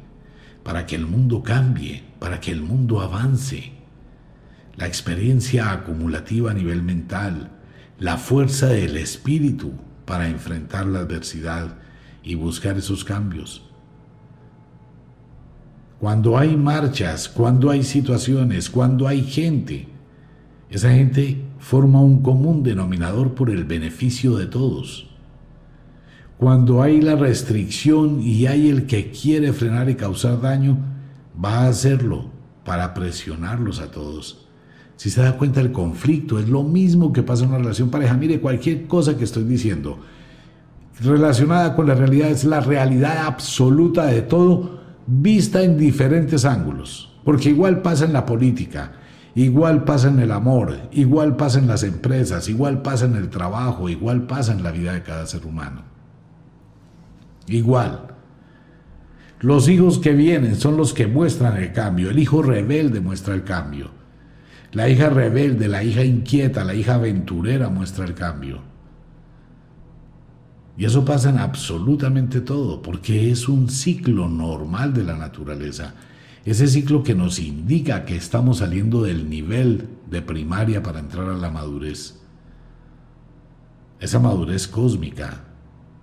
para 0.62 0.86
que 0.86 0.96
el 0.96 1.06
mundo 1.06 1.42
cambie, 1.42 2.02
para 2.18 2.40
que 2.40 2.50
el 2.50 2.62
mundo 2.62 3.00
avance. 3.00 3.72
La 4.76 4.86
experiencia 4.86 5.70
acumulativa 5.70 6.50
a 6.50 6.54
nivel 6.54 6.82
mental, 6.82 7.50
la 7.98 8.16
fuerza 8.16 8.66
del 8.66 8.96
espíritu 8.96 9.72
para 10.04 10.28
enfrentar 10.28 10.86
la 10.86 11.00
adversidad 11.00 11.76
y 12.22 12.34
buscar 12.34 12.76
esos 12.76 13.04
cambios. 13.04 13.63
Cuando 15.98 16.36
hay 16.36 16.56
marchas, 16.56 17.28
cuando 17.28 17.70
hay 17.70 17.82
situaciones, 17.82 18.68
cuando 18.68 19.08
hay 19.08 19.22
gente, 19.22 19.88
esa 20.68 20.90
gente 20.90 21.40
forma 21.58 22.00
un 22.00 22.22
común 22.22 22.62
denominador 22.62 23.34
por 23.34 23.50
el 23.50 23.64
beneficio 23.64 24.36
de 24.36 24.46
todos. 24.46 25.08
Cuando 26.36 26.82
hay 26.82 27.00
la 27.00 27.16
restricción 27.16 28.20
y 28.20 28.46
hay 28.46 28.68
el 28.68 28.86
que 28.86 29.10
quiere 29.10 29.52
frenar 29.52 29.88
y 29.88 29.94
causar 29.94 30.40
daño, 30.40 30.76
va 31.42 31.60
a 31.60 31.68
hacerlo 31.68 32.30
para 32.64 32.92
presionarlos 32.92 33.80
a 33.80 33.90
todos. 33.90 34.46
Si 34.96 35.10
se 35.10 35.22
da 35.22 35.36
cuenta 35.36 35.60
el 35.60 35.72
conflicto, 35.72 36.38
es 36.38 36.48
lo 36.48 36.62
mismo 36.62 37.12
que 37.12 37.22
pasa 37.22 37.44
en 37.44 37.50
una 37.50 37.58
relación 37.58 37.90
pareja. 37.90 38.16
Mire, 38.16 38.40
cualquier 38.40 38.86
cosa 38.86 39.16
que 39.16 39.24
estoy 39.24 39.44
diciendo 39.44 40.00
relacionada 41.02 41.74
con 41.74 41.86
la 41.86 41.94
realidad 41.94 42.30
es 42.30 42.44
la 42.44 42.60
realidad 42.60 43.26
absoluta 43.26 44.06
de 44.06 44.22
todo, 44.22 44.80
vista 45.06 45.62
en 45.62 45.78
diferentes 45.78 46.44
ángulos. 46.44 47.12
Porque 47.24 47.50
igual 47.50 47.82
pasa 47.82 48.04
en 48.04 48.12
la 48.12 48.26
política, 48.26 48.92
Igual 49.36 49.82
pasa 49.82 50.08
en 50.08 50.20
el 50.20 50.30
amor, 50.30 50.78
igual 50.92 51.36
pasa 51.36 51.58
en 51.58 51.66
las 51.66 51.82
empresas, 51.82 52.48
igual 52.48 52.82
pasa 52.82 53.06
en 53.06 53.16
el 53.16 53.30
trabajo, 53.30 53.88
igual 53.88 54.26
pasa 54.26 54.52
en 54.52 54.62
la 54.62 54.70
vida 54.70 54.92
de 54.92 55.02
cada 55.02 55.26
ser 55.26 55.44
humano. 55.44 55.82
Igual. 57.48 58.14
Los 59.40 59.68
hijos 59.68 59.98
que 59.98 60.12
vienen 60.12 60.54
son 60.54 60.76
los 60.76 60.94
que 60.94 61.08
muestran 61.08 61.56
el 61.56 61.72
cambio. 61.72 62.10
El 62.10 62.18
hijo 62.20 62.42
rebelde 62.42 63.00
muestra 63.00 63.34
el 63.34 63.42
cambio. 63.42 63.90
La 64.70 64.88
hija 64.88 65.10
rebelde, 65.10 65.68
la 65.68 65.82
hija 65.82 66.04
inquieta, 66.04 66.64
la 66.64 66.74
hija 66.74 66.94
aventurera 66.94 67.68
muestra 67.68 68.04
el 68.04 68.14
cambio. 68.14 68.62
Y 70.76 70.84
eso 70.84 71.04
pasa 71.04 71.30
en 71.30 71.38
absolutamente 71.38 72.40
todo, 72.40 72.82
porque 72.82 73.30
es 73.30 73.48
un 73.48 73.68
ciclo 73.68 74.28
normal 74.28 74.92
de 74.92 75.04
la 75.04 75.16
naturaleza. 75.16 75.94
Ese 76.44 76.66
ciclo 76.66 77.02
que 77.02 77.14
nos 77.14 77.38
indica 77.38 78.04
que 78.04 78.16
estamos 78.16 78.58
saliendo 78.58 79.02
del 79.02 79.30
nivel 79.30 79.88
de 80.10 80.20
primaria 80.20 80.82
para 80.82 80.98
entrar 80.98 81.28
a 81.28 81.36
la 81.36 81.50
madurez. 81.50 82.20
Esa 84.00 84.18
madurez 84.18 84.66
cósmica, 84.66 85.44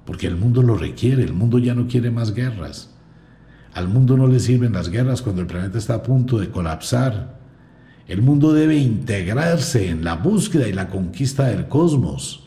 porque 0.06 0.26
el 0.26 0.38
mundo 0.38 0.64
lo 0.64 0.78
requiere, 0.78 1.24
el 1.24 1.34
mundo 1.34 1.60
ya 1.60 1.76
no 1.76 1.88
quiere 1.88 2.10
más 2.10 2.34
guerras. 2.34 2.96
Al 3.74 3.88
mundo 3.88 4.18
no 4.18 4.28
le 4.28 4.40
sirven 4.40 4.74
las 4.74 4.90
guerras 4.90 5.22
cuando 5.22 5.42
el 5.42 5.48
planeta 5.48 5.78
está 5.78 5.96
a 5.96 6.04
punto 6.04 6.40
de 6.40 6.50
colapsar. 6.50 7.40
El 8.08 8.22
mundo 8.22 8.52
debe 8.52 8.78
integrarse 8.78 9.90
en 9.90 10.04
la 10.04 10.16
búsqueda 10.16 10.68
y 10.68 10.74
la 10.74 10.90
conquista 10.90 11.46
del 11.46 11.68
cosmos. 11.68 12.41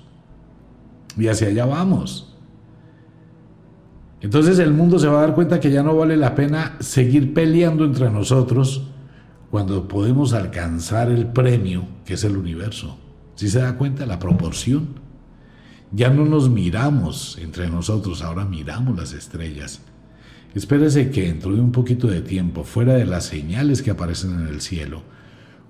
Y 1.17 1.29
hacia 1.29 1.49
allá 1.49 1.67
vamos. 1.67 2.35
Entonces 4.21 4.59
el 4.59 4.73
mundo 4.73 4.99
se 4.99 5.07
va 5.07 5.19
a 5.19 5.27
dar 5.27 5.35
cuenta 5.35 5.61
que 5.61 5.71
ya 5.71 5.83
no 5.83 5.95
vale 5.97 6.17
la 6.17 6.35
pena 6.35 6.77
seguir 6.81 7.35
peleando 7.35 7.85
entre 7.85 8.11
nosotros 8.11 8.89
cuando 9.51 9.87
podemos 9.87 10.33
alcanzar 10.33 11.11
el 11.11 11.27
premio 11.27 11.87
que 12.07 12.15
es 12.15 12.25
el 12.25 12.37
universo. 12.37 12.99
Si 13.35 13.49
se 13.49 13.61
da 13.61 13.77
cuenta 13.77 14.07
la 14.07 14.19
proporción, 14.19 14.89
ya 15.93 16.09
no 16.09 16.25
nos 16.25 16.49
miramos 16.49 17.39
entre 17.41 17.69
nosotros, 17.69 18.23
ahora 18.23 18.45
miramos 18.45 18.97
las 18.97 19.13
estrellas. 19.13 19.83
Espérese 20.55 21.11
que 21.11 21.25
dentro 21.25 21.53
de 21.53 21.61
un 21.61 21.73
poquito 21.73 22.07
de 22.07 22.21
tiempo, 22.21 22.65
fuera 22.65 22.95
de 22.95 23.05
las 23.05 23.25
señales 23.25 23.83
que 23.83 23.91
aparecen 23.91 24.41
en 24.41 24.47
el 24.47 24.61
cielo, 24.61 25.03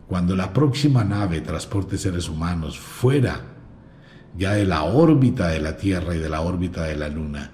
cuando 0.07 0.37
la 0.37 0.53
próxima 0.53 1.03
nave 1.03 1.41
transporte 1.41 1.99
seres 1.99 2.29
humanos 2.29 2.79
fuera 2.79 3.54
ya 4.37 4.53
de 4.53 4.65
la 4.65 4.85
órbita 4.85 5.49
de 5.49 5.61
la 5.61 5.77
Tierra 5.77 6.15
y 6.15 6.19
de 6.19 6.29
la 6.29 6.41
órbita 6.41 6.85
de 6.85 6.97
la 6.97 7.09
Luna, 7.09 7.53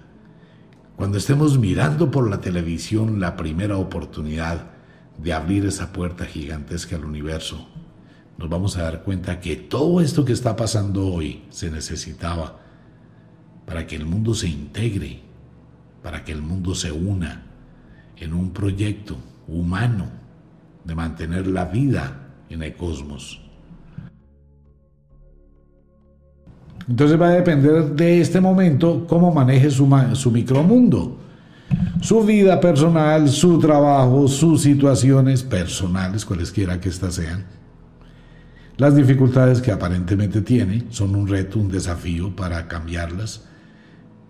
cuando 0.96 1.18
estemos 1.18 1.58
mirando 1.58 2.10
por 2.10 2.28
la 2.28 2.40
televisión 2.40 3.20
la 3.20 3.36
primera 3.36 3.76
oportunidad 3.76 4.70
de 5.18 5.32
abrir 5.32 5.66
esa 5.66 5.92
puerta 5.92 6.24
gigantesca 6.24 6.96
al 6.96 7.04
universo, 7.04 7.68
nos 8.38 8.48
vamos 8.48 8.76
a 8.76 8.82
dar 8.82 9.02
cuenta 9.02 9.40
que 9.40 9.56
todo 9.56 10.00
esto 10.00 10.24
que 10.24 10.32
está 10.32 10.56
pasando 10.56 11.06
hoy 11.06 11.44
se 11.50 11.70
necesitaba 11.70 12.58
para 13.66 13.86
que 13.86 13.96
el 13.96 14.06
mundo 14.06 14.34
se 14.34 14.48
integre, 14.48 15.20
para 16.02 16.24
que 16.24 16.32
el 16.32 16.42
mundo 16.42 16.74
se 16.74 16.90
una 16.90 17.46
en 18.16 18.32
un 18.32 18.52
proyecto 18.52 19.16
humano 19.46 20.10
de 20.84 20.94
mantener 20.94 21.46
la 21.46 21.66
vida 21.66 22.28
en 22.48 22.62
el 22.62 22.74
cosmos. 22.76 23.40
Entonces 26.90 27.18
va 27.18 27.28
a 27.28 27.30
depender 27.32 27.92
de 27.94 28.20
este 28.20 28.40
momento 28.40 29.06
cómo 29.08 29.32
maneje 29.32 29.70
su, 29.70 29.88
su 30.12 30.30
micromundo 30.30 31.16
su 32.00 32.22
vida 32.24 32.60
personal, 32.60 33.28
su 33.28 33.58
trabajo, 33.58 34.26
sus 34.28 34.62
situaciones 34.62 35.42
personales, 35.42 36.24
cualesquiera 36.24 36.80
que 36.80 36.88
éstas 36.88 37.14
sean. 37.14 37.44
Las 38.76 38.96
dificultades 38.96 39.60
que 39.60 39.70
aparentemente 39.70 40.40
tiene 40.40 40.86
son 40.90 41.14
un 41.14 41.28
reto, 41.28 41.58
un 41.58 41.70
desafío 41.70 42.34
para 42.34 42.66
cambiarlas. 42.66 43.44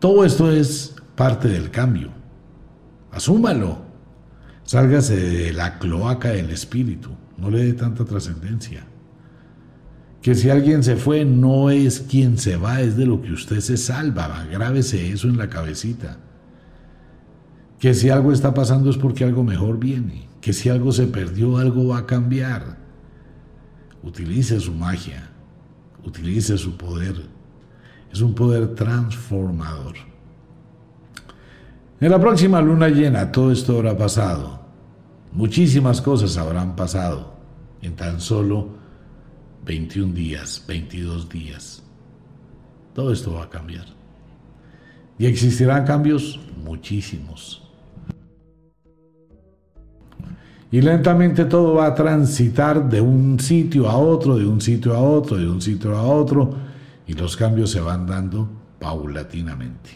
Todo 0.01 0.25
esto 0.25 0.51
es 0.51 0.97
parte 1.15 1.49
del 1.49 1.71
cambio. 1.71 2.11
Asúmalo. 3.13 3.89
Sálgase 4.65 5.17
de 5.17 5.53
la 5.53 5.79
cloaca 5.79 6.31
del 6.31 6.51
espíritu. 6.51 7.11
No 7.39 7.51
le 7.51 7.65
dé 7.65 7.73
tanta 7.75 8.05
trascendencia. 8.05 8.85
Que 10.23 10.35
si 10.35 10.51
alguien 10.51 10.83
se 10.83 10.97
fue, 10.97 11.25
no 11.25 11.71
es 11.71 12.01
quien 12.01 12.37
se 12.39 12.57
va, 12.57 12.81
es 12.81 12.97
de 12.97 13.07
lo 13.07 13.23
que 13.23 13.33
usted 13.33 13.61
se 13.61 13.77
salva. 13.77 14.47
Grábese 14.51 15.13
eso 15.13 15.29
en 15.29 15.39
la 15.39 15.49
cabecita 15.49 16.19
que 17.81 17.95
si 17.95 18.11
algo 18.11 18.31
está 18.31 18.53
pasando 18.53 18.91
es 18.91 18.99
porque 18.99 19.25
algo 19.25 19.43
mejor 19.43 19.79
viene, 19.79 20.29
que 20.43 20.53
si 20.53 20.69
algo 20.69 20.93
se 20.93 21.07
perdió, 21.07 21.57
algo 21.57 21.89
va 21.89 21.99
a 21.99 22.07
cambiar. 22.07 22.77
Utilice 24.03 24.61
su 24.61 24.73
magia, 24.73 25.31
utilice 26.05 26.59
su 26.59 26.77
poder. 26.77 27.15
Es 28.13 28.21
un 28.21 28.35
poder 28.35 28.75
transformador. 28.75 29.95
En 32.01 32.11
la 32.11 32.21
próxima 32.21 32.61
luna 32.61 32.89
llena 32.89 33.33
todo 33.33 33.51
esto 33.51 33.77
habrá 33.77 33.97
pasado. 33.97 34.61
Muchísimas 35.33 36.03
cosas 36.03 36.37
habrán 36.37 36.77
pasado 36.77 37.35
en 37.81 37.97
tan 37.97 38.21
solo 38.21 38.80
21 39.65 40.15
días, 40.15 40.65
22 40.67 41.29
días. 41.29 41.83
Todo 42.95 43.13
esto 43.13 43.35
va 43.35 43.45
a 43.45 43.51
cambiar. 43.51 43.87
Y 45.19 45.27
existirán 45.27 45.85
cambios 45.85 46.41
muchísimos. 46.65 47.63
Y 50.73 50.81
lentamente 50.81 51.45
todo 51.47 51.75
va 51.75 51.87
a 51.87 51.95
transitar 51.95 52.89
de 52.89 53.01
un 53.01 53.41
sitio 53.41 53.89
a 53.89 53.97
otro, 53.97 54.37
de 54.37 54.47
un 54.47 54.61
sitio 54.61 54.95
a 54.95 55.01
otro, 55.01 55.37
de 55.37 55.49
un 55.49 55.61
sitio 55.61 55.97
a 55.97 56.03
otro, 56.03 56.55
y 57.07 57.15
los 57.15 57.37
cambios 57.37 57.71
se 57.71 57.81
van 57.81 58.07
dando 58.07 58.49
paulatinamente. 58.79 59.91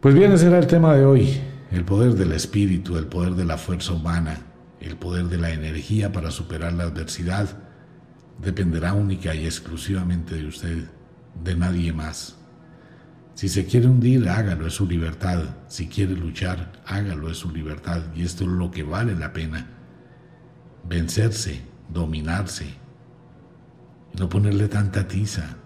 Pues 0.00 0.14
bien, 0.14 0.32
ese 0.32 0.46
era 0.46 0.58
el 0.58 0.66
tema 0.66 0.94
de 0.94 1.04
hoy, 1.04 1.38
el 1.70 1.84
poder 1.84 2.14
del 2.14 2.32
espíritu, 2.32 2.96
el 2.96 3.06
poder 3.06 3.34
de 3.34 3.44
la 3.44 3.58
fuerza 3.58 3.92
humana, 3.92 4.38
el 4.80 4.96
poder 4.96 5.26
de 5.26 5.38
la 5.38 5.50
energía 5.50 6.10
para 6.12 6.30
superar 6.30 6.72
la 6.72 6.84
adversidad, 6.84 7.63
dependerá 8.40 8.92
única 8.92 9.34
y 9.34 9.44
exclusivamente 9.44 10.36
de 10.36 10.46
usted, 10.46 10.84
de 11.42 11.56
nadie 11.56 11.92
más. 11.92 12.36
Si 13.34 13.48
se 13.48 13.66
quiere 13.66 13.88
hundir, 13.88 14.28
hágalo, 14.28 14.66
es 14.66 14.74
su 14.74 14.86
libertad. 14.86 15.42
Si 15.66 15.88
quiere 15.88 16.14
luchar, 16.14 16.72
hágalo, 16.86 17.30
es 17.30 17.38
su 17.38 17.50
libertad. 17.50 18.02
Y 18.14 18.22
esto 18.22 18.44
es 18.44 18.50
lo 18.50 18.70
que 18.70 18.84
vale 18.84 19.16
la 19.16 19.32
pena. 19.32 19.66
Vencerse, 20.88 21.62
dominarse, 21.88 22.66
no 24.18 24.28
ponerle 24.28 24.68
tanta 24.68 25.08
tiza. 25.08 25.56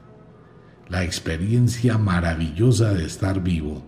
La 0.89 1.05
experiencia 1.05 1.99
maravillosa 1.99 2.95
de 2.95 3.05
estar 3.05 3.43
vivo. 3.43 3.85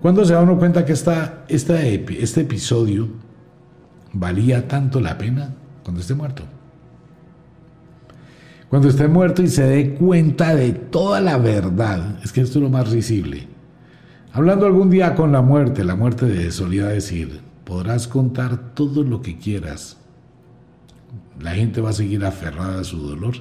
Cuando 0.00 0.24
se 0.26 0.34
da 0.34 0.42
uno 0.42 0.58
cuenta 0.58 0.84
que 0.84 0.92
esta, 0.92 1.46
este 1.48 2.40
episodio 2.42 3.08
valía 4.12 4.68
tanto 4.68 5.00
la 5.00 5.16
pena 5.16 5.54
cuando 5.82 6.00
esté 6.00 6.14
muerto? 6.14 6.44
Cuando 8.68 8.88
esté 8.88 9.06
muerto 9.06 9.42
y 9.42 9.48
se 9.48 9.62
dé 9.62 9.94
cuenta 9.94 10.54
de 10.54 10.72
toda 10.72 11.20
la 11.20 11.38
verdad, 11.38 12.18
es 12.24 12.32
que 12.32 12.40
esto 12.40 12.58
es 12.58 12.64
lo 12.64 12.70
más 12.70 12.90
risible. 12.90 13.46
Hablando 14.32 14.66
algún 14.66 14.90
día 14.90 15.14
con 15.14 15.30
la 15.32 15.40
muerte, 15.40 15.84
la 15.84 15.94
muerte 15.94 16.50
solía 16.50 16.86
decir, 16.86 17.40
podrás 17.64 18.08
contar 18.08 18.74
todo 18.74 19.04
lo 19.04 19.22
que 19.22 19.38
quieras. 19.38 19.98
La 21.40 21.52
gente 21.52 21.80
va 21.80 21.90
a 21.90 21.94
seguir 21.94 22.24
aferrada 22.24 22.80
a 22.80 22.84
su 22.84 22.98
dolor 22.98 23.36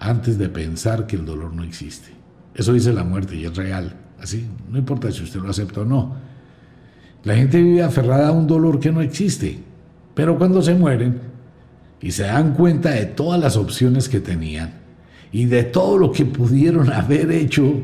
antes 0.00 0.38
de 0.38 0.48
pensar 0.48 1.06
que 1.06 1.16
el 1.16 1.24
dolor 1.24 1.54
no 1.54 1.62
existe. 1.62 2.10
Eso 2.54 2.72
dice 2.72 2.92
la 2.92 3.04
muerte 3.04 3.36
y 3.36 3.44
es 3.44 3.56
real. 3.56 3.94
Así, 4.20 4.46
no 4.68 4.78
importa 4.78 5.10
si 5.12 5.22
usted 5.22 5.40
lo 5.40 5.50
acepta 5.50 5.80
o 5.80 5.84
no. 5.84 6.16
La 7.24 7.36
gente 7.36 7.62
vive 7.62 7.82
aferrada 7.82 8.28
a 8.28 8.32
un 8.32 8.46
dolor 8.46 8.80
que 8.80 8.90
no 8.90 9.00
existe. 9.00 9.62
Pero 10.14 10.36
cuando 10.36 10.60
se 10.60 10.74
mueren, 10.74 11.31
y 12.02 12.10
se 12.10 12.24
dan 12.24 12.52
cuenta 12.52 12.90
de 12.90 13.06
todas 13.06 13.40
las 13.40 13.56
opciones 13.56 14.08
que 14.08 14.20
tenían 14.20 14.74
y 15.30 15.46
de 15.46 15.62
todo 15.62 15.96
lo 15.96 16.10
que 16.10 16.26
pudieron 16.26 16.92
haber 16.92 17.30
hecho 17.30 17.80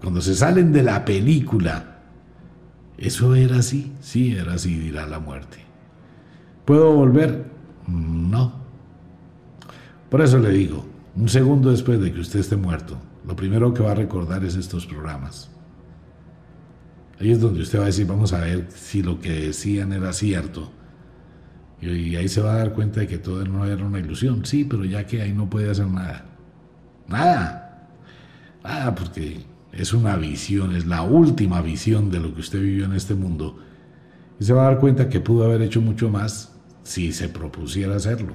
cuando 0.00 0.22
se 0.22 0.34
salen 0.34 0.72
de 0.72 0.84
la 0.84 1.04
película. 1.04 1.98
Eso 2.96 3.34
era 3.34 3.56
así, 3.56 3.92
sí 4.00 4.34
era 4.34 4.54
así, 4.54 4.78
dirá 4.78 5.06
la 5.06 5.18
muerte. 5.18 5.58
¿Puedo 6.64 6.92
volver? 6.92 7.44
No. 7.88 8.52
Por 10.08 10.22
eso 10.22 10.38
le 10.38 10.50
digo, 10.50 10.86
un 11.16 11.28
segundo 11.28 11.70
después 11.70 12.00
de 12.00 12.12
que 12.12 12.20
usted 12.20 12.40
esté 12.40 12.56
muerto, 12.56 12.98
lo 13.26 13.34
primero 13.34 13.74
que 13.74 13.82
va 13.82 13.92
a 13.92 13.96
recordar 13.96 14.44
es 14.44 14.54
estos 14.54 14.86
programas. 14.86 15.50
Ahí 17.18 17.32
es 17.32 17.40
donde 17.40 17.62
usted 17.62 17.78
va 17.80 17.84
a 17.84 17.86
decir, 17.86 18.06
vamos 18.06 18.32
a 18.32 18.40
ver 18.40 18.68
si 18.74 19.02
lo 19.02 19.20
que 19.20 19.32
decían 19.32 19.92
era 19.92 20.12
cierto 20.12 20.70
y 21.80 22.14
ahí 22.16 22.28
se 22.28 22.42
va 22.42 22.54
a 22.54 22.58
dar 22.58 22.72
cuenta 22.74 23.00
de 23.00 23.06
que 23.06 23.18
todo 23.18 23.44
no 23.44 23.64
era 23.64 23.84
una 23.84 23.98
ilusión. 23.98 24.44
Sí, 24.44 24.64
pero 24.64 24.84
ya 24.84 25.06
que 25.06 25.22
ahí 25.22 25.32
no 25.32 25.48
puede 25.48 25.70
hacer 25.70 25.86
nada. 25.86 26.26
Nada. 27.08 27.88
Nada, 28.62 28.94
porque 28.94 29.40
es 29.72 29.92
una 29.94 30.16
visión, 30.16 30.76
es 30.76 30.86
la 30.86 31.02
última 31.02 31.62
visión 31.62 32.10
de 32.10 32.20
lo 32.20 32.34
que 32.34 32.40
usted 32.40 32.60
vivió 32.60 32.84
en 32.84 32.92
este 32.92 33.14
mundo. 33.14 33.58
Y 34.38 34.44
se 34.44 34.52
va 34.52 34.62
a 34.62 34.70
dar 34.70 34.78
cuenta 34.78 35.08
que 35.08 35.20
pudo 35.20 35.44
haber 35.44 35.62
hecho 35.62 35.80
mucho 35.80 36.10
más 36.10 36.54
si 36.82 37.12
se 37.12 37.28
propusiera 37.28 37.96
hacerlo. 37.96 38.34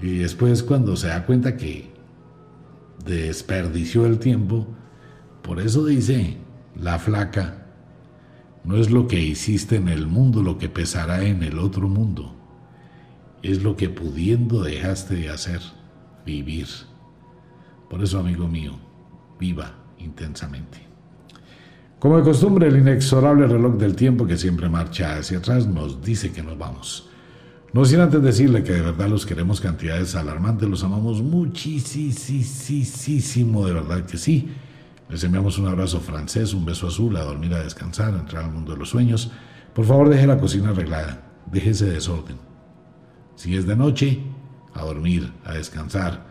Y 0.00 0.18
después 0.18 0.62
cuando 0.62 0.96
se 0.96 1.08
da 1.08 1.24
cuenta 1.24 1.56
que 1.56 1.90
desperdició 3.04 4.06
el 4.06 4.18
tiempo, 4.18 4.66
por 5.42 5.60
eso 5.60 5.84
dice 5.84 6.36
la 6.74 6.98
flaca, 6.98 7.65
no 8.66 8.76
es 8.76 8.90
lo 8.90 9.06
que 9.06 9.20
hiciste 9.20 9.76
en 9.76 9.88
el 9.88 10.08
mundo 10.08 10.42
lo 10.42 10.58
que 10.58 10.68
pesará 10.68 11.24
en 11.24 11.44
el 11.44 11.60
otro 11.60 11.88
mundo. 11.88 12.34
Es 13.42 13.62
lo 13.62 13.76
que 13.76 13.88
pudiendo 13.88 14.64
dejaste 14.64 15.14
de 15.14 15.30
hacer, 15.30 15.60
vivir. 16.26 16.66
Por 17.88 18.02
eso, 18.02 18.18
amigo 18.18 18.48
mío, 18.48 18.72
viva 19.38 19.72
intensamente. 19.98 20.78
Como 22.00 22.18
de 22.18 22.24
costumbre, 22.24 22.66
el 22.66 22.78
inexorable 22.78 23.46
reloj 23.46 23.76
del 23.76 23.94
tiempo 23.94 24.26
que 24.26 24.36
siempre 24.36 24.68
marcha 24.68 25.16
hacia 25.16 25.38
atrás 25.38 25.68
nos 25.68 26.02
dice 26.02 26.32
que 26.32 26.42
nos 26.42 26.58
vamos. 26.58 27.08
No 27.72 27.84
sin 27.84 28.00
antes 28.00 28.20
decirle 28.20 28.64
que 28.64 28.72
de 28.72 28.80
verdad 28.80 29.08
los 29.08 29.26
queremos 29.26 29.60
cantidades 29.60 30.16
alarmantes, 30.16 30.68
los 30.68 30.82
amamos 30.82 31.22
muchísimo, 31.22 33.64
de 33.64 33.72
verdad 33.72 34.04
que 34.04 34.18
sí 34.18 34.48
Les 35.08 35.22
enviamos 35.22 35.58
un 35.58 35.68
abrazo 35.68 36.00
francés, 36.00 36.52
un 36.52 36.64
beso 36.64 36.88
azul, 36.88 37.16
a 37.16 37.22
dormir, 37.22 37.54
a 37.54 37.62
descansar, 37.62 38.14
a 38.14 38.18
entrar 38.18 38.44
al 38.44 38.52
mundo 38.52 38.72
de 38.72 38.78
los 38.78 38.88
sueños. 38.88 39.30
Por 39.72 39.84
favor, 39.84 40.08
deje 40.08 40.26
la 40.26 40.38
cocina 40.38 40.70
arreglada, 40.70 41.22
deje 41.46 41.70
ese 41.70 41.86
desorden. 41.86 42.36
Si 43.36 43.56
es 43.56 43.66
de 43.66 43.76
noche, 43.76 44.20
a 44.74 44.82
dormir, 44.82 45.32
a 45.44 45.52
descansar. 45.52 46.26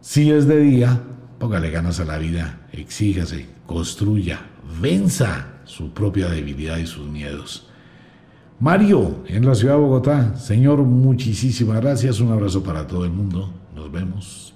Si 0.00 0.30
es 0.30 0.46
de 0.46 0.60
día, 0.60 1.00
póngale 1.38 1.70
ganas 1.70 1.98
a 1.98 2.04
la 2.04 2.18
vida, 2.18 2.60
exíjase, 2.72 3.48
construya, 3.66 4.40
venza 4.80 5.60
su 5.64 5.92
propia 5.92 6.28
debilidad 6.28 6.78
y 6.78 6.86
sus 6.86 7.08
miedos. 7.08 7.68
Mario, 8.60 9.24
en 9.26 9.44
la 9.44 9.56
ciudad 9.56 9.74
de 9.74 9.80
Bogotá. 9.80 10.36
Señor, 10.36 10.78
muchísimas 10.82 11.80
gracias. 11.80 12.20
Un 12.20 12.30
abrazo 12.30 12.62
para 12.62 12.86
todo 12.86 13.04
el 13.04 13.10
mundo. 13.10 13.52
Nos 13.74 13.90
vemos 13.90 14.51